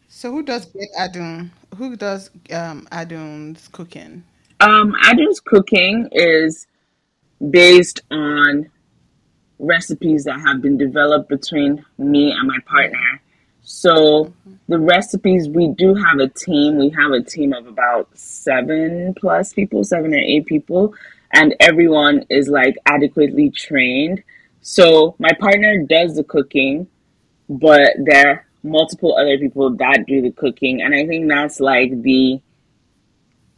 So 0.08 0.32
who 0.32 0.42
does 0.42 0.66
Get 0.66 0.88
Adun? 0.98 1.50
Who 1.80 1.96
does 1.96 2.28
um 2.52 2.86
Adun's 2.92 3.68
cooking? 3.68 4.22
Um, 4.60 4.94
Adun's 5.02 5.40
cooking 5.40 6.10
is 6.12 6.66
based 7.50 8.02
on 8.10 8.68
recipes 9.58 10.24
that 10.24 10.38
have 10.40 10.60
been 10.60 10.76
developed 10.76 11.30
between 11.30 11.82
me 11.96 12.32
and 12.32 12.46
my 12.46 12.58
partner. 12.66 13.22
So 13.62 14.30
the 14.68 14.78
recipes 14.78 15.48
we 15.48 15.68
do 15.68 15.94
have 15.94 16.18
a 16.18 16.28
team. 16.28 16.76
We 16.76 16.90
have 16.90 17.12
a 17.12 17.22
team 17.22 17.54
of 17.54 17.66
about 17.66 18.10
seven 18.12 19.14
plus 19.14 19.54
people, 19.54 19.82
seven 19.82 20.12
or 20.12 20.18
eight 20.18 20.44
people, 20.44 20.92
and 21.32 21.56
everyone 21.60 22.26
is 22.28 22.50
like 22.50 22.76
adequately 22.84 23.48
trained. 23.48 24.22
So 24.60 25.16
my 25.18 25.30
partner 25.40 25.78
does 25.84 26.14
the 26.16 26.24
cooking, 26.24 26.88
but 27.48 27.92
there 28.04 28.49
multiple 28.62 29.16
other 29.16 29.38
people 29.38 29.70
that 29.76 30.04
do 30.06 30.22
the 30.22 30.30
cooking, 30.30 30.82
and 30.82 30.94
I 30.94 31.06
think 31.06 31.28
that's 31.28 31.60
like 31.60 32.02
the 32.02 32.40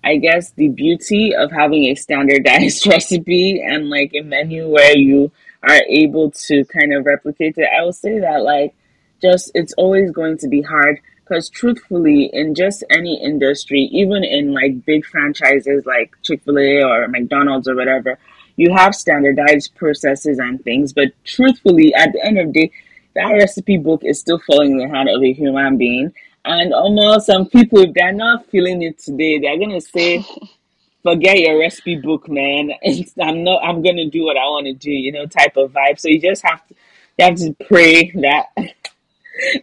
I 0.05 0.16
guess 0.16 0.50
the 0.53 0.68
beauty 0.68 1.34
of 1.34 1.53
having 1.53 1.84
a 1.84 1.94
standardized 1.94 2.86
recipe 2.88 3.62
and 3.62 3.88
like 3.88 4.12
a 4.14 4.22
menu 4.22 4.68
where 4.68 4.96
you 4.96 5.30
are 5.62 5.80
able 5.88 6.32
to 6.32 6.64
kind 6.64 6.92
of 6.92 7.07
replicate 7.07 7.57
it. 7.57 7.68
I 7.76 7.84
will 7.84 7.92
say 7.92 8.18
that 8.18 8.42
like 8.42 8.74
just 9.20 9.53
it's 9.55 9.72
always 9.74 10.11
going 10.11 10.38
to 10.38 10.48
be 10.48 10.62
hard 10.62 10.98
because 11.24 11.48
truthfully 11.48 12.28
in 12.32 12.55
just 12.55 12.82
any 12.90 13.22
industry, 13.22 13.82
even 13.92 14.24
in 14.24 14.53
like 14.53 14.84
big 14.84 15.05
franchises 15.07 15.86
like 15.86 16.12
Chick-fil-A 16.22 16.82
or 16.82 17.07
McDonald's 17.09 17.68
or 17.68 17.76
whatever, 17.76 18.18
you 18.57 18.74
have 18.74 18.94
standardized 18.94 19.74
processes 19.76 20.38
and 20.38 20.62
things, 20.62 20.92
but 20.92 21.09
truthfully 21.24 21.94
at 21.94 22.12
the 22.12 22.24
end 22.24 22.38
of 22.38 22.53
the 22.53 22.66
day, 22.66 22.72
that 23.14 23.30
recipe 23.30 23.78
book 23.78 24.02
is 24.04 24.20
still 24.20 24.40
falling 24.46 24.72
in 24.72 24.78
the 24.78 24.88
hand 24.88 25.08
of 25.08 25.22
a 25.22 25.32
human 25.32 25.76
being 25.76 26.12
and 26.44 26.74
almost 26.74 27.26
some 27.26 27.46
people, 27.46 27.80
if 27.80 27.94
they're 27.94 28.12
not 28.12 28.46
feeling 28.46 28.82
it 28.82 28.98
today, 28.98 29.38
they're 29.38 29.58
gonna 29.58 29.80
say, 29.80 30.24
"Forget 31.02 31.38
your 31.38 31.58
recipe 31.58 31.96
book, 31.96 32.28
man. 32.28 32.72
I'm 33.22 33.44
not. 33.44 33.62
I'm 33.62 33.82
gonna 33.82 34.10
do 34.10 34.24
what 34.24 34.36
I 34.36 34.44
want 34.46 34.66
to 34.66 34.72
do." 34.72 34.90
You 34.90 35.12
know, 35.12 35.26
type 35.26 35.56
of 35.56 35.72
vibe. 35.72 36.00
So 36.00 36.08
you 36.08 36.20
just 36.20 36.42
have 36.44 36.66
to, 36.68 36.74
you 37.18 37.24
have 37.24 37.36
to 37.36 37.56
pray 37.66 38.10
that. 38.22 38.46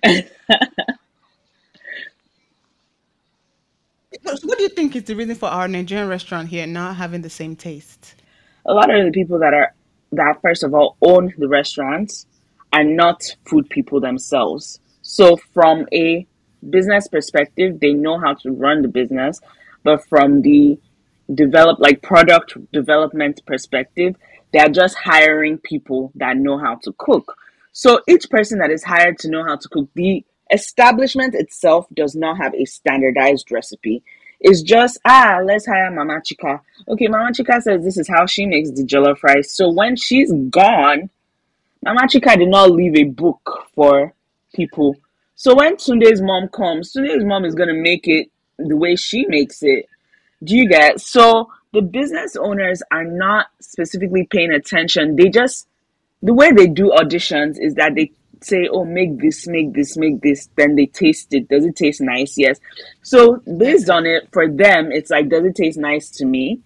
So 4.35 4.47
what 4.47 4.57
do 4.57 4.63
you 4.63 4.69
think 4.69 4.95
is 4.95 5.03
the 5.03 5.15
reason 5.15 5.35
for 5.35 5.47
our 5.47 5.67
Nigerian 5.67 6.07
restaurant 6.07 6.49
here 6.49 6.67
not 6.67 6.97
having 6.97 7.21
the 7.21 7.29
same 7.29 7.55
taste? 7.55 8.15
A 8.65 8.73
lot 8.73 8.93
of 8.93 9.05
the 9.05 9.11
people 9.11 9.39
that 9.39 9.53
are 9.53 9.73
that 10.11 10.41
first 10.41 10.63
of 10.63 10.73
all 10.73 10.97
own 11.01 11.33
the 11.37 11.47
restaurants 11.47 12.27
are 12.73 12.83
not 12.83 13.23
food 13.45 13.69
people 13.69 13.99
themselves. 13.99 14.79
So 15.01 15.37
from 15.53 15.87
a 15.93 16.27
business 16.69 17.07
perspective, 17.07 17.79
they 17.79 17.93
know 17.93 18.19
how 18.19 18.33
to 18.35 18.51
run 18.51 18.81
the 18.81 18.87
business, 18.87 19.39
but 19.83 20.05
from 20.07 20.41
the 20.41 20.79
develop 21.33 21.79
like 21.79 22.01
product 22.01 22.57
development 22.71 23.41
perspective, 23.45 24.15
they're 24.51 24.69
just 24.69 24.95
hiring 24.95 25.57
people 25.59 26.11
that 26.15 26.37
know 26.37 26.57
how 26.57 26.75
to 26.83 26.93
cook. 26.97 27.35
So 27.71 28.01
each 28.07 28.29
person 28.29 28.59
that 28.59 28.71
is 28.71 28.83
hired 28.83 29.19
to 29.19 29.29
know 29.29 29.43
how 29.43 29.55
to 29.55 29.69
cook, 29.69 29.89
the 29.95 30.25
establishment 30.51 31.35
itself 31.35 31.85
does 31.93 32.15
not 32.15 32.37
have 32.37 32.53
a 32.55 32.65
standardized 32.65 33.51
recipe. 33.51 34.03
It's 34.39 34.61
just 34.61 34.97
ah, 35.05 35.39
let's 35.43 35.65
hire 35.65 35.91
Mama 35.91 36.21
Chika. 36.21 36.61
Okay, 36.87 37.07
Mama 37.07 37.31
Chika 37.31 37.61
says 37.61 37.83
this 37.83 37.97
is 37.97 38.07
how 38.07 38.25
she 38.25 38.45
makes 38.45 38.71
the 38.71 38.83
jollof 38.83 39.21
rice. 39.21 39.55
So 39.55 39.71
when 39.71 39.95
she's 39.95 40.31
gone, 40.49 41.09
Mama 41.83 42.01
Chika 42.01 42.37
did 42.37 42.49
not 42.49 42.71
leave 42.71 42.95
a 42.97 43.03
book 43.03 43.67
for 43.73 44.13
people 44.53 44.95
so 45.39 45.55
when 45.55 45.79
Sundays 45.79 46.21
mom 46.21 46.49
comes, 46.49 46.91
Sundays 46.91 47.23
mom 47.23 47.45
is 47.45 47.55
gonna 47.55 47.73
make 47.73 48.09
it 48.09 48.29
the 48.57 48.75
way 48.75 48.97
she 48.97 49.25
makes 49.27 49.63
it. 49.63 49.85
Do 50.43 50.53
you 50.53 50.67
get? 50.67 50.99
So 50.99 51.49
the 51.71 51.81
business 51.81 52.35
owners 52.35 52.83
are 52.91 53.05
not 53.05 53.45
specifically 53.61 54.27
paying 54.29 54.51
attention. 54.51 55.15
They 55.15 55.29
just 55.29 55.69
the 56.21 56.33
way 56.33 56.51
they 56.51 56.67
do 56.67 56.89
auditions 56.89 57.55
is 57.57 57.75
that 57.75 57.95
they 57.95 58.11
say, 58.41 58.67
"Oh, 58.69 58.83
make 58.83 59.17
this, 59.17 59.47
make 59.47 59.71
this, 59.71 59.95
make 59.95 60.19
this." 60.19 60.49
Then 60.57 60.75
they 60.75 60.87
taste 60.87 61.33
it. 61.33 61.47
Does 61.47 61.63
it 61.63 61.77
taste 61.77 62.01
nice? 62.01 62.37
Yes. 62.37 62.59
So 63.01 63.37
based 63.37 63.89
on 63.89 64.05
it, 64.05 64.27
for 64.33 64.49
them, 64.49 64.91
it's 64.91 65.09
like, 65.09 65.29
does 65.29 65.45
it 65.45 65.55
taste 65.55 65.77
nice 65.77 66.09
to 66.17 66.25
me? 66.25 66.59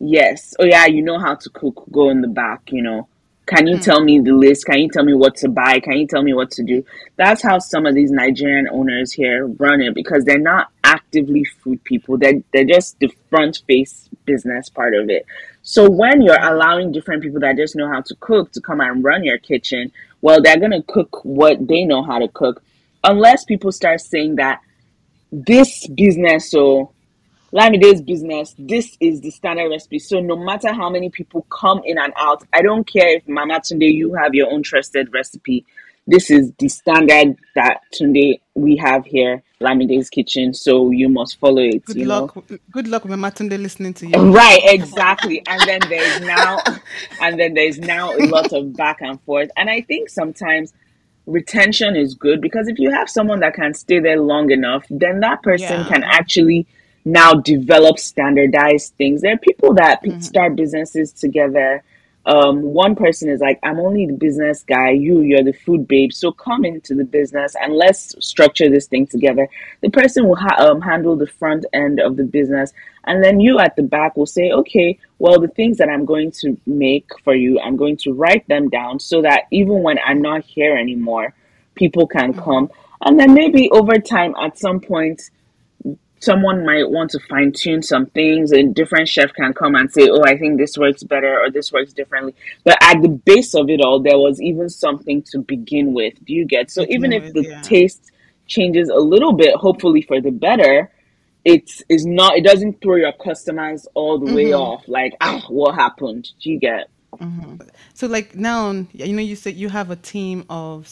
Yes. 0.00 0.54
Oh 0.58 0.66
yeah, 0.66 0.84
you 0.84 1.00
know 1.00 1.18
how 1.18 1.34
to 1.34 1.48
cook. 1.48 1.82
Go 1.90 2.10
in 2.10 2.20
the 2.20 2.28
back. 2.28 2.70
You 2.72 2.82
know. 2.82 3.08
Can 3.48 3.66
you 3.66 3.78
mm. 3.78 3.82
tell 3.82 4.04
me 4.04 4.20
the 4.20 4.32
list? 4.32 4.66
Can 4.66 4.78
you 4.78 4.90
tell 4.90 5.04
me 5.04 5.14
what 5.14 5.34
to 5.36 5.48
buy? 5.48 5.80
Can 5.80 5.94
you 5.94 6.06
tell 6.06 6.22
me 6.22 6.34
what 6.34 6.50
to 6.52 6.62
do? 6.62 6.84
That's 7.16 7.42
how 7.42 7.58
some 7.58 7.86
of 7.86 7.94
these 7.94 8.10
Nigerian 8.10 8.68
owners 8.68 9.10
here 9.10 9.46
run 9.46 9.80
it 9.80 9.94
because 9.94 10.24
they're 10.24 10.38
not 10.38 10.70
actively 10.84 11.44
food 11.44 11.82
people. 11.84 12.18
They're, 12.18 12.42
they're 12.52 12.66
just 12.66 12.98
the 12.98 13.08
front 13.30 13.62
face 13.66 14.10
business 14.26 14.68
part 14.68 14.94
of 14.94 15.08
it. 15.08 15.24
So 15.62 15.88
when 15.88 16.20
you're 16.20 16.40
allowing 16.40 16.92
different 16.92 17.22
people 17.22 17.40
that 17.40 17.56
just 17.56 17.74
know 17.74 17.88
how 17.88 18.02
to 18.02 18.14
cook 18.16 18.52
to 18.52 18.60
come 18.60 18.82
and 18.82 19.02
run 19.02 19.24
your 19.24 19.38
kitchen, 19.38 19.92
well, 20.20 20.42
they're 20.42 20.60
going 20.60 20.72
to 20.72 20.82
cook 20.82 21.24
what 21.24 21.66
they 21.66 21.86
know 21.86 22.02
how 22.02 22.18
to 22.18 22.28
cook. 22.28 22.62
Unless 23.02 23.44
people 23.46 23.72
start 23.72 24.02
saying 24.02 24.36
that 24.36 24.60
this 25.32 25.86
business, 25.86 26.50
so 26.50 26.92
Lamide's 27.52 28.02
business, 28.02 28.54
this 28.58 28.96
is 29.00 29.20
the 29.20 29.30
standard 29.30 29.70
recipe. 29.70 29.98
So 29.98 30.20
no 30.20 30.36
matter 30.36 30.72
how 30.72 30.90
many 30.90 31.08
people 31.08 31.46
come 31.50 31.80
in 31.84 31.98
and 31.98 32.12
out, 32.16 32.44
I 32.52 32.60
don't 32.60 32.86
care 32.86 33.16
if 33.16 33.26
Mama 33.26 33.60
Tunde, 33.60 33.92
you 33.92 34.14
have 34.14 34.34
your 34.34 34.52
own 34.52 34.62
trusted 34.62 35.12
recipe. 35.14 35.64
This 36.06 36.30
is 36.30 36.52
the 36.58 36.68
standard 36.68 37.36
that 37.54 37.80
Tunde 37.94 38.40
we 38.54 38.76
have 38.76 39.04
here, 39.06 39.42
Lamide's 39.60 40.10
kitchen. 40.10 40.52
So 40.52 40.90
you 40.90 41.08
must 41.08 41.38
follow 41.38 41.62
it. 41.62 41.84
Good 41.86 41.96
you 41.96 42.04
luck. 42.04 42.36
Know? 42.36 42.58
Good 42.70 42.88
luck, 42.88 43.06
Mama 43.06 43.30
Tunde, 43.30 43.60
listening 43.60 43.94
to 43.94 44.06
you. 44.06 44.32
Right, 44.32 44.60
exactly. 44.64 45.42
and 45.46 45.60
then 45.62 45.80
there's 45.88 46.20
now, 46.20 46.58
and 47.22 47.40
then 47.40 47.54
there's 47.54 47.78
now 47.78 48.14
a 48.14 48.26
lot 48.26 48.52
of 48.52 48.76
back 48.76 49.00
and 49.00 49.20
forth. 49.22 49.50
And 49.56 49.70
I 49.70 49.80
think 49.82 50.10
sometimes 50.10 50.74
retention 51.24 51.96
is 51.96 52.14
good 52.14 52.42
because 52.42 52.68
if 52.68 52.78
you 52.78 52.90
have 52.90 53.08
someone 53.08 53.40
that 53.40 53.54
can 53.54 53.72
stay 53.72 54.00
there 54.00 54.20
long 54.20 54.50
enough, 54.50 54.84
then 54.90 55.20
that 55.20 55.42
person 55.42 55.80
yeah. 55.80 55.88
can 55.88 56.04
actually 56.04 56.66
now 57.08 57.34
develop 57.34 57.98
standardized 57.98 58.94
things. 58.96 59.22
There 59.22 59.34
are 59.34 59.38
people 59.38 59.74
that 59.74 60.02
mm-hmm. 60.02 60.20
start 60.20 60.56
businesses 60.56 61.12
together. 61.12 61.82
Um, 62.26 62.60
one 62.60 62.94
person 62.94 63.30
is 63.30 63.40
like, 63.40 63.58
I'm 63.62 63.80
only 63.80 64.04
the 64.04 64.12
business 64.12 64.62
guy. 64.62 64.90
You, 64.90 65.22
you're 65.22 65.42
the 65.42 65.54
food 65.54 65.88
babe. 65.88 66.12
So 66.12 66.30
come 66.30 66.66
into 66.66 66.94
the 66.94 67.04
business 67.04 67.56
and 67.58 67.72
let's 67.72 68.14
structure 68.24 68.68
this 68.68 68.86
thing 68.86 69.06
together. 69.06 69.48
The 69.80 69.88
person 69.88 70.28
will 70.28 70.36
ha- 70.36 70.56
um, 70.58 70.82
handle 70.82 71.16
the 71.16 71.26
front 71.26 71.64
end 71.72 72.00
of 72.00 72.18
the 72.18 72.24
business. 72.24 72.74
And 73.04 73.24
then 73.24 73.40
you 73.40 73.58
at 73.58 73.76
the 73.76 73.82
back 73.82 74.16
will 74.16 74.26
say, 74.26 74.50
okay, 74.52 74.98
well, 75.18 75.40
the 75.40 75.48
things 75.48 75.78
that 75.78 75.88
I'm 75.88 76.04
going 76.04 76.30
to 76.42 76.58
make 76.66 77.08
for 77.24 77.34
you, 77.34 77.58
I'm 77.60 77.76
going 77.76 77.96
to 77.98 78.12
write 78.12 78.46
them 78.48 78.68
down 78.68 79.00
so 79.00 79.22
that 79.22 79.44
even 79.50 79.82
when 79.82 79.98
I'm 80.04 80.20
not 80.20 80.44
here 80.44 80.76
anymore, 80.76 81.32
people 81.74 82.06
can 82.06 82.34
mm-hmm. 82.34 82.42
come. 82.42 82.70
And 83.06 83.18
then 83.18 83.32
maybe 83.32 83.70
over 83.70 83.98
time, 83.98 84.34
at 84.42 84.58
some 84.58 84.80
point, 84.80 85.30
someone 86.20 86.64
might 86.64 86.88
want 86.88 87.10
to 87.10 87.18
fine 87.28 87.52
tune 87.52 87.82
some 87.82 88.06
things 88.06 88.52
and 88.52 88.74
different 88.74 89.08
chef 89.08 89.32
can 89.34 89.52
come 89.52 89.74
and 89.74 89.90
say 89.92 90.08
oh 90.08 90.22
i 90.24 90.36
think 90.36 90.58
this 90.58 90.76
works 90.76 91.02
better 91.02 91.40
or 91.40 91.50
this 91.50 91.72
works 91.72 91.92
differently 91.92 92.34
but 92.64 92.76
at 92.82 93.00
the 93.02 93.08
base 93.08 93.54
of 93.54 93.68
it 93.70 93.80
all 93.80 94.00
there 94.00 94.18
was 94.18 94.40
even 94.40 94.68
something 94.68 95.22
to 95.22 95.38
begin 95.38 95.92
with 95.92 96.14
do 96.24 96.32
you 96.32 96.44
get 96.44 96.70
so 96.70 96.84
even 96.88 97.12
if 97.12 97.32
the 97.32 97.42
yeah. 97.42 97.60
taste 97.62 98.10
changes 98.46 98.88
a 98.88 98.96
little 98.98 99.32
bit 99.32 99.54
hopefully 99.54 100.02
for 100.02 100.20
the 100.20 100.30
better 100.30 100.90
it 101.44 101.64
is 101.64 101.84
is 101.88 102.06
not 102.06 102.36
it 102.36 102.44
doesn't 102.44 102.80
throw 102.80 102.96
your 102.96 103.12
customers 103.12 103.86
all 103.94 104.18
the 104.18 104.26
mm-hmm. 104.26 104.34
way 104.34 104.52
off 104.52 104.82
like 104.88 105.14
ah 105.20 105.40
what 105.48 105.74
happened 105.74 106.30
do 106.40 106.50
you 106.50 106.58
get 106.58 106.88
mm-hmm. 107.14 107.56
so 107.94 108.06
like 108.06 108.34
now 108.34 108.70
you 108.92 109.12
know 109.12 109.22
you 109.22 109.36
said 109.36 109.54
you 109.54 109.68
have 109.68 109.90
a 109.90 109.96
team 109.96 110.44
of 110.50 110.88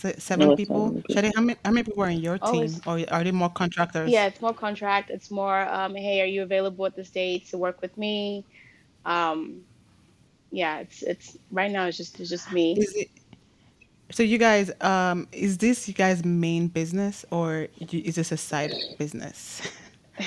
seven 0.00 0.48
no, 0.48 0.56
people. 0.56 1.02
Shade, 1.10 1.32
how 1.34 1.42
many, 1.42 1.58
how 1.64 1.70
many 1.70 1.84
people 1.84 2.02
are 2.02 2.10
in 2.10 2.20
your 2.20 2.38
oh, 2.42 2.52
team, 2.52 2.80
or 2.86 3.00
are 3.10 3.24
they 3.24 3.30
more 3.30 3.50
contractors? 3.50 4.10
Yeah, 4.10 4.26
it's 4.26 4.40
more 4.40 4.54
contract. 4.54 5.10
It's 5.10 5.30
more, 5.30 5.60
um, 5.68 5.94
hey, 5.94 6.20
are 6.20 6.26
you 6.26 6.42
available 6.42 6.86
at 6.86 6.96
the 6.96 7.04
states 7.04 7.50
to 7.50 7.58
work 7.58 7.80
with 7.82 7.96
me? 7.96 8.44
Um, 9.04 9.62
yeah, 10.50 10.80
it's 10.80 11.02
it's 11.02 11.36
right 11.50 11.70
now. 11.70 11.86
It's 11.86 11.96
just 11.96 12.18
it's 12.20 12.30
just 12.30 12.52
me. 12.52 12.74
Is 12.78 12.94
it, 12.94 13.10
so 14.10 14.22
you 14.24 14.38
guys, 14.38 14.72
um, 14.80 15.28
is 15.30 15.58
this 15.58 15.86
you 15.86 15.94
guys' 15.94 16.24
main 16.24 16.66
business, 16.66 17.24
or 17.30 17.68
is 17.78 18.16
this 18.16 18.32
a 18.32 18.36
side 18.36 18.72
business? 18.98 19.62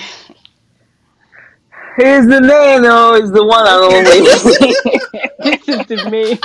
Here's 1.96 2.26
the 2.26 2.40
name, 2.40 2.82
though. 2.82 3.14
Is 3.14 3.30
the 3.30 3.44
one 3.44 3.66
I 3.66 3.76
only. 3.76 4.02
this 5.44 5.68
is 5.68 5.86
the 5.86 6.10
main. 6.10 6.38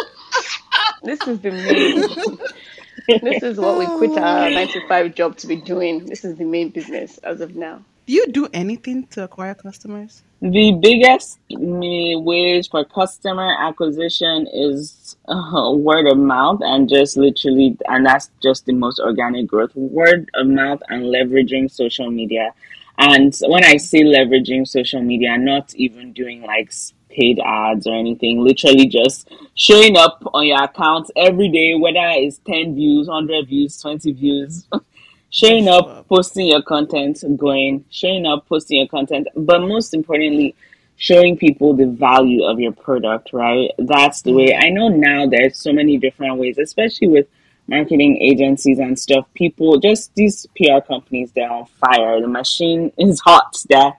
This 1.01 1.21
is 1.27 1.39
the 1.39 1.51
main 1.51 2.37
this 3.17 3.43
is 3.43 3.57
what 3.57 3.79
we 3.79 3.85
quit 3.97 4.17
our 4.17 4.49
nine 4.57 4.67
to 4.69 4.87
five 4.87 5.15
job 5.15 5.37
to 5.37 5.47
be 5.47 5.55
doing. 5.55 6.05
This 6.05 6.23
is 6.23 6.37
the 6.37 6.45
main 6.45 6.69
business 6.69 7.17
as 7.19 7.41
of 7.41 7.55
now. 7.55 7.83
Do 8.09 8.13
you 8.15 8.25
do 8.25 8.47
anything 8.53 9.05
to 9.11 9.23
acquire 9.23 9.53
customers? 9.53 10.23
The 10.41 10.71
biggest 10.81 11.37
ways 11.49 12.67
for 12.67 12.83
customer 12.85 13.55
acquisition 13.59 14.47
is 14.51 15.15
uh, 15.27 15.71
word 15.75 16.07
of 16.07 16.17
mouth 16.17 16.61
and 16.63 16.89
just 16.89 17.17
literally, 17.17 17.77
and 17.87 18.05
that's 18.05 18.31
just 18.41 18.65
the 18.65 18.73
most 18.73 18.99
organic 18.99 19.45
growth. 19.45 19.75
Word 19.75 20.27
of 20.33 20.47
mouth 20.47 20.81
and 20.89 21.03
leveraging 21.03 21.69
social 21.69 22.09
media. 22.09 22.53
And 22.97 23.33
when 23.47 23.63
I 23.63 23.77
say 23.77 24.01
leveraging 24.01 24.67
social 24.67 25.01
media, 25.01 25.37
not 25.37 25.75
even 25.75 26.11
doing 26.11 26.41
like 26.41 26.73
paid 27.09 27.39
ads 27.45 27.87
or 27.87 27.95
anything, 27.95 28.43
literally 28.43 28.87
just 28.87 29.29
showing 29.55 29.97
up 29.97 30.21
on 30.33 30.47
your 30.47 30.63
account 30.63 31.09
every 31.15 31.49
day, 31.49 31.75
whether 31.75 31.99
it's 32.13 32.39
10 32.39 32.75
views, 32.75 33.07
100 33.07 33.47
views, 33.47 33.79
20 33.81 34.11
views, 34.13 34.67
showing 35.29 35.67
up, 35.67 36.07
posting 36.07 36.47
your 36.47 36.61
content, 36.61 37.23
going, 37.37 37.83
showing 37.89 38.25
up, 38.25 38.47
posting 38.47 38.79
your 38.79 38.87
content, 38.87 39.27
but 39.35 39.59
most 39.61 39.93
importantly, 39.93 40.55
showing 40.99 41.37
people 41.37 41.73
the 41.73 41.87
value 41.87 42.43
of 42.43 42.59
your 42.59 42.73
product, 42.73 43.31
right? 43.31 43.71
That's 43.77 44.21
the 44.21 44.33
way. 44.33 44.49
Mm-hmm. 44.49 44.65
I 44.65 44.69
know 44.69 44.87
now 44.89 45.27
there's 45.27 45.57
so 45.57 45.71
many 45.71 45.97
different 45.97 46.37
ways, 46.37 46.57
especially 46.57 47.07
with 47.07 47.27
marketing 47.69 48.17
agencies 48.21 48.79
and 48.79 48.99
stuff. 48.99 49.25
People, 49.33 49.79
just 49.79 50.13
these 50.15 50.45
PR 50.57 50.81
companies, 50.85 51.31
they're 51.31 51.49
on 51.49 51.65
fire. 51.65 52.19
The 52.19 52.27
machine 52.27 52.91
is 52.97 53.21
hot. 53.21 53.55
They're, 53.69 53.93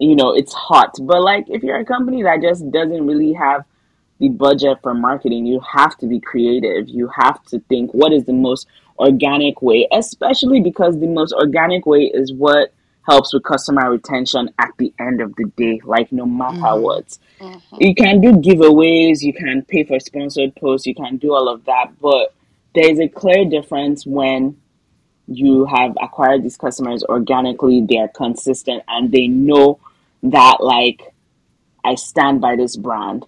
you 0.00 0.16
know, 0.16 0.34
it's 0.34 0.52
hot. 0.52 0.96
But 1.00 1.22
like, 1.22 1.44
if 1.48 1.62
you're 1.62 1.78
a 1.78 1.84
company 1.84 2.22
that 2.22 2.40
just 2.40 2.68
doesn't 2.70 3.06
really 3.06 3.32
have 3.34 3.64
the 4.18 4.28
budget 4.28 4.78
for 4.82 4.94
marketing, 4.94 5.46
you 5.46 5.60
have 5.60 5.96
to 5.98 6.06
be 6.06 6.20
creative. 6.20 6.88
You 6.88 7.08
have 7.08 7.42
to 7.46 7.60
think 7.68 7.92
what 7.92 8.12
is 8.12 8.24
the 8.24 8.32
most 8.32 8.66
organic 8.98 9.62
way, 9.62 9.86
especially 9.92 10.60
because 10.60 10.98
the 10.98 11.06
most 11.06 11.32
organic 11.32 11.86
way 11.86 12.10
is 12.12 12.32
what 12.32 12.72
helps 13.02 13.32
with 13.32 13.42
customer 13.44 13.90
retention 13.90 14.50
at 14.58 14.70
the 14.78 14.92
end 15.00 15.20
of 15.20 15.34
the 15.36 15.44
day, 15.56 15.80
like 15.84 16.12
no 16.12 16.26
matter 16.26 16.56
mm-hmm. 16.56 16.82
what. 16.82 17.18
Mm-hmm. 17.40 17.76
You 17.78 17.94
can 17.94 18.20
do 18.20 18.32
giveaways, 18.32 19.22
you 19.22 19.32
can 19.32 19.62
pay 19.62 19.84
for 19.84 19.98
sponsored 20.00 20.54
posts, 20.56 20.86
you 20.86 20.94
can 20.94 21.16
do 21.16 21.34
all 21.34 21.48
of 21.48 21.64
that, 21.64 21.92
but 22.00 22.34
there 22.74 22.90
is 22.90 23.00
a 23.00 23.08
clear 23.08 23.44
difference 23.44 24.06
when 24.06 24.56
you 25.26 25.64
have 25.66 25.96
acquired 26.02 26.42
these 26.42 26.56
customers 26.56 27.02
organically, 27.04 27.80
they 27.88 27.98
are 27.98 28.08
consistent 28.08 28.82
and 28.88 29.12
they 29.12 29.28
know 29.28 29.78
that 30.22 30.58
like 30.60 31.02
I 31.84 31.94
stand 31.94 32.40
by 32.40 32.56
this 32.56 32.76
brand 32.76 33.24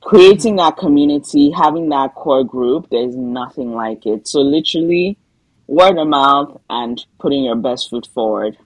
creating 0.00 0.56
that 0.56 0.76
community, 0.76 1.50
having 1.50 1.88
that 1.90 2.14
core 2.14 2.44
group, 2.44 2.88
there's 2.90 3.16
nothing 3.16 3.72
like 3.72 4.06
it. 4.06 4.26
So 4.26 4.40
literally, 4.40 5.18
word 5.66 5.98
of 5.98 6.08
mouth 6.08 6.60
and 6.68 7.04
putting 7.18 7.44
your 7.44 7.56
best 7.56 7.90
foot 7.90 8.08
forward 8.12 8.56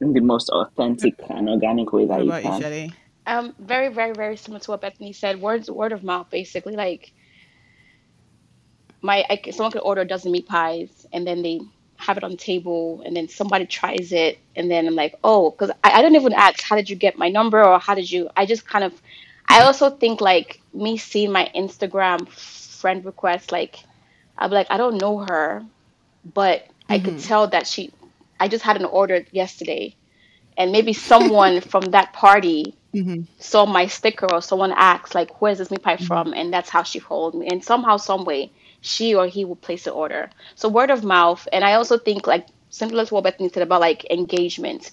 in 0.00 0.12
the 0.12 0.20
most 0.20 0.48
authentic 0.50 1.14
and 1.28 1.48
organic 1.48 1.92
way 1.92 2.06
that 2.06 2.24
you 2.24 2.30
can. 2.30 2.84
You, 2.86 2.90
um, 3.26 3.54
very, 3.58 3.88
very, 3.88 4.12
very 4.12 4.36
similar 4.36 4.60
to 4.60 4.70
what 4.72 4.80
Bethany 4.80 5.12
said. 5.12 5.40
Words, 5.40 5.70
word 5.70 5.92
of 5.92 6.02
mouth, 6.02 6.28
basically. 6.30 6.74
Like 6.74 7.12
my, 9.00 9.24
I, 9.28 9.50
someone 9.50 9.72
could 9.72 9.82
order 9.82 10.02
a 10.02 10.06
dozen 10.06 10.32
meat 10.32 10.46
pies, 10.46 11.06
and 11.12 11.26
then 11.26 11.42
they 11.42 11.60
have 12.02 12.16
it 12.16 12.24
on 12.24 12.32
the 12.32 12.36
table, 12.36 13.02
and 13.04 13.16
then 13.16 13.28
somebody 13.28 13.66
tries 13.66 14.12
it, 14.12 14.38
and 14.56 14.70
then 14.70 14.86
I'm 14.86 14.94
like, 14.94 15.14
oh, 15.24 15.50
because 15.50 15.70
I, 15.84 15.98
I 15.98 16.02
don't 16.02 16.16
even 16.16 16.32
ask, 16.32 16.60
how 16.62 16.76
did 16.76 16.90
you 16.90 16.96
get 16.96 17.16
my 17.16 17.28
number, 17.28 17.64
or 17.64 17.78
how 17.78 17.94
did 17.94 18.10
you? 18.10 18.28
I 18.36 18.46
just 18.46 18.66
kind 18.66 18.84
of 18.84 18.92
I 19.48 19.62
also 19.62 19.90
think 19.90 20.20
like 20.20 20.60
me 20.72 20.96
seeing 20.96 21.32
my 21.32 21.50
Instagram 21.54 22.28
friend 22.28 23.04
request, 23.04 23.52
like 23.52 23.80
I'm 24.38 24.50
like, 24.50 24.66
I 24.70 24.76
don't 24.76 24.98
know 24.98 25.18
her, 25.18 25.62
but 26.34 26.66
I 26.88 26.98
could 26.98 27.14
mm-hmm. 27.14 27.28
tell 27.28 27.48
that 27.48 27.66
she 27.66 27.92
I 28.40 28.48
just 28.48 28.64
had 28.64 28.76
an 28.76 28.84
order 28.84 29.24
yesterday 29.30 29.94
and 30.56 30.72
maybe 30.72 30.92
someone 30.92 31.60
from 31.72 31.82
that 31.92 32.12
party 32.12 32.74
mm-hmm. 32.94 33.22
saw 33.38 33.66
my 33.66 33.86
sticker 33.86 34.26
or 34.32 34.42
someone 34.42 34.72
asked 34.72 35.14
like 35.14 35.40
where's 35.40 35.58
this 35.58 35.70
meat 35.70 35.82
pie 35.82 35.96
mm-hmm. 35.96 36.04
from 36.06 36.34
and 36.34 36.52
that's 36.52 36.68
how 36.68 36.82
she 36.82 36.98
called 36.98 37.34
me 37.34 37.46
and 37.48 37.64
somehow 37.64 37.96
some 37.96 38.24
way 38.24 38.50
she 38.82 39.14
or 39.14 39.26
he 39.26 39.46
will 39.46 39.56
place 39.56 39.84
the 39.84 39.90
order 39.90 40.28
so 40.54 40.68
word 40.68 40.90
of 40.90 41.02
mouth 41.02 41.48
and 41.52 41.64
i 41.64 41.72
also 41.72 41.96
think 41.96 42.26
like 42.26 42.46
similar 42.68 43.06
to 43.06 43.14
what 43.14 43.24
bethany 43.24 43.48
said 43.48 43.62
about 43.62 43.80
like 43.80 44.04
engagement 44.10 44.92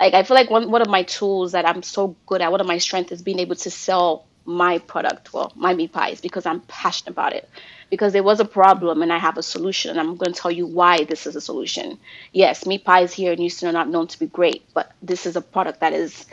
like 0.00 0.14
I 0.14 0.22
feel 0.24 0.34
like 0.34 0.50
one 0.50 0.70
one 0.70 0.82
of 0.82 0.88
my 0.88 1.04
tools 1.04 1.52
that 1.52 1.66
I'm 1.66 1.82
so 1.82 2.16
good 2.26 2.42
at, 2.42 2.50
one 2.50 2.60
of 2.60 2.66
my 2.66 2.78
strengths 2.78 3.12
is 3.12 3.22
being 3.22 3.38
able 3.38 3.56
to 3.56 3.70
sell 3.70 4.26
my 4.44 4.78
product, 4.78 5.32
well, 5.32 5.52
my 5.54 5.74
meat 5.74 5.92
pies, 5.92 6.20
because 6.20 6.46
I'm 6.46 6.60
passionate 6.62 7.12
about 7.12 7.32
it. 7.32 7.48
Because 7.90 8.12
there 8.12 8.22
was 8.22 8.40
a 8.40 8.44
problem 8.44 9.02
and 9.02 9.12
I 9.12 9.18
have 9.18 9.38
a 9.38 9.42
solution, 9.42 9.90
and 9.90 10.00
I'm 10.00 10.16
going 10.16 10.32
to 10.32 10.40
tell 10.40 10.50
you 10.50 10.66
why 10.66 11.04
this 11.04 11.26
is 11.26 11.36
a 11.36 11.40
solution. 11.40 11.98
Yes, 12.32 12.66
meat 12.66 12.84
pies 12.84 13.12
here 13.12 13.32
in 13.32 13.38
Houston 13.38 13.68
are 13.68 13.72
not 13.72 13.88
known 13.88 14.08
to 14.08 14.18
be 14.18 14.26
great, 14.26 14.64
but 14.74 14.92
this 15.02 15.26
is 15.26 15.36
a 15.36 15.40
product 15.40 15.80
that 15.80 15.92
is 15.92 16.26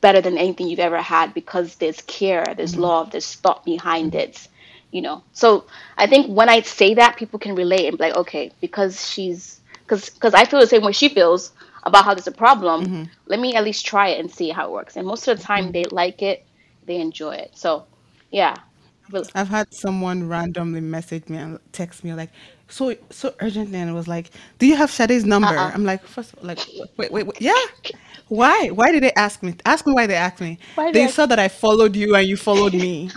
better 0.00 0.20
than 0.20 0.36
anything 0.36 0.68
you've 0.68 0.80
ever 0.80 1.00
had 1.00 1.32
because 1.32 1.76
there's 1.76 2.00
care, 2.02 2.54
there's 2.56 2.72
mm-hmm. 2.72 2.82
love, 2.82 3.10
there's 3.12 3.34
thought 3.34 3.64
behind 3.64 4.14
it. 4.14 4.48
You 4.92 5.00
know, 5.00 5.24
so 5.32 5.64
I 5.96 6.06
think 6.06 6.28
when 6.28 6.48
I 6.48 6.60
say 6.60 6.94
that, 6.94 7.16
people 7.16 7.38
can 7.38 7.54
relate 7.54 7.88
and 7.88 7.96
be 7.96 8.04
like, 8.04 8.14
okay, 8.14 8.52
because 8.60 9.08
she's 9.08 9.60
because 9.82 10.10
because 10.10 10.34
I 10.34 10.44
feel 10.44 10.60
the 10.60 10.66
same 10.66 10.82
way 10.82 10.92
she 10.92 11.08
feels 11.08 11.50
about 11.84 12.04
how 12.04 12.14
there's 12.14 12.26
a 12.26 12.32
problem, 12.32 12.84
mm-hmm. 12.84 13.02
let 13.26 13.40
me 13.40 13.54
at 13.54 13.64
least 13.64 13.86
try 13.86 14.08
it 14.08 14.20
and 14.20 14.30
see 14.30 14.50
how 14.50 14.66
it 14.68 14.72
works. 14.72 14.96
And 14.96 15.06
most 15.06 15.26
of 15.28 15.38
the 15.38 15.42
time, 15.42 15.64
mm-hmm. 15.64 15.72
they 15.72 15.84
like 15.84 16.22
it, 16.22 16.44
they 16.86 16.96
enjoy 16.96 17.32
it. 17.32 17.52
So, 17.54 17.86
yeah. 18.30 18.56
I've 19.34 19.48
had 19.48 19.74
someone 19.74 20.28
randomly 20.28 20.80
message 20.80 21.28
me 21.28 21.36
and 21.36 21.58
text 21.72 22.04
me 22.04 22.14
like, 22.14 22.30
so 22.68 22.94
so 23.10 23.34
urgently, 23.40 23.78
and 23.78 23.90
it 23.90 23.92
was 23.92 24.08
like, 24.08 24.30
"Do 24.58 24.66
you 24.66 24.76
have 24.76 24.90
Shade's 24.90 25.26
number?" 25.26 25.48
Uh-uh. 25.48 25.72
I'm 25.74 25.84
like, 25.84 26.06
first, 26.06 26.34
all, 26.38 26.46
like, 26.46 26.60
wait, 26.96 27.12
wait, 27.12 27.26
wait, 27.26 27.40
yeah. 27.40 27.52
Why? 28.28 28.68
Why 28.68 28.92
did 28.92 29.02
they 29.02 29.12
ask 29.12 29.42
me? 29.42 29.54
Ask 29.66 29.86
me 29.86 29.92
why 29.92 30.06
they 30.06 30.14
asked 30.14 30.40
me. 30.40 30.58
Why 30.76 30.90
they 30.90 31.08
saw 31.08 31.26
that 31.26 31.38
I 31.38 31.48
followed 31.48 31.94
you 31.94 32.14
and 32.14 32.26
you 32.26 32.38
followed 32.38 32.72
me. 32.72 33.10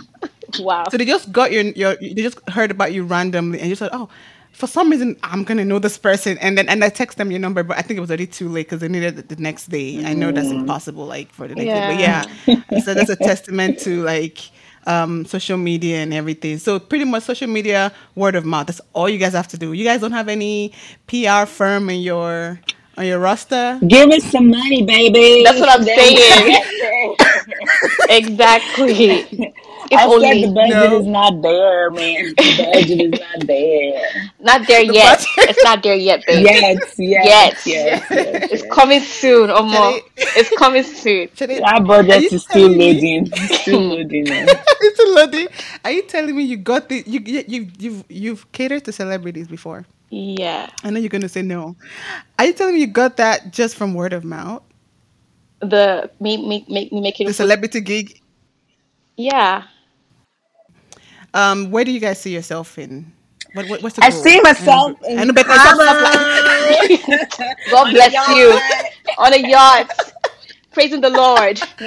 Wow. 0.58 0.84
So 0.90 0.96
they 0.96 1.04
just 1.04 1.32
got 1.32 1.52
your 1.52 1.64
your. 1.64 1.96
They 1.96 2.14
just 2.14 2.38
heard 2.48 2.70
about 2.70 2.92
you 2.92 3.04
randomly 3.04 3.60
and 3.60 3.68
you 3.68 3.74
said, 3.74 3.90
"Oh, 3.92 4.08
for 4.56 4.66
some 4.66 4.90
reason 4.90 5.16
I'm 5.22 5.44
gonna 5.44 5.64
know 5.64 5.78
this 5.78 5.98
person, 5.98 6.38
and 6.38 6.56
then 6.56 6.68
and 6.68 6.82
I 6.82 6.88
text 6.88 7.18
them 7.18 7.30
your 7.30 7.40
number, 7.40 7.62
but 7.62 7.76
I 7.76 7.82
think 7.82 7.98
it 7.98 8.00
was 8.00 8.10
already 8.10 8.26
too 8.26 8.48
late 8.48 8.66
because 8.66 8.80
they 8.80 8.88
needed 8.88 9.18
it 9.18 9.28
the 9.28 9.36
next 9.36 9.66
day. 9.66 10.02
I 10.04 10.14
know 10.14 10.32
that's 10.32 10.48
mm. 10.48 10.60
impossible, 10.60 11.04
like 11.04 11.30
for 11.30 11.46
the 11.46 11.54
next 11.54 11.66
yeah. 11.66 12.24
day, 12.24 12.24
but 12.46 12.64
yeah. 12.72 12.80
so 12.80 12.94
that's 12.94 13.10
a 13.10 13.16
testament 13.16 13.78
to 13.80 14.02
like 14.02 14.38
um, 14.86 15.26
social 15.26 15.58
media 15.58 15.98
and 15.98 16.14
everything. 16.14 16.56
So 16.56 16.78
pretty 16.78 17.04
much 17.04 17.24
social 17.24 17.48
media, 17.48 17.92
word 18.14 18.34
of 18.34 18.46
mouth. 18.46 18.66
That's 18.66 18.80
all 18.94 19.08
you 19.10 19.18
guys 19.18 19.34
have 19.34 19.48
to 19.48 19.58
do. 19.58 19.74
You 19.74 19.84
guys 19.84 20.00
don't 20.00 20.12
have 20.12 20.28
any 20.28 20.72
PR 21.06 21.44
firm 21.44 21.90
in 21.90 22.00
your 22.00 22.58
on 22.96 23.06
your 23.06 23.18
roster. 23.18 23.78
Give 23.86 24.10
us 24.10 24.24
some 24.24 24.48
money, 24.48 24.82
baby. 24.84 25.42
That's 25.44 25.60
what 25.60 25.68
I'm 25.68 25.84
saying. 25.84 26.62
exactly. 28.10 29.54
If 29.88 30.00
I 30.00 30.04
only, 30.06 30.42
said 30.42 30.48
the 30.48 30.52
budget 30.52 30.90
no. 30.90 30.98
is 30.98 31.06
not 31.06 31.42
there, 31.42 31.90
man. 31.92 32.34
The 32.36 32.70
budget 32.74 33.00
is 33.14 33.20
not 33.20 33.46
there. 33.46 34.30
Not 34.40 34.66
there 34.66 34.84
the 34.84 34.94
yet. 34.94 35.18
Budget. 35.18 35.50
It's 35.50 35.62
not 35.64 35.82
there 35.84 35.94
yet, 35.94 36.26
baby. 36.26 36.42
Yes, 36.42 36.94
yes, 36.98 37.24
yes. 37.24 37.66
yes, 37.66 38.06
yes 38.10 38.50
it's 38.50 38.74
coming 38.74 39.00
soon, 39.00 39.50
Omo. 39.50 40.00
It's 40.16 40.50
coming 40.58 40.82
soon. 40.82 41.28
That 41.36 41.84
budget 41.86 42.32
is 42.32 42.42
still 42.42 42.68
loading. 42.68 43.26
still 43.26 43.80
loading. 43.80 44.24
it's 44.26 44.94
still 44.94 45.14
loading. 45.14 45.46
Are 45.84 45.92
you 45.92 46.02
telling 46.02 46.34
me 46.34 46.42
you 46.42 46.56
got 46.56 46.88
the 46.88 47.04
you 47.06 47.20
you 47.20 47.70
you've 47.78 48.04
you've 48.08 48.52
catered 48.52 48.84
to 48.86 48.92
celebrities 48.92 49.46
before? 49.46 49.86
Yeah. 50.10 50.70
I 50.84 50.90
know 50.90 51.00
you're 51.00 51.08
gonna 51.08 51.28
say 51.28 51.42
no. 51.42 51.76
Are 52.38 52.46
you 52.46 52.52
telling 52.52 52.74
me 52.74 52.80
you 52.80 52.86
got 52.86 53.16
that 53.16 53.52
just 53.52 53.76
from 53.76 53.94
word 53.94 54.12
of 54.12 54.24
mouth? 54.24 54.62
The 55.60 56.10
me 56.20 56.36
me 56.36 56.64
make 56.68 56.92
me 56.92 57.00
making 57.00 57.26
the 57.26 57.32
celebrity 57.32 57.80
gig. 57.80 58.20
Yeah. 59.16 59.64
Um, 61.34 61.70
where 61.70 61.84
do 61.84 61.90
you 61.90 62.00
guys 62.00 62.20
see 62.20 62.32
yourself 62.32 62.78
in? 62.78 63.12
What, 63.52 63.68
what, 63.68 63.82
what's 63.82 63.96
the 63.96 64.04
I 64.04 64.10
goal? 64.10 64.22
see 64.22 64.40
myself 64.40 65.02
in 65.04 65.28
God 67.70 67.90
bless 67.90 68.12
you 68.28 68.58
on 69.18 69.32
a 69.32 69.38
yacht, 69.38 69.90
praising 70.72 71.00
the 71.00 71.10
Lord. 71.10 71.60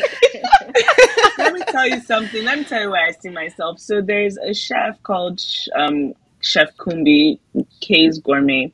Let 1.38 1.54
me 1.54 1.62
tell 1.62 1.88
you 1.88 2.02
something. 2.02 2.44
Let 2.44 2.60
me 2.60 2.66
tell 2.66 2.82
you 2.82 2.92
where 2.92 3.08
I 3.08 3.12
see 3.12 3.30
myself. 3.30 3.80
So 3.80 4.02
there's 4.02 4.38
a 4.38 4.54
chef 4.54 5.02
called 5.04 5.42
um, 5.76 6.14
Chef 6.42 6.76
Kumbi, 6.78 7.40
K's 7.82 8.20
Gourmet 8.20 8.72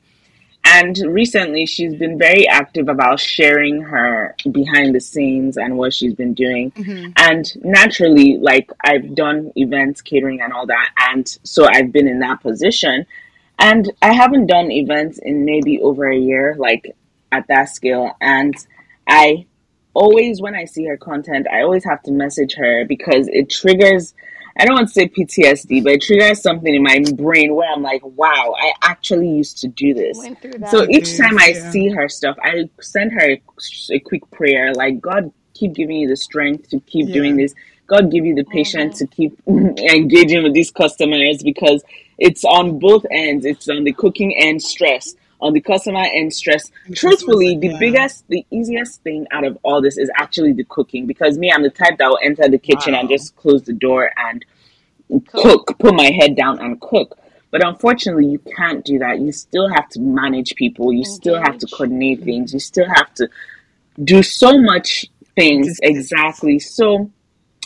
and 0.68 0.98
recently, 1.06 1.64
she's 1.64 1.94
been 1.94 2.18
very 2.18 2.48
active 2.48 2.88
about 2.88 3.20
sharing 3.20 3.82
her 3.82 4.34
behind 4.50 4.96
the 4.96 5.00
scenes 5.00 5.56
and 5.56 5.78
what 5.78 5.94
she's 5.94 6.14
been 6.14 6.34
doing. 6.34 6.72
Mm-hmm. 6.72 7.12
And 7.16 7.64
naturally, 7.64 8.36
like 8.38 8.70
I've 8.84 9.14
done 9.14 9.52
events, 9.54 10.02
catering, 10.02 10.40
and 10.40 10.52
all 10.52 10.66
that. 10.66 10.90
And 11.12 11.26
so 11.44 11.68
I've 11.72 11.92
been 11.92 12.08
in 12.08 12.18
that 12.18 12.42
position. 12.42 13.06
And 13.60 13.92
I 14.02 14.12
haven't 14.12 14.46
done 14.46 14.72
events 14.72 15.18
in 15.22 15.44
maybe 15.44 15.80
over 15.80 16.10
a 16.10 16.18
year, 16.18 16.56
like 16.58 16.96
at 17.30 17.46
that 17.46 17.68
scale. 17.68 18.16
And 18.20 18.54
I 19.08 19.46
always, 19.94 20.40
when 20.40 20.56
I 20.56 20.64
see 20.64 20.84
her 20.86 20.96
content, 20.96 21.46
I 21.50 21.62
always 21.62 21.84
have 21.84 22.02
to 22.02 22.10
message 22.10 22.54
her 22.54 22.84
because 22.84 23.28
it 23.28 23.50
triggers 23.50 24.14
I 24.58 24.64
don't 24.64 24.74
want 24.74 24.88
to 24.88 24.94
say 24.94 25.08
PTSD, 25.08 25.84
but 25.84 25.94
it 25.94 26.02
triggers 26.02 26.40
something 26.40 26.74
in 26.74 26.82
my 26.82 27.02
brain 27.14 27.54
where 27.54 27.70
I'm 27.70 27.82
like, 27.82 28.02
wow, 28.04 28.54
I 28.58 28.72
actually 28.82 29.28
used 29.28 29.58
to 29.58 29.68
do 29.68 29.92
this. 29.92 30.18
Went 30.18 30.40
through 30.40 30.58
that. 30.58 30.70
So 30.70 30.86
each 30.88 31.16
time 31.16 31.38
I 31.38 31.48
yeah. 31.48 31.70
see 31.70 31.88
her 31.90 32.08
stuff, 32.08 32.36
I 32.42 32.68
send 32.80 33.12
her 33.12 33.32
a, 33.32 33.42
a 33.90 33.98
quick 34.00 34.30
prayer, 34.30 34.72
like 34.72 35.00
God, 35.00 35.30
keep 35.54 35.74
giving 35.74 35.96
you 35.96 36.08
the 36.08 36.16
strength 36.16 36.70
to 36.70 36.80
keep 36.80 37.08
Yeah. 37.08 37.14
doing 37.14 37.36
this. 37.36 37.54
God, 37.86 38.10
give 38.10 38.24
you 38.24 38.34
the 38.34 38.44
oh, 38.46 38.50
patience 38.50 38.98
to 38.98 39.06
keep 39.06 39.38
engaging 39.46 40.42
with 40.42 40.54
these 40.54 40.70
customers 40.70 41.42
because 41.42 41.84
it's 42.18 42.44
on 42.44 42.78
both 42.78 43.04
ends. 43.10 43.44
It's 43.44 43.68
on 43.68 43.84
the 43.84 43.92
cooking 43.92 44.34
end 44.36 44.62
stress, 44.62 45.14
on 45.40 45.52
the 45.52 45.60
customer 45.60 46.04
end 46.12 46.32
stress. 46.32 46.70
Truthfully, 46.94 47.56
the 47.56 47.68
yeah. 47.68 47.78
biggest, 47.78 48.26
the 48.28 48.44
easiest 48.50 49.02
thing 49.02 49.26
out 49.30 49.44
of 49.44 49.58
all 49.62 49.80
this 49.82 49.98
is 49.98 50.10
actually 50.16 50.52
the 50.52 50.64
cooking 50.64 51.06
because 51.06 51.38
me, 51.38 51.52
I'm 51.52 51.62
the 51.62 51.70
type 51.70 51.98
that 51.98 52.08
will 52.08 52.18
enter 52.22 52.48
the 52.48 52.58
kitchen 52.58 52.94
and 52.94 53.08
just 53.08 53.36
close 53.36 53.62
the 53.62 53.72
door 53.72 54.10
and 54.16 54.44
cook, 55.28 55.78
put 55.78 55.94
my 55.94 56.10
head 56.10 56.36
down 56.36 56.58
and 56.60 56.80
cook. 56.80 57.18
But 57.50 57.64
unfortunately, 57.64 58.26
you 58.26 58.38
can't 58.56 58.84
do 58.84 58.98
that. 58.98 59.20
You 59.20 59.32
still 59.32 59.68
have 59.68 59.88
to 59.90 60.00
manage 60.00 60.56
people. 60.56 60.92
You 60.92 61.04
still 61.04 61.40
have 61.40 61.58
to 61.58 61.66
coordinate 61.66 62.22
things. 62.22 62.52
You 62.52 62.60
still 62.60 62.88
have 62.88 63.14
to 63.14 63.28
do 64.02 64.22
so 64.22 64.58
much 64.58 65.06
things. 65.36 65.78
Exactly. 65.82 66.58
So 66.58 67.10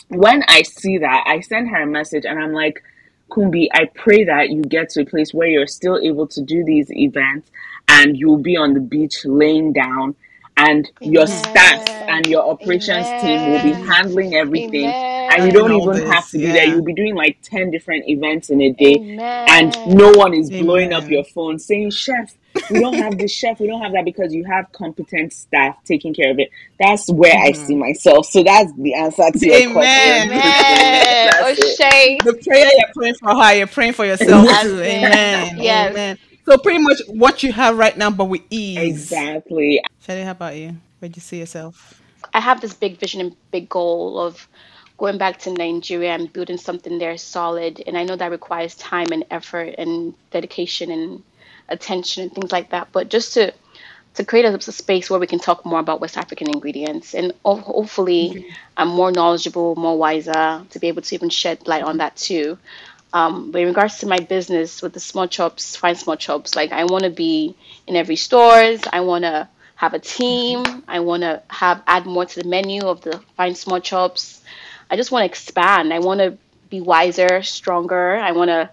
when 0.09 0.43
I 0.47 0.61
see 0.61 0.99
that, 0.99 1.23
I 1.25 1.39
send 1.39 1.69
her 1.69 1.81
a 1.81 1.87
message 1.87 2.25
and 2.25 2.39
I'm 2.39 2.53
like, 2.53 2.83
Kumbi, 3.31 3.67
I 3.73 3.85
pray 3.95 4.25
that 4.25 4.51
you 4.51 4.63
get 4.63 4.89
to 4.91 5.03
a 5.03 5.05
place 5.05 5.33
where 5.33 5.49
you're 5.49 5.67
still 5.67 5.99
able 6.03 6.27
to 6.29 6.41
do 6.43 6.65
these 6.65 6.91
events 6.91 7.51
and 7.89 8.17
you'll 8.17 8.39
be 8.43 8.57
on 8.57 8.75
the 8.75 8.81
beach 8.81 9.25
laying 9.25 9.73
down 9.73 10.15
and 10.57 10.91
your 11.03 11.27
Amen. 11.27 11.27
staff 11.27 11.83
and 12.07 12.29
your 12.29 12.43
operations 12.49 13.13
team 13.13 13.45
will 13.45 13.59
be 13.59 13.73
Amen. 13.73 13.87
handling 13.87 14.35
everything 14.35 14.95
Amen. 14.95 15.29
and 15.29 15.45
you 15.45 15.53
don't 15.53 15.71
And 15.71 15.73
all 15.73 15.89
even 15.89 16.01
have 16.01 16.29
this, 16.29 16.31
to 16.31 16.39
be 16.39 16.53
there. 16.53 16.65
yeah. 16.65 16.67
You'll 16.67 16.83
be 16.85 16.95
doing 16.95 17.15
like 17.15 17.39
10 17.43 17.71
different 17.71 18.09
events 18.09 18.51
in 18.51 18.61
a 18.61 18.71
day 18.73 19.03
Amen. 19.03 19.47
and 19.47 19.77
no 19.85 20.11
one 20.13 20.33
is 20.35 20.51
blowing 20.51 20.93
up 20.93 21.05
Amen. 21.05 21.09
your 21.09 21.25
phone 21.25 21.59
saying, 21.59 21.91
Chef, 21.91 22.35
we 22.69 22.79
don't 22.79 22.95
have 22.95 23.17
the 23.17 23.27
chef, 23.27 23.59
we 23.59 23.67
don't 23.67 23.81
have 23.81 23.93
that 23.93 24.05
because 24.05 24.33
you 24.33 24.43
have 24.45 24.71
competent 24.71 25.33
staff 25.33 25.77
taking 25.85 26.13
care 26.13 26.31
of 26.31 26.39
it. 26.39 26.49
That's 26.79 27.09
where 27.09 27.35
I 27.37 27.51
see 27.51 27.73
mm-hmm. 27.73 27.79
myself. 27.79 28.25
So 28.25 28.43
that's 28.43 28.71
the 28.73 28.93
answer 28.93 29.23
to 29.31 29.45
your 29.45 29.55
Amen. 29.55 29.73
question. 29.73 30.31
Amen. 30.31 30.31
That's. 31.31 31.59
O'Shea. 31.59 32.17
The 32.23 32.33
prayer 32.45 32.71
you're 32.77 32.93
praying 32.93 33.15
for 33.15 33.35
her, 33.35 33.53
you're 33.55 33.67
praying 33.67 33.93
for 33.93 34.05
yourself 34.05 34.47
too. 34.61 34.81
Amen. 34.81 35.57
Yes. 35.61 35.91
Amen. 35.91 36.17
So 36.45 36.57
pretty 36.57 36.79
much 36.79 36.99
what 37.07 37.43
you 37.43 37.53
have 37.53 37.77
right 37.77 37.95
now, 37.95 38.09
but 38.09 38.25
with 38.25 38.41
ease. 38.49 38.77
Exactly. 38.79 39.81
Shade, 39.99 40.23
how 40.23 40.31
about 40.31 40.55
you? 40.55 40.75
where 41.01 41.09
do 41.09 41.17
you 41.17 41.21
see 41.21 41.39
yourself? 41.39 41.99
I 42.33 42.39
have 42.39 42.61
this 42.61 42.75
big 42.75 42.99
vision 42.99 43.21
and 43.21 43.35
big 43.49 43.67
goal 43.67 44.19
of 44.19 44.47
going 44.97 45.17
back 45.17 45.39
to 45.39 45.51
Nigeria 45.51 46.11
and 46.11 46.31
building 46.31 46.57
something 46.57 46.99
there 46.99 47.17
solid. 47.17 47.83
And 47.87 47.97
I 47.97 48.03
know 48.03 48.15
that 48.15 48.29
requires 48.29 48.75
time 48.75 49.07
and 49.11 49.25
effort 49.31 49.75
and 49.79 50.13
dedication 50.29 50.91
and 50.91 51.23
attention 51.71 52.23
and 52.23 52.33
things 52.33 52.51
like 52.51 52.69
that. 52.71 52.89
But 52.91 53.09
just 53.09 53.33
to 53.35 53.53
to 54.15 54.25
create 54.25 54.45
a, 54.45 54.53
a 54.53 54.61
space 54.61 55.09
where 55.09 55.19
we 55.19 55.27
can 55.27 55.39
talk 55.39 55.65
more 55.65 55.79
about 55.79 56.01
West 56.01 56.17
African 56.17 56.49
ingredients 56.49 57.13
and 57.15 57.33
ho- 57.45 57.55
hopefully 57.55 58.45
I'm 58.75 58.89
more 58.89 59.11
knowledgeable, 59.11 59.75
more 59.75 59.97
wiser 59.97 60.65
to 60.69 60.79
be 60.79 60.87
able 60.89 61.01
to 61.01 61.15
even 61.15 61.29
shed 61.29 61.67
light 61.67 61.83
on 61.83 61.97
that 61.97 62.17
too. 62.17 62.57
Um, 63.13 63.51
but 63.51 63.61
in 63.61 63.67
regards 63.67 63.99
to 63.99 64.07
my 64.07 64.19
business 64.19 64.81
with 64.81 64.93
the 64.93 64.99
small 64.99 65.27
chops, 65.27 65.75
fine 65.75 65.95
small 65.95 66.15
chops, 66.15 66.55
like 66.55 66.71
I 66.71 66.85
want 66.85 67.03
to 67.03 67.09
be 67.09 67.55
in 67.87 67.95
every 67.95 68.15
stores. 68.15 68.81
I 68.91 69.01
want 69.01 69.23
to 69.23 69.47
have 69.75 69.93
a 69.93 69.99
team. 69.99 70.63
I 70.87 70.99
want 71.01 71.23
to 71.23 71.41
have 71.49 71.81
add 71.87 72.05
more 72.05 72.25
to 72.25 72.43
the 72.43 72.47
menu 72.47 72.83
of 72.83 73.01
the 73.01 73.19
fine 73.35 73.55
small 73.55 73.79
chops. 73.81 74.41
I 74.89 74.95
just 74.95 75.11
want 75.11 75.23
to 75.23 75.25
expand. 75.25 75.93
I 75.93 75.99
want 75.99 76.19
to 76.19 76.37
be 76.69 76.79
wiser, 76.81 77.43
stronger. 77.43 78.15
I 78.15 78.31
want 78.31 78.49
to, 78.49 78.69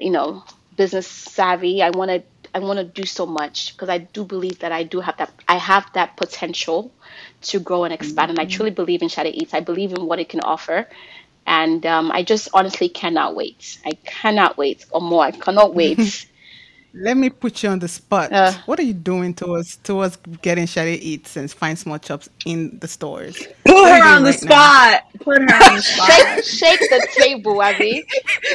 you 0.00 0.10
know, 0.10 0.44
business 0.76 1.08
savvy. 1.08 1.82
I 1.82 1.90
want 1.90 2.10
to 2.10 2.24
I 2.54 2.60
want 2.60 2.78
to 2.78 2.84
do 2.84 3.04
so 3.06 3.26
much 3.26 3.74
because 3.76 3.88
I 3.88 3.98
do 3.98 4.24
believe 4.24 4.60
that 4.60 4.72
I 4.72 4.84
do 4.84 5.00
have 5.00 5.16
that 5.18 5.32
I 5.48 5.56
have 5.56 5.86
that 5.94 6.16
potential 6.16 6.94
to 7.42 7.60
grow 7.60 7.84
and 7.84 7.92
expand 7.94 8.30
and 8.30 8.40
I 8.40 8.46
truly 8.46 8.70
believe 8.70 9.02
in 9.02 9.08
Shade 9.08 9.34
Eats. 9.34 9.54
I 9.54 9.60
believe 9.60 9.92
in 9.92 10.06
what 10.06 10.20
it 10.20 10.28
can 10.28 10.40
offer. 10.40 10.88
And 11.46 11.84
um, 11.86 12.10
I 12.12 12.22
just 12.22 12.48
honestly 12.54 12.88
cannot 12.88 13.34
wait. 13.36 13.78
I 13.86 13.92
cannot 14.04 14.56
wait. 14.58 14.84
Or 14.90 15.00
more, 15.00 15.24
I 15.24 15.32
cannot 15.32 15.74
wait. 15.74 16.26
Let 16.94 17.16
me 17.16 17.30
put 17.30 17.62
you 17.62 17.70
on 17.70 17.80
the 17.80 17.88
spot. 17.88 18.32
Uh. 18.32 18.52
what 18.66 18.78
are 18.78 18.84
you 18.84 18.94
doing 18.94 19.34
towards 19.34 19.76
towards 19.78 20.16
getting 20.42 20.66
Shade 20.66 21.00
Eats 21.02 21.36
and 21.36 21.50
find 21.50 21.78
small 21.78 21.98
chops 21.98 22.28
in 22.44 22.78
the 22.80 22.88
stores? 22.88 23.48
Put 23.64 23.76
What 23.80 24.02
her 24.02 24.16
on 24.16 24.24
the 24.24 24.32
right 24.32 24.42
now? 24.42 24.58
spot. 24.58 25.02
Put 25.20 25.42
her 25.42 25.56
on 25.62 25.74
the 25.74 25.82
spot. 25.82 26.12
shake, 26.12 26.44
shake 26.44 26.88
the 26.88 27.02
table, 27.18 27.62
Abby. 27.62 28.06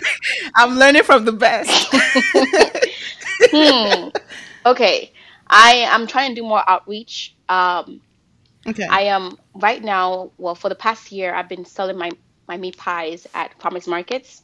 I'm 0.56 0.78
learning 0.78 1.04
from 1.04 1.26
the 1.26 1.34
best. 1.34 1.88
Hmm. 3.52 4.10
Okay. 4.66 5.14
I 5.48 5.72
am 5.92 6.08
trying 6.08 6.36
to 6.36 6.42
do 6.42 6.48
more 6.48 6.64
outreach. 6.70 7.36
Um, 7.50 8.02
okay. 8.68 8.90
I 8.90 9.04
am 9.04 9.38
right 9.56 9.84
now. 9.84 10.32
Well, 10.38 10.56
for 10.56 10.70
the 10.70 10.76
past 10.76 11.12
year, 11.12 11.34
I've 11.34 11.50
been 11.50 11.66
selling 11.66 11.98
my 11.98 12.12
my 12.48 12.58
meat 12.58 12.78
pies 12.78 13.28
at 13.34 13.60
farmers 13.62 13.88
markets. 13.88 14.44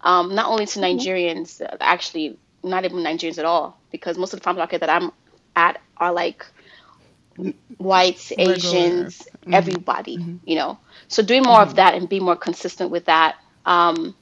Um, 0.00 0.34
not 0.34 0.48
only 0.50 0.66
to 0.66 0.80
Nigerians, 0.80 1.60
uh, 1.60 1.76
actually 1.80 2.38
not 2.62 2.84
even 2.84 2.98
Nigerians 2.98 3.38
at 3.38 3.44
all, 3.44 3.78
because 3.90 4.18
most 4.18 4.32
of 4.32 4.40
the 4.40 4.44
farmers 4.44 4.58
market 4.58 4.80
that 4.80 4.90
I'm 4.90 5.10
at 5.56 5.80
are 5.96 6.12
like 6.12 6.46
whites, 7.78 8.30
Regular. 8.30 8.54
Asians, 8.54 9.22
mm-hmm. 9.22 9.54
everybody. 9.54 10.18
Mm-hmm. 10.18 10.36
You 10.44 10.56
know, 10.56 10.78
so 11.08 11.22
doing 11.22 11.42
more 11.42 11.60
of 11.60 11.68
mm-hmm. 11.68 11.76
that 11.76 11.94
and 11.94 12.08
being 12.08 12.24
more 12.24 12.36
consistent 12.36 12.90
with 12.90 13.06
that. 13.06 13.36
Um, 13.64 14.14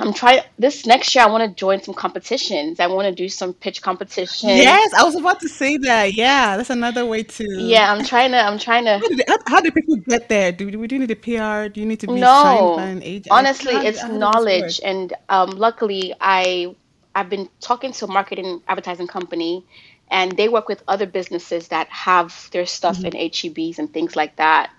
I'm 0.00 0.12
trying 0.12 0.42
this 0.58 0.86
next 0.86 1.14
year. 1.14 1.24
I 1.24 1.28
want 1.28 1.48
to 1.48 1.54
join 1.54 1.82
some 1.82 1.94
competitions. 1.94 2.78
I 2.78 2.86
want 2.86 3.06
to 3.08 3.14
do 3.14 3.28
some 3.28 3.52
pitch 3.52 3.82
competitions. 3.82 4.42
yes, 4.42 4.92
I 4.94 5.02
was 5.02 5.16
about 5.16 5.40
to 5.40 5.48
say 5.48 5.76
that. 5.78 6.14
Yeah, 6.14 6.56
that's 6.56 6.70
another 6.70 7.04
way 7.04 7.24
to. 7.24 7.44
Yeah, 7.60 7.92
I'm 7.92 8.04
trying 8.04 8.30
to. 8.30 8.38
I'm 8.38 8.58
trying 8.58 8.84
to. 8.84 8.98
How 8.98 9.08
do, 9.08 9.16
they- 9.16 9.24
how, 9.26 9.38
how 9.46 9.60
do 9.60 9.70
people 9.72 9.96
get 9.96 10.28
there? 10.28 10.52
Do, 10.52 10.70
do 10.70 10.78
we 10.78 10.86
do 10.86 10.98
need 10.98 11.10
a 11.10 11.16
PR? 11.16 11.68
Do 11.72 11.80
you 11.80 11.86
need 11.86 12.00
to 12.00 12.06
be 12.06 12.14
No, 12.14 12.42
signed 12.42 12.76
by 12.76 12.84
an 12.84 13.02
agent? 13.02 13.28
honestly, 13.30 13.74
How- 13.74 13.82
it's 13.82 14.04
knowledge, 14.04 14.80
and 14.84 15.12
um, 15.28 15.50
luckily, 15.50 16.14
I 16.20 16.76
I've 17.14 17.28
been 17.28 17.48
talking 17.60 17.92
to 17.92 18.04
a 18.04 18.08
marketing 18.08 18.62
advertising 18.68 19.08
company, 19.08 19.64
and 20.10 20.36
they 20.36 20.48
work 20.48 20.68
with 20.68 20.82
other 20.86 21.06
businesses 21.06 21.68
that 21.68 21.88
have 21.88 22.48
their 22.52 22.66
stuff 22.66 23.02
in 23.04 23.12
HEBs 23.12 23.78
and 23.78 23.92
things 23.92 24.14
like 24.14 24.36
that. 24.36 24.70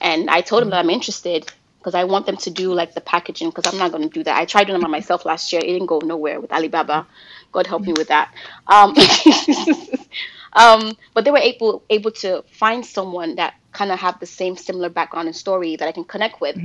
And 0.00 0.28
I 0.28 0.40
told 0.40 0.62
them 0.62 0.70
that 0.70 0.80
I'm 0.80 0.90
interested 0.90 1.46
because 1.84 1.94
I 1.94 2.04
want 2.04 2.24
them 2.24 2.38
to 2.38 2.50
do 2.50 2.72
like 2.72 2.94
the 2.94 3.02
packaging 3.02 3.50
because 3.50 3.70
I'm 3.70 3.78
not 3.78 3.90
going 3.90 4.04
to 4.04 4.08
do 4.08 4.24
that. 4.24 4.38
I 4.38 4.46
tried 4.46 4.68
doing 4.68 4.80
it 4.80 4.88
myself 4.88 5.26
last 5.26 5.52
year; 5.52 5.60
it 5.62 5.66
didn't 5.66 5.86
go 5.86 5.98
nowhere 5.98 6.40
with 6.40 6.50
Alibaba. 6.50 7.06
God 7.52 7.66
help 7.66 7.82
me 7.82 7.92
with 7.92 8.08
that. 8.08 8.32
Um, 8.66 8.94
um, 10.54 10.96
but 11.12 11.26
they 11.26 11.30
were 11.30 11.36
able 11.36 11.84
able 11.90 12.10
to 12.12 12.42
find 12.50 12.86
someone 12.86 13.34
that 13.34 13.54
kind 13.72 13.92
of 13.92 13.98
have 13.98 14.18
the 14.18 14.24
same 14.26 14.56
similar 14.56 14.88
background 14.88 15.28
and 15.28 15.36
story 15.36 15.76
that 15.76 15.86
I 15.86 15.92
can 15.92 16.04
connect 16.04 16.40
with. 16.40 16.56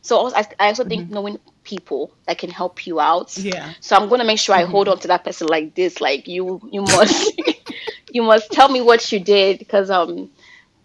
So 0.00 0.16
also, 0.16 0.36
I, 0.36 0.46
I 0.60 0.66
also 0.68 0.84
think 0.84 1.10
knowing 1.10 1.40
people 1.64 2.12
that 2.26 2.38
can 2.38 2.50
help 2.50 2.86
you 2.86 3.00
out. 3.00 3.36
Yeah. 3.36 3.72
So 3.80 3.96
I'm 3.96 4.08
gonna 4.08 4.24
make 4.24 4.38
sure 4.38 4.54
I 4.54 4.62
hold 4.64 4.86
on 4.86 5.00
to 5.00 5.08
that 5.08 5.24
person 5.24 5.48
like 5.48 5.74
this. 5.74 6.00
Like 6.00 6.28
you, 6.28 6.60
you 6.70 6.82
must, 6.82 7.32
you 8.12 8.22
must 8.22 8.52
tell 8.52 8.68
me 8.68 8.80
what 8.80 9.10
you 9.10 9.18
did 9.18 9.58
because 9.58 9.90
um, 9.90 10.30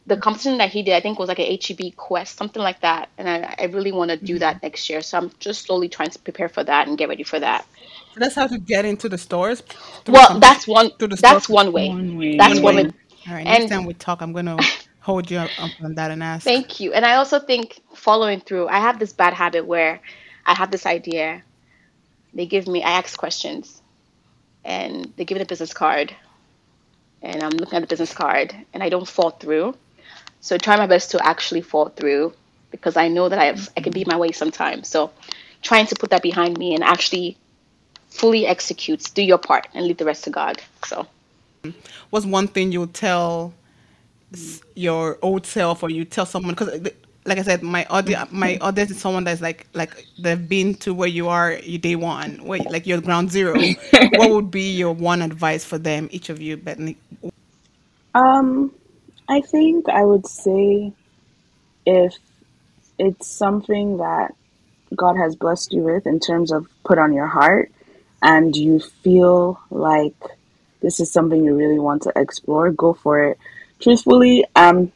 the 0.05 0.17
competition 0.17 0.57
that 0.57 0.69
he 0.69 0.83
did, 0.83 0.93
I 0.93 0.99
think 0.99 1.17
was 1.17 1.29
like 1.29 1.39
an 1.39 1.57
HEB 1.61 1.95
quest, 1.95 2.35
something 2.35 2.61
like 2.61 2.81
that. 2.81 3.09
And 3.17 3.29
I, 3.29 3.55
I 3.57 3.65
really 3.65 3.91
want 3.91 4.11
to 4.11 4.17
do 4.17 4.33
mm-hmm. 4.33 4.39
that 4.39 4.61
next 4.61 4.89
year. 4.89 5.01
So 5.01 5.17
I'm 5.17 5.31
just 5.39 5.65
slowly 5.65 5.87
trying 5.87 6.09
to 6.09 6.19
prepare 6.19 6.49
for 6.49 6.63
that 6.63 6.87
and 6.87 6.97
get 6.97 7.07
ready 7.09 7.23
for 7.23 7.39
that. 7.39 7.65
So 8.13 8.19
that's 8.19 8.35
how 8.35 8.47
to 8.47 8.57
get 8.57 8.85
into 8.85 9.09
the 9.09 9.17
stores. 9.17 9.63
Well, 10.07 10.39
that's 10.39 10.67
one. 10.67 10.91
through 10.97 11.09
the 11.09 11.15
That's 11.15 11.49
one 11.49 11.71
way. 11.71 11.89
One 11.89 12.17
way. 12.17 12.37
That's 12.37 12.55
One 12.55 12.63
one 12.63 12.75
way. 12.75 12.83
way. 12.83 12.91
All 13.27 13.33
right, 13.33 13.45
next 13.45 13.61
and- 13.63 13.71
time 13.71 13.85
we 13.85 13.93
talk, 13.93 14.21
I'm 14.21 14.33
gonna 14.33 14.57
hold 14.99 15.31
you 15.31 15.37
up 15.37 15.49
on 15.81 15.95
that 15.95 16.11
and 16.11 16.21
ask. 16.21 16.43
Thank 16.43 16.79
you. 16.79 16.93
And 16.93 17.05
I 17.05 17.15
also 17.15 17.39
think 17.39 17.81
following 17.95 18.41
through, 18.41 18.67
I 18.67 18.79
have 18.79 18.99
this 18.99 19.13
bad 19.13 19.33
habit 19.33 19.65
where 19.65 20.01
I 20.45 20.53
have 20.53 20.69
this 20.69 20.85
idea. 20.85 21.41
They 22.33 22.45
give 22.45 22.67
me, 22.67 22.83
I 22.83 22.91
ask 22.91 23.17
questions, 23.17 23.81
and 24.65 25.13
they 25.15 25.23
give 25.23 25.37
me 25.37 25.43
a 25.43 25.45
business 25.45 25.73
card, 25.73 26.13
and 27.21 27.41
I'm 27.41 27.51
looking 27.51 27.77
at 27.77 27.81
the 27.81 27.87
business 27.87 28.13
card, 28.13 28.53
and 28.73 28.83
I 28.83 28.89
don't 28.89 29.07
fall 29.07 29.29
through. 29.31 29.75
So 30.43 30.57
try 30.57 30.75
my 30.75 30.87
best 30.87 31.11
to 31.11 31.25
actually 31.25 31.61
fall 31.61 31.87
through 31.87 32.33
because 32.69 32.97
I 32.97 33.07
know 33.07 33.29
that 33.29 33.39
I 33.39 33.45
have, 33.45 33.69
I 33.77 33.81
can 33.81 33.93
beat 33.93 34.07
my 34.07 34.17
way 34.17 34.33
sometimes. 34.33 34.89
So 34.89 35.09
trying 35.61 35.87
to 35.87 35.95
put 35.95 36.09
that 36.09 36.21
behind 36.21 36.57
me 36.57 36.75
and 36.75 36.83
actually 36.83 37.37
fully 38.09 38.45
execute, 38.45 39.09
do 39.15 39.23
your 39.23 39.37
part, 39.37 39.69
and 39.73 39.85
leave 39.87 39.97
the 39.97 40.05
rest 40.05 40.25
to 40.25 40.31
God. 40.31 40.61
So. 40.85 41.07
What's 42.09 42.25
one 42.25 42.49
thing 42.49 42.73
you'll 42.73 42.87
tell 42.87 43.53
your 44.75 45.17
old 45.21 45.45
self, 45.45 45.81
or 45.81 45.89
you 45.89 46.03
tell 46.03 46.25
someone? 46.25 46.55
Because, 46.55 46.91
like 47.23 47.37
I 47.37 47.43
said, 47.43 47.63
my 47.63 47.85
audience, 47.85 48.29
my 48.29 48.57
audience 48.57 48.91
is 48.91 48.99
someone 48.99 49.23
that's 49.23 49.39
like, 49.39 49.67
like 49.71 50.05
they've 50.19 50.49
been 50.49 50.75
to 50.75 50.93
where 50.93 51.07
you 51.07 51.29
are, 51.29 51.53
you 51.53 51.77
day 51.77 51.95
one, 51.95 52.43
where 52.43 52.59
like 52.67 52.85
you're 52.85 52.99
ground 52.99 53.31
zero. 53.31 53.61
what 54.09 54.29
would 54.29 54.51
be 54.51 54.75
your 54.75 54.91
one 54.91 55.21
advice 55.21 55.63
for 55.63 55.77
them, 55.77 56.09
each 56.11 56.29
of 56.29 56.41
you, 56.41 56.57
Bethany? 56.57 56.97
Um, 58.13 58.73
I 59.27 59.41
think 59.41 59.89
I 59.89 60.03
would 60.03 60.27
say 60.27 60.93
if 61.85 62.17
it's 62.97 63.27
something 63.27 63.97
that 63.97 64.33
God 64.95 65.15
has 65.17 65.35
blessed 65.35 65.73
you 65.73 65.83
with 65.83 66.05
in 66.05 66.19
terms 66.19 66.51
of 66.51 66.67
put 66.83 66.97
on 66.97 67.13
your 67.13 67.27
heart 67.27 67.71
and 68.21 68.55
you 68.55 68.79
feel 68.79 69.59
like 69.69 70.15
this 70.81 70.99
is 70.99 71.11
something 71.11 71.43
you 71.43 71.55
really 71.55 71.79
want 71.79 72.03
to 72.03 72.13
explore, 72.15 72.71
go 72.71 72.93
for 72.93 73.23
it. 73.23 73.37
Truthfully, 73.79 74.45
I'm 74.55 74.91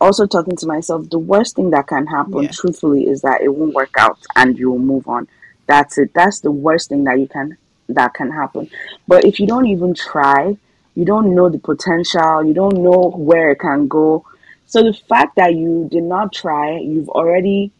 also 0.00 0.26
talking 0.26 0.56
to 0.56 0.66
myself, 0.66 1.08
the 1.10 1.18
worst 1.18 1.56
thing 1.56 1.70
that 1.70 1.86
can 1.86 2.06
happen, 2.06 2.44
Yeah. 2.44 2.50
truthfully, 2.52 3.06
is 3.08 3.22
that 3.22 3.40
it 3.40 3.48
won't 3.48 3.74
work 3.74 3.94
out 3.98 4.18
and 4.36 4.58
you 4.58 4.70
will 4.70 4.78
move 4.78 5.08
on. 5.08 5.26
That's 5.66 5.98
it. 5.98 6.12
That's 6.14 6.40
the 6.40 6.50
worst 6.50 6.90
thing 6.90 7.04
that 7.04 7.18
you 7.18 7.26
can 7.26 7.56
that 7.88 8.14
can 8.14 8.30
happen. 8.30 8.68
But 9.06 9.24
if 9.24 9.38
you 9.40 9.46
don't 9.46 9.66
even 9.66 9.94
try, 9.94 10.56
you 10.96 11.04
don't 11.04 11.34
know 11.34 11.48
the 11.48 11.58
potential, 11.58 12.42
you 12.42 12.54
don't 12.54 12.78
know 12.78 13.12
where 13.14 13.52
it 13.52 13.60
can 13.60 13.86
go. 13.86 14.24
So 14.64 14.82
the 14.82 14.94
fact 14.94 15.36
that 15.36 15.54
you 15.54 15.88
did 15.90 16.02
not 16.02 16.32
try, 16.32 16.78
you've 16.78 17.10
already 17.10 17.70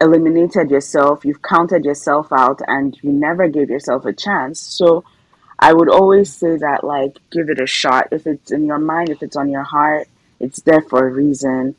eliminated 0.00 0.70
yourself, 0.70 1.24
you've 1.24 1.42
counted 1.42 1.84
yourself 1.84 2.32
out, 2.32 2.60
and 2.66 2.96
you 3.02 3.12
never 3.12 3.48
gave 3.48 3.68
yourself 3.68 4.06
a 4.06 4.12
chance. 4.12 4.60
So 4.60 5.04
I 5.58 5.72
would 5.72 5.90
always 5.90 6.32
say 6.32 6.56
that, 6.56 6.84
like, 6.84 7.18
give 7.30 7.50
it 7.50 7.60
a 7.60 7.66
shot. 7.66 8.08
If 8.12 8.26
it's 8.26 8.52
in 8.52 8.64
your 8.64 8.78
mind, 8.78 9.10
if 9.10 9.22
it's 9.22 9.36
on 9.36 9.50
your 9.50 9.62
heart, 9.64 10.08
it's 10.40 10.62
there 10.62 10.82
for 10.82 11.06
a 11.06 11.12
reason. 11.12 11.74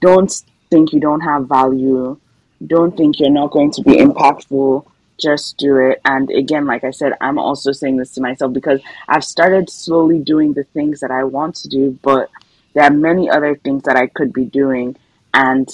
Don't 0.00 0.32
think 0.70 0.92
you 0.92 1.00
don't 1.00 1.20
have 1.20 1.48
value. 1.48 2.18
Don't 2.64 2.96
think 2.96 3.18
you're 3.18 3.30
not 3.30 3.50
going 3.50 3.72
to 3.72 3.82
be 3.82 3.96
impactful. 3.96 4.86
Just 5.18 5.56
do 5.58 5.76
it. 5.78 6.00
And 6.04 6.30
again, 6.30 6.66
like 6.66 6.84
I 6.84 6.90
said, 6.90 7.12
I'm 7.20 7.38
also 7.38 7.72
saying 7.72 7.96
this 7.96 8.12
to 8.14 8.20
myself 8.20 8.52
because 8.52 8.80
I've 9.08 9.24
started 9.24 9.70
slowly 9.70 10.18
doing 10.18 10.52
the 10.54 10.64
things 10.64 11.00
that 11.00 11.10
I 11.10 11.24
want 11.24 11.54
to 11.56 11.68
do, 11.68 11.98
but 12.02 12.30
there 12.74 12.84
are 12.84 12.90
many 12.90 13.30
other 13.30 13.54
things 13.56 13.84
that 13.84 13.96
I 13.96 14.08
could 14.08 14.32
be 14.32 14.44
doing. 14.44 14.96
And 15.32 15.68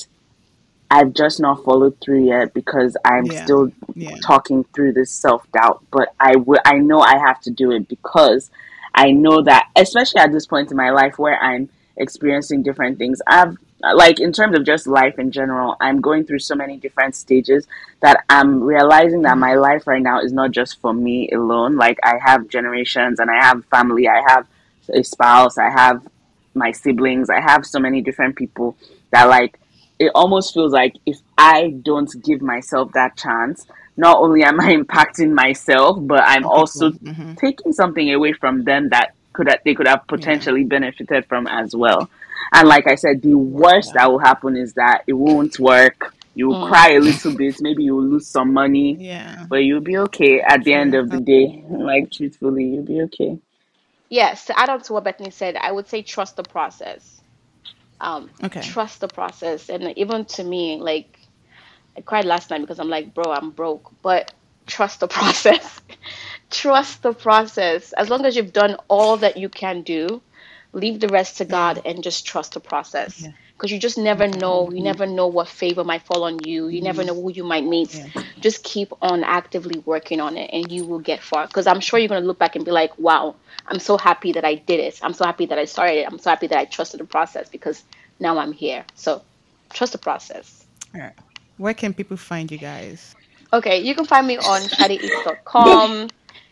I've 0.91 1.15
just 1.15 1.41
not 1.41 1.65
followed 1.65 1.97
through 2.01 2.25
yet 2.25 2.53
because 2.53 2.97
I'm 3.05 3.27
Yeah. 3.27 3.43
still 3.45 3.73
Yeah. 3.95 4.17
talking 4.23 4.65
through 4.75 4.93
this 4.93 5.11
self 5.11 5.51
doubt. 5.53 5.83
But 5.91 6.13
I 6.19 6.37
will. 6.37 6.61
I 6.65 6.79
know 6.79 7.01
I 7.01 7.19
have 7.19 7.41
to 7.43 7.51
do 7.51 7.71
it 7.71 7.89
because 7.89 8.51
I 8.95 9.13
know 9.13 9.43
that, 9.43 9.69
especially 9.77 10.21
at 10.21 10.33
this 10.33 10.47
point 10.47 10.71
in 10.71 10.77
my 10.77 10.91
life 10.91 11.19
where 11.19 11.41
I'm 11.41 11.69
experiencing 11.97 12.63
different 12.63 12.99
things. 12.99 13.23
I've 13.27 13.57
like 13.83 14.21
in 14.21 14.33
terms 14.33 14.57
of 14.57 14.65
just 14.65 14.87
life 14.87 15.19
in 15.19 15.31
general, 15.31 15.77
I'm 15.81 16.01
going 16.01 16.25
through 16.25 16.41
so 16.41 16.55
many 16.55 16.77
different 16.77 17.15
stages 17.15 17.67
that 18.01 18.25
I'm 18.29 18.63
realizing 18.63 19.23
that 19.23 19.39
my 19.39 19.55
life 19.55 19.87
right 19.87 20.03
now 20.03 20.21
is 20.21 20.33
not 20.33 20.51
just 20.51 20.81
for 20.81 20.93
me 20.93 21.31
alone. 21.31 21.77
Like 21.77 21.99
I 22.03 22.19
have 22.25 22.49
generations 22.49 23.21
and 23.21 23.31
I 23.31 23.45
have 23.45 23.65
family, 23.67 24.09
I 24.09 24.23
have 24.29 24.47
a 24.93 25.03
spouse, 25.03 25.59
I 25.59 25.71
have 25.71 26.07
my 26.55 26.73
siblings, 26.73 27.31
I 27.31 27.41
have 27.41 27.65
so 27.65 27.79
many 27.79 28.01
different 28.01 28.37
people 28.37 28.77
that 29.11 29.25
like 29.25 29.59
it 29.99 30.11
almost 30.15 30.55
feels 30.55 30.73
like 30.73 30.95
if 31.07 31.19
I 31.37 31.71
don't 31.83 32.11
give 32.25 32.41
myself 32.43 32.93
that 32.93 33.17
chance, 33.17 33.67
not 33.97 34.19
only 34.19 34.43
am 34.43 34.61
I 34.61 34.75
impacting 34.83 35.33
myself, 35.33 35.99
but 36.01 36.23
I'm 36.25 36.47
also 36.47 36.91
Mhm. 36.91 37.39
taking 37.39 37.73
something 37.73 38.13
away 38.13 38.33
from 38.33 38.65
them 38.65 38.89
that 38.91 39.15
could 39.33 39.49
have, 39.49 39.61
they 39.65 39.75
could 39.75 39.87
have 39.87 40.07
potentially 40.09 40.65
benefited 40.65 41.27
from 41.27 41.47
as 41.47 41.75
well. 41.77 42.11
And 42.53 42.69
like 42.69 42.87
I 42.87 42.97
said, 42.97 43.23
the 43.23 43.35
worst 43.37 43.93
that 43.95 44.11
will 44.11 44.19
happen 44.21 44.57
is 44.57 44.75
that 44.75 45.03
it 45.07 45.15
won't 45.15 45.59
work. 45.59 46.15
You 46.35 46.49
will 46.49 46.57
Mm. 46.57 46.69
cry 46.69 46.91
a 46.93 47.01
little 47.01 47.33
bit, 47.33 47.57
maybe 47.61 47.85
you 47.85 47.97
will 47.97 48.07
lose 48.09 48.29
some 48.29 48.53
money, 48.53 49.01
Yeah. 49.01 49.47
but 49.49 49.59
you'll 49.59 49.81
be 49.81 49.99
okay 49.99 50.41
at 50.41 50.65
the 50.65 50.75
end 50.75 50.95
of 50.95 51.11
the 51.11 51.21
day. 51.21 51.65
Like 51.71 52.11
truthfully, 52.13 52.65
you'll 52.65 52.85
be 52.85 53.03
okay. 53.03 53.39
Yes, 54.09 54.47
to 54.47 54.59
add 54.59 54.71
on 54.71 54.83
to 54.83 54.93
what 54.95 55.05
Bethany 55.05 55.31
said, 55.31 55.57
I 55.57 55.73
would 55.73 55.89
say 55.89 56.03
trust 56.03 56.37
the 56.37 56.43
process. 56.45 57.21
Um, 58.01 58.31
Okay. 58.43 58.61
trust 58.61 59.01
the 59.01 59.09
process. 59.09 59.69
And 59.71 59.97
even 59.99 60.25
to 60.27 60.45
me, 60.45 60.79
like, 60.81 61.19
I 61.97 62.01
cried 62.03 62.25
last 62.25 62.51
night 62.51 62.61
because 62.61 62.81
I'm 62.81 62.89
like, 62.89 63.15
bro, 63.15 63.33
I'm 63.33 63.51
broke. 63.53 63.91
But 64.03 64.33
trust 64.67 65.01
the 65.01 65.09
process. 65.19 65.81
trust 66.51 67.03
the 67.03 67.13
process. 67.13 67.93
As 67.95 68.09
long 68.11 68.25
as 68.25 68.37
you've 68.37 68.53
done 68.53 68.77
all 68.89 69.17
that 69.19 69.37
you 69.37 69.49
can 69.49 69.83
do, 69.83 70.23
leave 70.73 71.01
the 71.01 71.09
rest 71.09 71.39
to 71.39 71.45
God 71.45 71.83
and 71.85 72.03
just 72.03 72.27
trust 72.27 72.55
the 72.55 72.61
process. 72.61 73.23
Yeah. 73.23 73.33
Because 73.55 73.73
you 73.73 73.79
just 73.79 73.99
never 73.99 74.27
know. 74.27 74.71
You 74.71 74.83
never 74.83 75.07
know 75.07 75.27
what 75.27 75.47
favor 75.49 75.85
might 75.85 76.03
fall 76.03 76.25
on 76.25 76.43
you. 76.45 76.69
You 76.69 76.81
never 76.81 77.05
know 77.05 77.15
who 77.15 77.31
you 77.31 77.45
might 77.45 77.65
meet. 77.65 77.95
Yeah. 77.95 78.23
Just 78.41 78.65
keep 78.65 78.91
on 79.03 79.23
actively 79.23 79.81
working 79.81 80.21
on 80.21 80.39
it 80.39 80.51
and 80.53 80.73
you 80.73 80.87
will 80.87 80.99
get 80.99 81.23
far. 81.23 81.47
Because 81.47 81.67
I'm 81.67 81.81
sure 81.81 81.99
you're 81.99 82.09
going 82.09 82.23
to 82.23 82.27
look 82.27 82.39
back 82.39 82.57
and 82.57 82.65
be 82.65 82.71
like, 82.71 82.99
wow, 82.99 83.37
I'm 83.67 83.79
so 83.79 83.99
happy 83.99 84.33
that 84.33 84.47
I 84.47 84.55
did 84.55 84.81
it. 84.81 84.99
I'm 85.03 85.13
so 85.13 85.27
happy 85.27 85.45
that 85.47 85.59
I 85.59 85.67
started 85.67 85.99
it. 85.99 86.07
I'm 86.11 86.19
so 86.19 86.31
happy 86.31 86.47
that 86.47 86.59
I 86.59 86.65
trusted 86.65 87.01
the 87.01 87.05
process 87.05 87.51
because 87.51 87.85
now 88.19 88.39
I'm 88.39 88.53
here. 88.53 88.85
So 88.95 89.23
trust 89.73 89.93
the 89.93 89.99
process. 89.99 90.65
All 90.95 91.01
right. 91.03 91.13
Where 91.59 91.75
can 91.75 91.93
people 91.93 92.17
find 92.17 92.51
you 92.51 92.57
guys? 92.57 93.15
Okay, 93.53 93.81
you 93.81 93.95
can 93.95 94.07
find 94.07 94.27
me 94.27 94.39
on 94.39 94.61
shadeeats.com. 94.79 96.09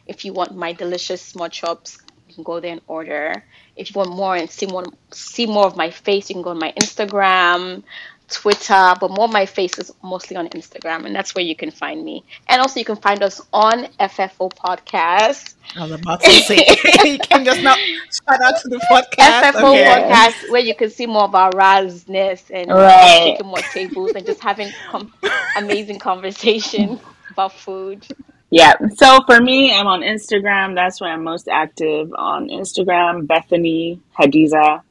If 0.06 0.24
you 0.24 0.32
want 0.32 0.56
my 0.56 0.72
delicious 0.72 1.22
small 1.22 1.48
chops, 1.48 1.98
can 2.39 2.45
go 2.45 2.61
there 2.61 2.72
and 2.72 2.80
order. 2.86 3.45
If 3.76 3.91
you 3.95 3.99
want 3.99 4.11
more 4.11 4.36
and 4.36 4.49
see 4.51 4.66
more 4.66 4.84
see 5.11 5.47
more 5.47 5.66
of 5.66 5.76
my 5.76 5.91
face, 5.91 6.28
you 6.30 6.34
can 6.36 6.43
go 6.43 6.51
on 6.51 6.59
my 6.59 6.72
Instagram, 6.80 7.82
Twitter, 8.30 8.95
but 9.01 9.11
more 9.11 9.24
of 9.26 9.32
my 9.32 9.47
face 9.47 9.78
is 9.78 9.93
mostly 10.03 10.36
on 10.36 10.49
Instagram, 10.49 11.07
and 11.07 11.14
that's 11.14 11.34
where 11.34 11.45
you 11.45 11.57
can 11.57 11.70
find 11.70 12.05
me. 12.05 12.24
And 12.49 12.61
also 12.61 12.78
you 12.78 12.84
can 12.84 12.97
find 12.97 13.22
us 13.22 13.41
on 13.53 13.86
FFO 13.99 14.51
Podcast. 14.53 15.55
I 15.76 15.82
was 15.82 15.93
about 15.93 16.20
to 16.22 16.30
say 16.30 16.57
you 17.05 17.18
can 17.18 17.45
just 17.45 17.62
not 17.62 17.78
shout 17.78 18.41
out 18.43 18.61
to 18.62 18.68
the 18.68 18.78
podcast. 18.91 19.53
FFO 19.53 19.72
Okay. 19.72 19.84
Podcast, 19.84 20.51
where 20.51 20.61
you 20.62 20.74
can 20.74 20.91
see 20.91 21.07
more 21.07 21.24
of 21.24 21.34
our 21.34 21.51
razness 21.53 22.51
and 22.53 22.70
Right. 22.70 23.32
taking 23.32 23.47
more 23.47 23.62
tables 23.72 24.12
and 24.14 24.26
just 24.26 24.41
having 24.41 24.70
com- 24.91 25.12
amazing 25.57 25.99
conversation 25.99 27.01
about 27.30 27.53
food. 27.53 28.07
Yeah. 28.51 28.74
So 28.96 29.20
for 29.26 29.40
me, 29.40 29.74
I'm 29.74 29.86
on 29.86 30.01
Instagram. 30.01 30.74
That's 30.74 31.01
where 31.01 31.12
I'm 31.12 31.24
most 31.24 31.49
active. 31.49 32.12
On 32.14 32.49
Instagram, 32.49 33.26
Bethany 33.26 34.01
Hadiza. 34.18 34.82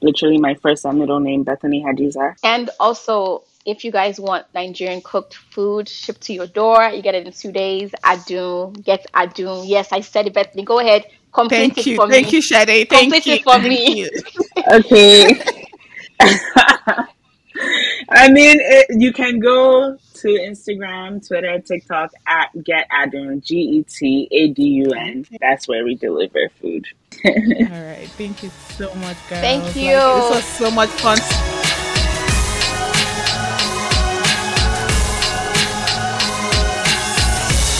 Literally 0.00 0.38
my 0.38 0.54
first 0.54 0.84
and 0.84 0.98
middle 0.98 1.20
name, 1.20 1.42
Bethany 1.42 1.82
Hadiza. 1.84 2.36
And 2.42 2.70
also, 2.80 3.44
if 3.64 3.84
you 3.84 3.90
guys 3.90 4.18
want 4.20 4.46
Nigerian 4.54 5.02
cooked 5.02 5.34
food 5.34 5.88
shipped 5.88 6.22
to 6.22 6.32
your 6.32 6.46
door, 6.46 6.88
you 6.90 7.02
get 7.02 7.14
it 7.14 7.26
in 7.26 7.32
two 7.32 7.52
days. 7.52 7.90
Adun, 8.04 8.84
get 8.84 9.06
Adun. 9.12 9.68
Yes, 9.68 9.92
I 9.92 10.00
said 10.00 10.26
it, 10.26 10.34
Bethany. 10.34 10.64
Go 10.64 10.78
ahead, 10.78 11.04
complete 11.32 11.74
Thank 11.74 11.78
it 11.78 11.86
you. 11.86 11.96
for 11.96 12.08
Thank 12.08 12.28
me. 12.28 12.32
you, 12.32 12.40
Shade. 12.42 12.88
Thank 12.88 12.88
Complete 12.88 13.26
you. 13.26 13.34
it 13.34 13.42
for 13.42 13.58
Thank 13.58 13.68
me. 13.68 13.98
you. 14.00 14.10
Okay. 14.72 15.40
I 18.08 18.28
mean, 18.30 18.58
it, 18.60 18.86
you 19.00 19.12
can 19.12 19.38
go 19.40 19.98
to 20.26 20.40
Instagram, 20.40 21.26
Twitter, 21.26 21.58
TikTok 21.60 22.12
at 22.26 22.50
Get 22.64 22.88
Adun, 22.90 23.42
G 23.44 23.56
E 23.56 23.82
T 23.84 24.28
A 24.32 24.48
D 24.48 24.62
U 24.62 24.90
N. 24.92 25.24
That's 25.40 25.68
where 25.68 25.84
we 25.84 25.94
deliver 25.94 26.48
food. 26.60 26.86
All 27.24 27.32
right. 27.32 28.08
Thank 28.16 28.42
you 28.42 28.50
so 28.70 28.92
much, 28.96 29.16
guys. 29.28 29.40
Thank 29.40 29.64
Like, 29.64 29.76
you. 29.76 29.92
this 29.92 30.30
was 30.30 30.44
so 30.44 30.70
much 30.70 30.90
fun. 30.90 31.18